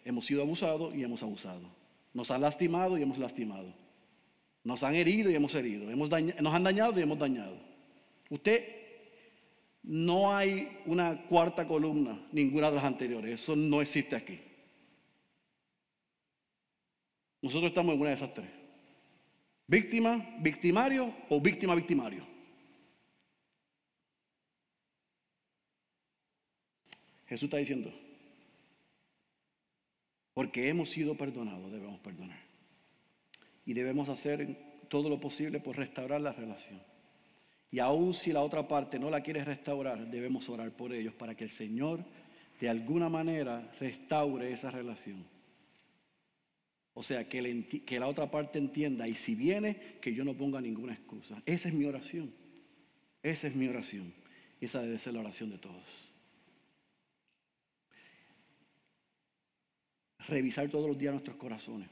hemos 0.08 0.24
sido 0.24 0.40
abusados 0.40 0.94
y 0.94 1.04
hemos 1.04 1.22
abusado. 1.22 1.60
Nos 2.14 2.30
han 2.30 2.40
lastimado 2.40 2.96
y 2.96 3.02
hemos 3.02 3.18
lastimado. 3.18 3.74
Nos 4.64 4.82
han 4.82 4.94
herido 4.94 5.30
y 5.30 5.34
hemos 5.34 5.54
herido. 5.54 5.90
Hemos 5.90 6.08
nos 6.08 6.54
han 6.54 6.64
dañado 6.64 6.98
y 6.98 7.02
hemos 7.02 7.18
dañado. 7.18 7.58
Usted 8.30 8.64
no 9.82 10.34
hay 10.34 10.80
una 10.86 11.26
cuarta 11.26 11.68
columna, 11.68 12.26
ninguna 12.32 12.70
de 12.70 12.76
las 12.76 12.84
anteriores. 12.84 13.42
Eso 13.42 13.54
no 13.54 13.82
existe 13.82 14.16
aquí. 14.16 14.40
Nosotros 17.42 17.68
estamos 17.68 17.94
en 17.94 18.00
una 18.00 18.10
de 18.10 18.16
esas 18.16 18.32
tres. 18.32 18.48
Víctima, 19.66 20.36
victimario 20.40 21.14
o 21.28 21.38
víctima, 21.38 21.74
victimario. 21.74 22.26
Jesús 27.26 27.44
está 27.44 27.58
diciendo, 27.58 27.92
porque 30.38 30.68
hemos 30.68 30.90
sido 30.90 31.16
perdonados, 31.16 31.72
debemos 31.72 31.98
perdonar. 31.98 32.38
Y 33.66 33.74
debemos 33.74 34.08
hacer 34.08 34.86
todo 34.86 35.08
lo 35.08 35.18
posible 35.18 35.58
por 35.58 35.76
restaurar 35.76 36.20
la 36.20 36.32
relación. 36.32 36.80
Y 37.72 37.80
aun 37.80 38.14
si 38.14 38.32
la 38.32 38.42
otra 38.42 38.68
parte 38.68 39.00
no 39.00 39.10
la 39.10 39.20
quiere 39.20 39.42
restaurar, 39.42 40.08
debemos 40.08 40.48
orar 40.48 40.70
por 40.76 40.92
ellos 40.92 41.12
para 41.14 41.34
que 41.34 41.42
el 41.42 41.50
Señor 41.50 42.04
de 42.60 42.68
alguna 42.68 43.08
manera 43.08 43.68
restaure 43.80 44.52
esa 44.52 44.70
relación. 44.70 45.26
O 46.94 47.02
sea, 47.02 47.28
que, 47.28 47.82
que, 47.84 47.98
la 47.98 48.06
otra 48.06 48.30
parte 48.30 48.60
entienda 48.60 49.08
y 49.08 49.16
si 49.16 49.34
viene, 49.34 49.98
que 50.00 50.14
yo 50.14 50.22
no 50.24 50.34
ponga 50.34 50.60
ninguna 50.60 50.92
excusa. 50.92 51.42
Esa 51.46 51.66
es 51.66 51.74
mi 51.74 51.84
oración. 51.84 52.32
Esa 53.24 53.48
es 53.48 53.56
mi 53.56 53.66
oración. 53.66 54.14
Esa 54.60 54.82
debe 54.82 55.00
ser 55.00 55.14
la 55.14 55.20
oración 55.20 55.50
de 55.50 55.58
todos. 55.58 56.07
Revisar 60.28 60.68
todos 60.68 60.86
los 60.88 60.98
días 60.98 61.12
nuestros 61.12 61.36
corazones. 61.36 61.88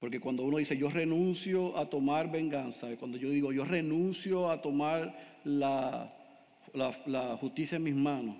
Porque 0.00 0.18
cuando 0.18 0.44
uno 0.44 0.56
dice 0.56 0.78
yo 0.78 0.88
renuncio 0.88 1.76
a 1.76 1.90
tomar 1.90 2.30
venganza, 2.30 2.88
cuando 2.96 3.18
yo 3.18 3.28
digo 3.28 3.52
yo 3.52 3.66
renuncio 3.66 4.50
a 4.50 4.62
tomar 4.62 5.40
la, 5.44 6.16
justicia 7.38 7.76
en 7.76 7.82
mis 7.82 7.94
manos, 7.94 8.36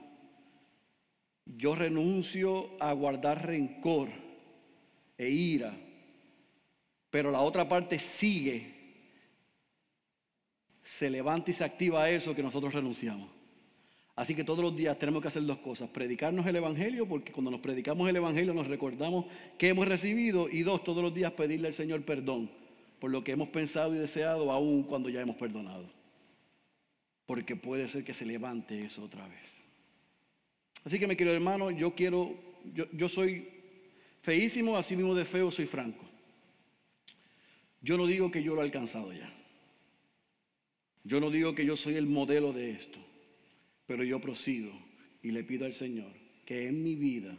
yo 1.44 1.74
renuncio 1.74 2.70
a 2.80 2.92
guardar 2.94 3.46
rencor 3.46 4.08
e 5.18 5.28
ira, 5.28 5.76
pero 7.10 7.30
la 7.30 7.40
otra 7.40 7.68
parte 7.68 7.98
sigue, 7.98 8.72
se 10.82 11.10
levanta 11.10 11.50
y 11.50 11.54
se 11.54 11.64
activa 11.64 12.08
eso 12.08 12.34
que 12.34 12.42
nosotros 12.42 12.72
renunciamos. 12.72 13.39
Así 14.20 14.34
que 14.34 14.44
todos 14.44 14.62
los 14.62 14.76
días 14.76 14.98
tenemos 14.98 15.22
que 15.22 15.28
hacer 15.28 15.42
dos 15.46 15.60
cosas, 15.60 15.88
predicarnos 15.88 16.46
el 16.46 16.54
Evangelio, 16.54 17.08
porque 17.08 17.32
cuando 17.32 17.50
nos 17.50 17.60
predicamos 17.60 18.06
el 18.06 18.16
Evangelio 18.16 18.52
nos 18.52 18.66
recordamos 18.66 19.24
que 19.56 19.68
hemos 19.68 19.88
recibido, 19.88 20.46
y 20.50 20.62
dos, 20.62 20.84
todos 20.84 21.02
los 21.02 21.14
días 21.14 21.32
pedirle 21.32 21.68
al 21.68 21.72
Señor 21.72 22.02
perdón 22.02 22.50
por 22.98 23.10
lo 23.10 23.24
que 23.24 23.32
hemos 23.32 23.48
pensado 23.48 23.94
y 23.94 23.98
deseado, 23.98 24.52
aún 24.52 24.82
cuando 24.82 25.08
ya 25.08 25.22
hemos 25.22 25.36
perdonado. 25.36 25.90
Porque 27.24 27.56
puede 27.56 27.88
ser 27.88 28.04
que 28.04 28.12
se 28.12 28.26
levante 28.26 28.84
eso 28.84 29.02
otra 29.02 29.26
vez. 29.26 29.56
Así 30.84 30.98
que, 30.98 31.06
mi 31.06 31.16
querido 31.16 31.34
hermano, 31.34 31.70
yo 31.70 31.94
quiero, 31.94 32.34
yo, 32.92 33.08
soy 33.08 33.48
feísimo, 34.20 34.76
así 34.76 34.96
mismo 34.96 35.14
de 35.14 35.24
feo 35.24 35.50
soy 35.50 35.64
franco. 35.64 36.04
Yo 37.80 37.96
no 37.96 38.06
digo 38.06 38.30
que 38.30 38.42
yo 38.42 38.54
lo 38.54 38.60
he 38.60 38.64
alcanzado 38.64 39.14
ya. 39.14 39.32
Yo 41.04 41.20
no 41.20 41.30
digo 41.30 41.54
que 41.54 41.64
yo 41.64 41.74
soy 41.74 41.94
el 41.94 42.06
modelo 42.06 42.52
de 42.52 42.72
esto, 42.72 42.98
pero 43.90 44.04
yo 44.04 44.20
prosigo 44.20 44.70
y 45.20 45.32
le 45.32 45.42
pido 45.42 45.66
al 45.66 45.74
Señor 45.74 46.12
que 46.46 46.68
en 46.68 46.80
mi 46.80 46.94
vida, 46.94 47.36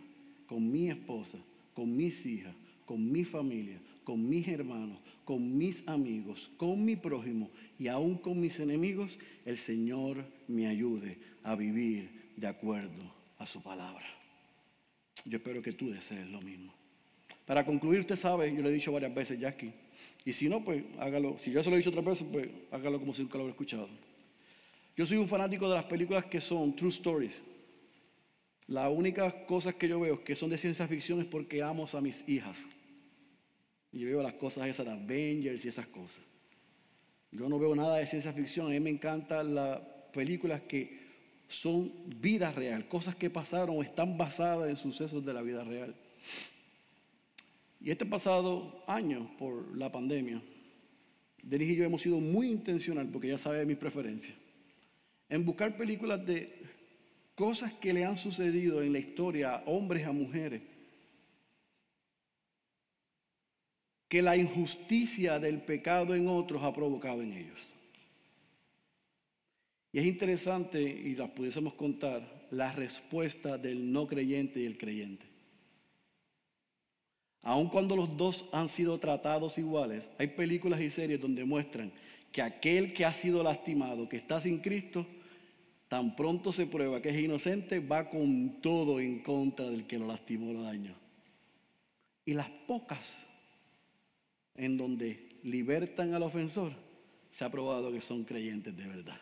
con 0.47 0.69
mi 0.69 0.89
esposa, 0.89 1.37
con 1.73 1.95
mis 1.95 2.25
hijas, 2.25 2.53
con 2.85 3.09
mi 3.09 3.23
familia, 3.23 3.79
con 4.03 4.27
mis 4.27 4.45
hermanos, 4.49 4.99
con 5.23 5.57
mis 5.57 5.81
amigos, 5.87 6.51
con 6.57 6.83
mi 6.83 6.97
prójimo 6.97 7.49
y 7.79 7.87
aún 7.87 8.17
con 8.17 8.37
mis 8.37 8.59
enemigos, 8.59 9.17
el 9.45 9.57
Señor 9.57 10.25
me 10.49 10.67
ayude 10.67 11.19
a 11.43 11.55
vivir 11.55 12.33
de 12.35 12.47
acuerdo 12.47 13.15
a 13.37 13.45
su 13.45 13.63
palabra. 13.63 14.05
Yo 15.23 15.37
espero 15.37 15.61
que 15.61 15.71
tú 15.71 15.89
desees 15.89 16.27
lo 16.27 16.41
mismo. 16.41 16.73
Para 17.45 17.65
concluir, 17.65 18.01
usted 18.01 18.17
sabe, 18.17 18.53
yo 18.53 18.61
le 18.61 18.67
he 18.67 18.73
dicho 18.73 18.91
varias 18.91 19.15
veces 19.15 19.41
aquí, 19.45 19.71
y 20.25 20.33
si 20.33 20.49
no, 20.49 20.65
pues 20.65 20.83
hágalo. 20.99 21.37
Si 21.39 21.49
yo 21.49 21.63
se 21.63 21.69
lo 21.69 21.77
he 21.77 21.79
dicho 21.79 21.91
otra 21.91 22.01
vez, 22.01 22.21
pues 22.29 22.49
hágalo 22.71 22.99
como 22.99 23.13
si 23.13 23.21
nunca 23.21 23.37
lo 23.37 23.45
hubiera 23.45 23.53
escuchado. 23.53 24.10
Yo 24.95 25.05
soy 25.05 25.17
un 25.17 25.27
fanático 25.27 25.69
de 25.69 25.75
las 25.75 25.85
películas 25.85 26.25
que 26.25 26.41
son 26.41 26.75
true 26.75 26.89
stories. 26.89 27.41
Las 28.67 28.91
únicas 28.91 29.33
cosas 29.47 29.75
que 29.75 29.87
yo 29.87 29.99
veo 29.99 30.23
que 30.23 30.35
son 30.35 30.49
de 30.49 30.57
ciencia 30.57 30.87
ficción 30.87 31.19
es 31.19 31.25
porque 31.25 31.61
amo 31.61 31.85
a 31.91 32.01
mis 32.01 32.27
hijas. 32.27 32.57
Y 33.91 34.05
veo 34.05 34.21
las 34.21 34.33
cosas 34.33 34.67
esas 34.67 34.85
de 34.85 34.91
Avengers 34.91 35.63
y 35.65 35.67
esas 35.67 35.87
cosas. 35.87 36.21
Yo 37.31 37.47
no 37.47 37.59
veo 37.59 37.75
nada 37.75 37.97
de 37.97 38.07
ciencia 38.07 38.33
ficción. 38.33 38.67
A 38.67 38.69
mí 38.69 38.79
me 38.79 38.89
encantan 38.89 39.55
las 39.55 39.79
películas 40.13 40.61
que 40.61 40.99
son 41.47 41.91
vida 42.21 42.51
real, 42.51 42.87
cosas 42.87 43.15
que 43.15 43.29
pasaron 43.29 43.77
o 43.77 43.83
están 43.83 44.17
basadas 44.17 44.69
en 44.69 44.77
sucesos 44.77 45.25
de 45.25 45.33
la 45.33 45.41
vida 45.41 45.63
real. 45.63 45.95
Y 47.81 47.91
este 47.91 48.05
pasado 48.05 48.83
año, 48.87 49.31
por 49.37 49.75
la 49.75 49.91
pandemia, 49.91 50.41
Denis 51.41 51.69
y 51.69 51.75
yo 51.75 51.83
hemos 51.83 52.01
sido 52.01 52.19
muy 52.19 52.47
intencional, 52.47 53.07
porque 53.07 53.29
ya 53.29 53.37
sabe 53.37 53.65
mis 53.65 53.77
preferencias, 53.77 54.35
en 55.31 55.45
buscar 55.45 55.77
películas 55.77 56.23
de 56.25 56.53
cosas 57.35 57.71
que 57.75 57.93
le 57.93 58.03
han 58.03 58.17
sucedido 58.17 58.83
en 58.83 58.91
la 58.91 58.99
historia 58.99 59.55
a 59.55 59.63
hombres, 59.63 60.05
a 60.05 60.11
mujeres, 60.11 60.61
que 64.09 64.21
la 64.21 64.35
injusticia 64.35 65.39
del 65.39 65.61
pecado 65.61 66.13
en 66.13 66.27
otros 66.27 66.61
ha 66.61 66.73
provocado 66.73 67.21
en 67.21 67.31
ellos. 67.31 67.61
Y 69.93 69.99
es 69.99 70.05
interesante, 70.05 70.81
y 70.81 71.15
las 71.15 71.29
pudiésemos 71.29 71.75
contar, 71.75 72.47
la 72.51 72.73
respuesta 72.73 73.57
del 73.57 73.89
no 73.89 74.07
creyente 74.07 74.59
y 74.59 74.65
el 74.65 74.77
creyente. 74.77 75.25
Aun 77.41 77.69
cuando 77.69 77.95
los 77.95 78.17
dos 78.17 78.45
han 78.51 78.67
sido 78.67 78.99
tratados 78.99 79.57
iguales, 79.57 80.03
hay 80.19 80.27
películas 80.27 80.81
y 80.81 80.89
series 80.89 81.21
donde 81.21 81.45
muestran 81.45 81.93
que 82.33 82.41
aquel 82.41 82.93
que 82.93 83.05
ha 83.05 83.13
sido 83.13 83.41
lastimado, 83.41 84.09
que 84.09 84.17
está 84.17 84.41
sin 84.41 84.59
Cristo, 84.59 85.05
tan 85.91 86.15
pronto 86.15 86.53
se 86.53 86.67
prueba 86.67 87.01
que 87.01 87.09
es 87.09 87.19
inocente, 87.21 87.81
va 87.81 88.09
con 88.09 88.61
todo 88.61 89.01
en 89.01 89.19
contra 89.19 89.65
del 89.65 89.85
que 89.87 89.99
lo 89.99 90.07
lastimó, 90.07 90.53
lo 90.53 90.63
dañó. 90.63 90.95
Y 92.23 92.33
las 92.33 92.47
pocas 92.65 93.13
en 94.55 94.77
donde 94.77 95.37
libertan 95.43 96.13
al 96.13 96.23
ofensor, 96.23 96.71
se 97.31 97.43
ha 97.43 97.51
probado 97.51 97.91
que 97.91 97.99
son 97.99 98.23
creyentes 98.23 98.73
de 98.77 98.87
verdad. 98.87 99.19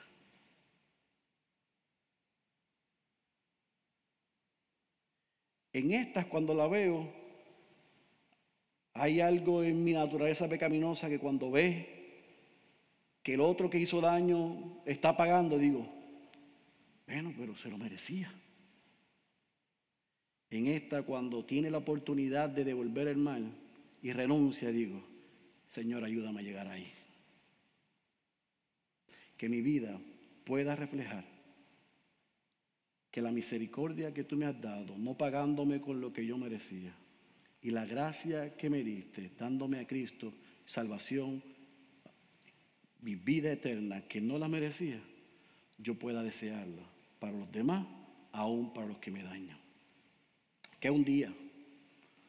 En 5.74 5.92
estas, 5.92 6.28
cuando 6.28 6.54
la 6.54 6.68
veo, 6.68 7.12
hay 8.94 9.22
algo 9.22 9.64
en 9.64 9.84
mi 9.84 9.94
naturaleza 9.94 10.48
pecaminosa 10.48 11.10
que 11.10 11.18
cuando 11.18 11.50
ve 11.50 11.96
que 13.24 13.34
el 13.34 13.42
otro 13.42 13.72
que 13.72 13.80
hizo 13.80 14.02
daño 14.02 14.84
está 14.86 15.18
pagando, 15.18 15.58
digo, 15.58 15.98
bueno, 17.10 17.34
pero 17.36 17.56
se 17.56 17.70
lo 17.70 17.78
merecía. 17.80 18.32
En 20.52 20.68
esta, 20.68 21.02
cuando 21.02 21.44
tiene 21.44 21.72
la 21.72 21.80
oportunidad 21.80 22.50
de 22.50 22.64
devolver 22.64 23.08
el 23.08 23.18
mal 23.18 23.52
y 24.04 24.14
renuncia, 24.14 24.70
digo, 24.70 25.04
Señor, 25.74 26.04
ayúdame 26.04 26.42
a 26.42 26.44
llegar 26.44 26.68
ahí. 26.68 26.88
Que 29.38 29.50
mi 29.50 29.62
vida 29.62 30.00
pueda 30.46 30.76
reflejar 30.76 31.26
que 33.10 33.24
la 33.24 33.32
misericordia 33.32 34.14
que 34.14 34.24
tú 34.24 34.38
me 34.38 34.46
has 34.46 34.62
dado, 34.62 34.96
no 34.96 35.18
pagándome 35.18 35.82
con 35.82 36.00
lo 36.02 36.14
que 36.14 36.28
yo 36.28 36.38
merecía, 36.38 36.94
y 37.64 37.72
la 37.72 37.86
gracia 37.86 38.56
que 38.56 38.70
me 38.70 38.84
diste, 38.84 39.32
dándome 39.38 39.80
a 39.80 39.88
Cristo 39.88 40.32
salvación, 40.68 41.42
mi 43.02 43.16
vida 43.16 43.52
eterna, 43.52 44.08
que 44.08 44.22
no 44.22 44.38
la 44.38 44.48
merecía, 44.48 45.02
yo 45.80 45.96
pueda 45.96 46.22
desearla 46.22 46.99
para 47.20 47.34
los 47.34 47.52
demás, 47.52 47.86
aún 48.32 48.74
para 48.74 48.88
los 48.88 48.98
que 48.98 49.12
me 49.12 49.24
dañan. 49.24 49.58
Que 50.80 50.90
un 50.90 51.04
día 51.04 51.34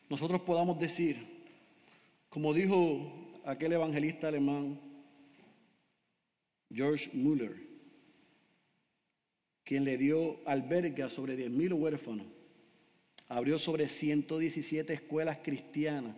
nosotros 0.09 0.41
podamos 0.41 0.78
decir, 0.78 1.24
como 2.28 2.53
dijo 2.53 3.12
aquel 3.45 3.72
evangelista 3.72 4.28
alemán, 4.28 4.80
George 6.72 7.11
Müller, 7.12 7.57
quien 9.64 9.84
le 9.84 9.97
dio 9.97 10.41
alberga 10.47 11.09
sobre 11.09 11.38
10.000 11.38 11.72
huérfanos, 11.80 12.26
abrió 13.28 13.57
sobre 13.61 13.88
117 13.88 14.93
escuelas 14.93 15.38
cristianas, 15.45 16.16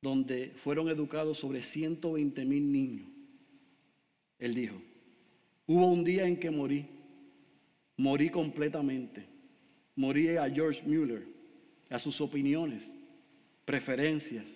donde 0.00 0.52
fueron 0.56 0.88
educados 0.88 1.36
sobre 1.36 1.62
120 1.62 2.44
mil 2.46 2.72
niños. 2.72 3.08
Él 4.38 4.54
dijo, 4.54 4.80
hubo 5.70 5.86
un 5.86 6.02
día 6.02 6.26
en 6.26 6.36
que 6.36 6.50
morí, 6.50 6.84
morí 7.96 8.28
completamente, 8.28 9.24
morí 9.94 10.36
a 10.36 10.50
George 10.50 10.82
Müller, 10.84 11.24
a 11.88 12.00
sus 12.00 12.20
opiniones, 12.20 12.82
preferencias, 13.64 14.46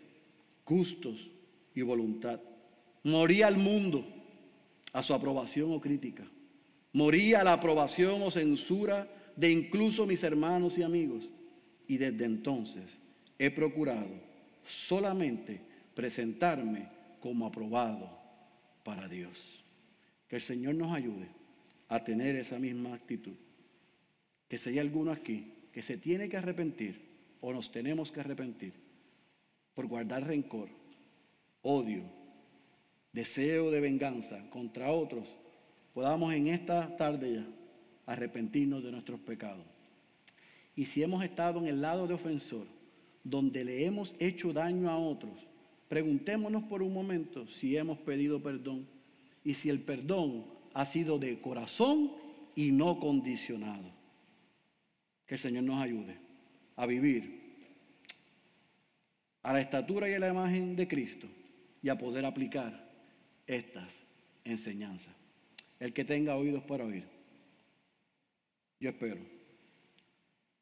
gustos 0.66 1.30
y 1.72 1.82
voluntad. 1.82 2.40
Morí 3.04 3.42
al 3.42 3.58
mundo, 3.58 4.04
a 4.92 5.04
su 5.04 5.14
aprobación 5.14 5.72
o 5.72 5.80
crítica. 5.80 6.24
Morí 6.92 7.32
a 7.34 7.44
la 7.44 7.52
aprobación 7.52 8.20
o 8.22 8.30
censura 8.32 9.08
de 9.36 9.52
incluso 9.52 10.06
mis 10.06 10.24
hermanos 10.24 10.78
y 10.78 10.82
amigos. 10.82 11.28
Y 11.86 11.96
desde 11.96 12.24
entonces 12.24 12.82
he 13.38 13.52
procurado 13.52 14.10
solamente 14.64 15.60
presentarme 15.94 16.88
como 17.20 17.46
aprobado 17.46 18.10
para 18.82 19.06
Dios. 19.06 19.53
Que 20.28 20.36
el 20.36 20.42
Señor 20.42 20.74
nos 20.74 20.92
ayude 20.92 21.28
a 21.88 22.02
tener 22.02 22.36
esa 22.36 22.58
misma 22.58 22.94
actitud. 22.94 23.34
Que 24.48 24.58
si 24.58 24.70
hay 24.70 24.78
alguno 24.78 25.12
aquí 25.12 25.52
que 25.72 25.82
se 25.82 25.96
tiene 25.96 26.28
que 26.28 26.36
arrepentir 26.36 27.00
o 27.40 27.52
nos 27.52 27.70
tenemos 27.70 28.10
que 28.12 28.20
arrepentir 28.20 28.72
por 29.74 29.86
guardar 29.86 30.26
rencor, 30.26 30.68
odio, 31.62 32.04
deseo 33.12 33.70
de 33.70 33.80
venganza 33.80 34.48
contra 34.50 34.90
otros, 34.90 35.28
podamos 35.92 36.32
en 36.34 36.48
esta 36.48 36.96
tarde 36.96 37.34
ya 37.34 37.46
arrepentirnos 38.06 38.82
de 38.82 38.92
nuestros 38.92 39.20
pecados. 39.20 39.64
Y 40.76 40.86
si 40.86 41.02
hemos 41.02 41.24
estado 41.24 41.60
en 41.60 41.66
el 41.66 41.80
lado 41.80 42.06
de 42.06 42.14
ofensor, 42.14 42.66
donde 43.22 43.64
le 43.64 43.84
hemos 43.84 44.14
hecho 44.18 44.52
daño 44.52 44.90
a 44.90 44.98
otros, 44.98 45.32
preguntémonos 45.88 46.64
por 46.64 46.82
un 46.82 46.92
momento 46.92 47.46
si 47.46 47.76
hemos 47.76 47.98
pedido 47.98 48.42
perdón 48.42 48.86
y 49.44 49.54
si 49.54 49.68
el 49.68 49.80
perdón 49.80 50.46
ha 50.72 50.86
sido 50.86 51.18
de 51.18 51.40
corazón 51.40 52.12
y 52.56 52.72
no 52.72 52.98
condicionado. 52.98 53.92
Que 55.26 55.34
el 55.34 55.40
Señor 55.40 55.64
nos 55.64 55.82
ayude 55.82 56.18
a 56.76 56.86
vivir 56.86 57.44
a 59.42 59.52
la 59.52 59.60
estatura 59.60 60.08
y 60.08 60.14
a 60.14 60.18
la 60.18 60.28
imagen 60.28 60.74
de 60.74 60.88
Cristo 60.88 61.28
y 61.82 61.90
a 61.90 61.98
poder 61.98 62.24
aplicar 62.24 62.90
estas 63.46 64.00
enseñanzas. 64.42 65.14
El 65.78 65.92
que 65.92 66.04
tenga 66.04 66.36
oídos 66.36 66.62
para 66.64 66.84
oír, 66.84 67.04
yo 68.80 68.90
espero 68.90 69.20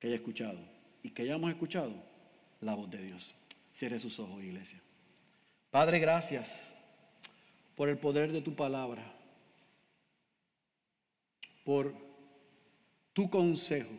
que 0.00 0.08
haya 0.08 0.16
escuchado 0.16 0.58
y 1.02 1.10
que 1.10 1.22
hayamos 1.22 1.50
escuchado 1.50 1.94
la 2.60 2.74
voz 2.74 2.90
de 2.90 3.02
Dios. 3.02 3.34
Cierre 3.74 4.00
sus 4.00 4.18
ojos, 4.18 4.42
iglesia. 4.42 4.80
Padre, 5.70 5.98
gracias 6.00 6.71
por 7.76 7.88
el 7.88 7.98
poder 7.98 8.32
de 8.32 8.42
tu 8.42 8.54
palabra, 8.54 9.04
por 11.64 11.94
tu 13.12 13.30
consejo 13.30 13.90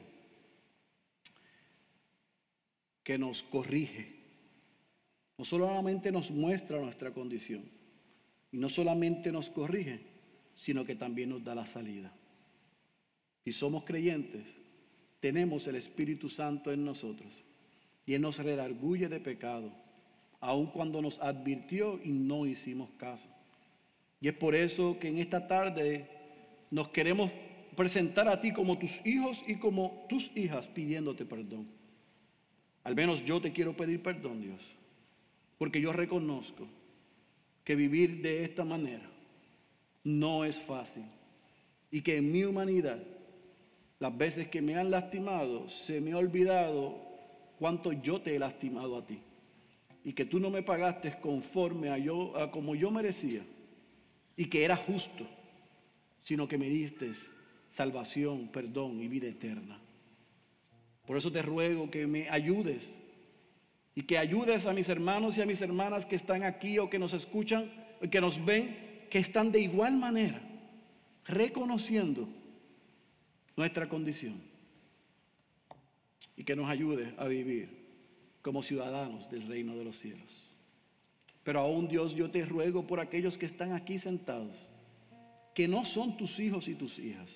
que 3.03 3.17
nos 3.17 3.43
corrige, 3.43 4.15
no 5.38 5.45
solamente 5.45 6.11
nos 6.11 6.32
muestra 6.32 6.80
nuestra 6.80 7.11
condición, 7.11 7.63
y 8.51 8.57
no 8.57 8.69
solamente 8.69 9.32
nos 9.32 9.49
corrige, 9.49 10.01
sino 10.55 10.86
que 10.86 10.95
también 10.95 11.30
nos 11.30 11.43
da 11.43 11.55
la 11.55 11.65
salida. 11.65 12.13
Si 13.43 13.51
somos 13.51 13.84
creyentes, 13.84 14.45
tenemos 15.19 15.67
el 15.67 15.76
Espíritu 15.76 16.30
Santo 16.30 16.71
en 16.71 16.86
nosotros 16.86 17.32
y 18.05 18.13
Él 18.13 18.21
nos 18.21 18.38
redarguye 18.38 19.09
de 19.09 19.19
pecado, 19.19 19.71
aun 20.39 20.67
cuando 20.67 21.01
nos 21.01 21.19
advirtió 21.19 21.99
y 22.03 22.11
no 22.11 22.45
hicimos 22.45 22.89
caso. 22.97 23.28
Y 24.24 24.30
es 24.30 24.34
por 24.36 24.55
eso 24.55 24.97
que 25.01 25.09
en 25.09 25.17
esta 25.17 25.49
tarde 25.49 26.07
nos 26.71 26.88
queremos 26.88 27.30
presentar 27.76 28.30
a 28.30 28.39
ti 28.39 28.53
como 28.53 28.78
tus 28.78 29.05
hijos 29.05 29.43
y 29.45 29.55
como 29.55 30.05
tus 30.07 30.32
hijas 30.34 30.65
pidiéndote 30.69 31.26
perdón. 31.26 31.67
Al 32.86 32.95
menos 32.95 33.26
yo 33.26 33.41
te 33.41 33.51
quiero 33.51 33.76
pedir 33.76 34.01
perdón, 34.01 34.39
Dios, 34.39 34.61
porque 35.57 35.82
yo 35.82 35.91
reconozco 35.91 36.65
que 37.65 37.76
vivir 37.76 38.21
de 38.21 38.45
esta 38.45 38.63
manera 38.63 39.03
no 40.05 40.45
es 40.45 40.57
fácil 40.57 41.03
y 41.91 41.99
que 41.99 42.15
en 42.15 42.32
mi 42.32 42.45
humanidad, 42.45 43.03
las 43.99 44.17
veces 44.17 44.47
que 44.47 44.61
me 44.61 44.78
han 44.78 44.89
lastimado, 44.89 45.67
se 45.67 45.99
me 45.99 46.13
ha 46.13 46.17
olvidado 46.17 46.95
cuánto 47.59 47.91
yo 47.91 48.21
te 48.21 48.38
he 48.38 48.39
lastimado 48.39 48.99
a 48.99 49.05
ti 49.05 49.19
y 50.05 50.13
que 50.13 50.24
tú 50.24 50.39
no 50.39 50.49
me 50.49 50.63
pagaste 50.63 51.19
conforme 51.19 51.89
a 51.89 51.97
yo 51.97 52.38
a 52.38 52.49
como 52.49 52.74
yo 52.74 52.89
merecía 52.89 53.43
y 54.36 54.45
que 54.45 54.63
era 54.63 54.75
justo, 54.75 55.27
sino 56.23 56.47
que 56.47 56.57
me 56.57 56.69
diste 56.69 57.11
salvación, 57.71 58.49
perdón 58.49 59.01
y 59.01 59.07
vida 59.07 59.27
eterna. 59.27 59.79
Por 61.05 61.17
eso 61.17 61.31
te 61.31 61.41
ruego 61.41 61.89
que 61.91 62.07
me 62.07 62.29
ayudes 62.29 62.91
y 63.95 64.03
que 64.03 64.17
ayudes 64.17 64.65
a 64.65 64.73
mis 64.73 64.89
hermanos 64.89 65.38
y 65.38 65.41
a 65.41 65.45
mis 65.45 65.61
hermanas 65.61 66.05
que 66.05 66.15
están 66.15 66.43
aquí 66.43 66.79
o 66.79 66.89
que 66.89 66.99
nos 66.99 67.13
escuchan, 67.13 67.71
y 68.03 68.09
que 68.09 68.21
nos 68.21 68.43
ven, 68.43 69.07
que 69.09 69.19
están 69.19 69.51
de 69.51 69.61
igual 69.61 69.97
manera 69.97 70.41
reconociendo 71.25 72.27
nuestra 73.55 73.88
condición 73.88 74.41
y 76.36 76.43
que 76.43 76.55
nos 76.55 76.69
ayude 76.69 77.13
a 77.17 77.27
vivir 77.27 77.69
como 78.41 78.61
ciudadanos 78.61 79.29
del 79.29 79.47
reino 79.47 79.75
de 79.77 79.86
los 79.86 79.97
cielos. 79.97 80.42
Pero 81.43 81.59
aún 81.59 81.87
Dios, 81.87 82.15
yo 82.15 82.29
te 82.31 82.45
ruego 82.45 82.87
por 82.87 82.99
aquellos 82.99 83.37
que 83.37 83.45
están 83.45 83.73
aquí 83.73 83.99
sentados, 83.99 84.55
que 85.53 85.67
no 85.67 85.85
son 85.85 86.17
tus 86.17 86.39
hijos 86.39 86.67
y 86.67 86.75
tus 86.75 86.97
hijas, 86.99 87.29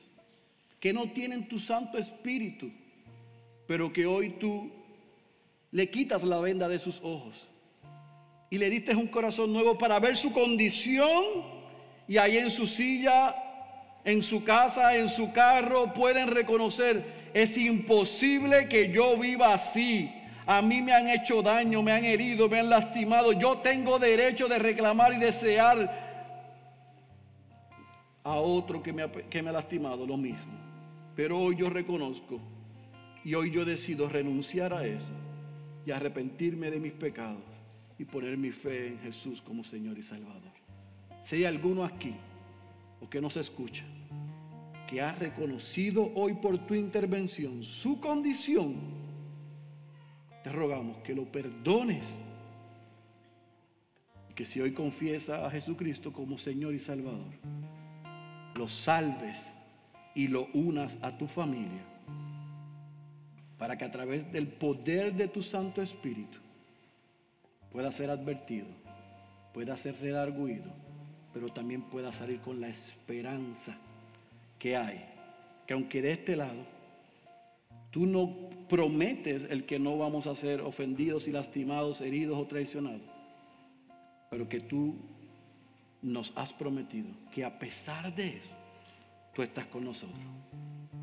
que 0.79 0.93
no 0.93 1.11
tienen 1.11 1.47
tu 1.47 1.59
Santo 1.59 1.97
Espíritu, 1.97 2.71
pero 3.67 3.91
que 3.91 4.05
hoy 4.05 4.29
tú 4.31 4.71
le 5.71 5.89
quitas 5.89 6.23
la 6.23 6.39
venda 6.39 6.69
de 6.69 6.79
sus 6.79 7.01
ojos 7.03 7.47
y 8.49 8.57
le 8.57 8.69
diste 8.69 8.95
un 8.95 9.07
corazón 9.07 9.51
nuevo 9.51 9.77
para 9.77 9.99
ver 9.99 10.15
su 10.15 10.31
condición 10.31 11.23
y 12.07 12.17
ahí 12.17 12.37
en 12.37 12.49
su 12.49 12.65
silla, 12.65 13.35
en 14.05 14.23
su 14.23 14.45
casa, 14.45 14.95
en 14.95 15.09
su 15.09 15.33
carro, 15.33 15.93
pueden 15.93 16.29
reconocer 16.29 17.17
es 17.33 17.55
imposible 17.55 18.67
que 18.67 18.91
yo 18.91 19.15
viva 19.17 19.53
así. 19.53 20.11
A 20.47 20.61
mí 20.61 20.81
me 20.81 20.93
han 20.93 21.09
hecho 21.09 21.41
daño, 21.41 21.83
me 21.83 21.91
han 21.91 22.05
herido, 22.05 22.47
me 22.47 22.59
han 22.59 22.69
lastimado. 22.69 23.33
Yo 23.33 23.57
tengo 23.57 23.99
derecho 23.99 24.47
de 24.47 24.57
reclamar 24.57 25.13
y 25.13 25.17
desear 25.17 26.07
a 28.23 28.33
otro 28.35 28.81
que 28.81 28.93
me, 28.93 29.03
ha, 29.03 29.11
que 29.11 29.43
me 29.43 29.49
ha 29.49 29.53
lastimado 29.53 30.07
lo 30.07 30.15
mismo. 30.15 30.53
Pero 31.17 31.37
hoy 31.37 31.57
yo 31.57 31.69
reconozco 31.69 32.39
y 33.25 33.35
hoy 33.35 33.51
yo 33.51 33.65
decido 33.65 34.07
renunciar 34.07 34.73
a 34.73 34.85
eso 34.85 35.11
y 35.85 35.91
arrepentirme 35.91 36.71
de 36.71 36.79
mis 36.79 36.93
pecados 36.93 37.43
y 37.99 38.05
poner 38.05 38.37
mi 38.37 38.51
fe 38.51 38.87
en 38.87 38.99
Jesús 38.99 39.41
como 39.41 39.65
Señor 39.65 39.97
y 39.97 40.03
Salvador. 40.03 40.53
Si 41.23 41.35
hay 41.35 41.43
alguno 41.45 41.83
aquí 41.83 42.15
o 43.01 43.09
que 43.09 43.19
nos 43.19 43.35
escucha 43.35 43.83
que 44.87 45.01
ha 45.01 45.11
reconocido 45.11 46.09
hoy 46.15 46.35
por 46.35 46.57
tu 46.59 46.73
intervención 46.73 47.63
su 47.63 47.99
condición, 47.99 49.06
rogamos 50.51 50.97
que 50.99 51.15
lo 51.15 51.25
perdones 51.25 52.07
que 54.35 54.45
si 54.45 54.61
hoy 54.61 54.71
confiesa 54.71 55.47
a 55.47 55.49
Jesucristo 55.49 56.13
como 56.13 56.37
Señor 56.37 56.75
y 56.75 56.79
Salvador, 56.79 57.33
lo 58.53 58.67
salves 58.67 59.51
y 60.13 60.27
lo 60.27 60.47
unas 60.53 60.99
a 61.01 61.17
tu 61.17 61.27
familia 61.27 61.81
para 63.57 63.77
que 63.77 63.85
a 63.85 63.91
través 63.91 64.31
del 64.31 64.47
poder 64.47 65.15
de 65.15 65.27
tu 65.27 65.41
Santo 65.41 65.81
Espíritu 65.81 66.37
pueda 67.71 67.91
ser 67.91 68.11
advertido, 68.11 68.67
pueda 69.53 69.75
ser 69.75 69.99
redarguido, 69.99 70.71
pero 71.33 71.51
también 71.51 71.81
pueda 71.81 72.13
salir 72.13 72.39
con 72.39 72.61
la 72.61 72.67
esperanza 72.67 73.75
que 74.59 74.77
hay, 74.77 75.03
que 75.65 75.73
aunque 75.73 76.01
de 76.01 76.11
este 76.11 76.35
lado 76.35 76.63
tú 77.89 78.05
no 78.05 78.46
prometes 78.67 79.43
el 79.49 79.65
que 79.65 79.79
no 79.79 79.97
vamos 79.97 80.27
a 80.27 80.35
ser 80.35 80.61
ofendidos 80.61 81.27
y 81.27 81.31
lastimados, 81.31 82.01
heridos 82.01 82.37
o 82.37 82.45
traicionados, 82.45 83.01
pero 84.29 84.49
que 84.49 84.59
tú 84.59 84.95
nos 86.01 86.33
has 86.35 86.53
prometido 86.53 87.09
que 87.31 87.43
a 87.43 87.57
pesar 87.59 88.13
de 88.15 88.37
eso, 88.37 88.53
tú 89.33 89.41
estás 89.41 89.65
con 89.67 89.85
nosotros 89.85 90.19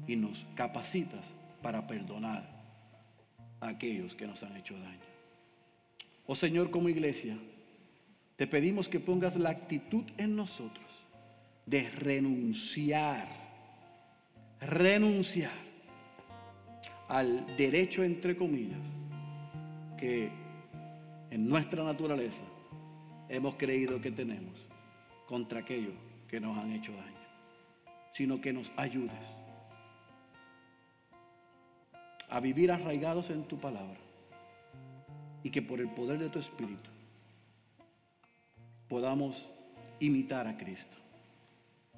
y 0.07 0.17
nos 0.17 0.47
capacitas 0.55 1.25
para 1.63 1.87
perdonar 1.87 2.49
a 3.61 3.69
aquellos 3.69 4.15
que 4.15 4.27
nos 4.27 4.43
han 4.43 4.57
hecho 4.57 4.79
daño. 4.79 5.01
Oh 6.27 6.35
Señor, 6.35 6.71
como 6.71 6.89
iglesia, 6.89 7.39
te 8.37 8.47
pedimos 8.47 8.89
que 8.89 9.01
pongas 9.01 9.37
la 9.37 9.51
actitud 9.51 10.05
en 10.17 10.37
nosotros 10.37 10.85
de 11.67 11.89
renunciar, 11.89 13.29
renunciar 14.61 15.64
al 17.09 17.57
derecho, 17.57 18.03
entre 18.03 18.37
comillas, 18.37 18.81
que 19.99 20.31
en 21.31 21.49
nuestra 21.49 21.85
naturaleza 21.85 22.45
hemos 23.29 23.55
creído 23.55 24.01
que 24.01 24.11
tenemos 24.11 24.55
contra 25.27 25.61
aquellos 25.61 25.95
que 26.29 26.41
nos 26.41 26.57
han 26.59 26.73
hecho 26.73 26.93
daño, 26.93 27.15
sino 28.13 28.41
que 28.41 28.53
nos 28.53 28.73
ayudes 28.77 29.13
a 32.29 32.41
vivir 32.41 32.73
arraigados 32.73 33.31
en 33.31 33.45
tu 33.45 33.59
palabra 33.59 33.99
y 35.43 35.51
que 35.51 35.63
por 35.63 35.81
el 35.81 35.89
poder 35.91 36.19
de 36.19 36.29
tu 36.29 36.39
Espíritu 36.39 36.91
podamos 38.89 39.49
imitar 40.01 40.47
a 40.47 40.57
Cristo 40.57 40.97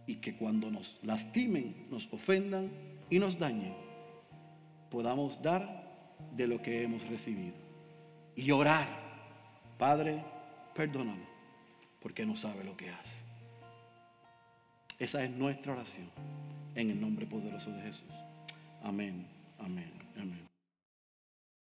y 0.07 0.16
que 0.16 0.36
cuando 0.36 0.70
nos 0.70 0.98
lastimen, 1.02 1.86
nos 1.90 2.12
ofendan 2.12 2.70
y 3.11 3.18
nos 3.18 3.38
dañen, 3.38 3.74
podamos 4.91 5.41
dar 5.43 5.87
de 6.32 6.47
lo 6.47 6.62
que 6.62 6.82
hemos 6.82 7.07
recibido 7.09 7.57
y 8.34 8.51
orar, 8.51 8.89
Padre, 9.78 10.22
perdónalo, 10.74 11.24
porque 12.01 12.24
no 12.24 12.37
sabe 12.37 12.64
lo 12.64 12.76
que 12.76 12.91
hace. 12.91 13.16
Esa 14.99 15.24
es 15.24 15.30
nuestra 15.30 15.72
oración 15.72 16.11
en 16.74 16.91
el 16.91 17.01
nombre 17.01 17.26
poderoso 17.26 17.70
de 17.70 17.82
Jesús. 17.82 18.12
Amén. 18.82 19.26
Amén. 19.59 19.93
Amén. 20.16 20.55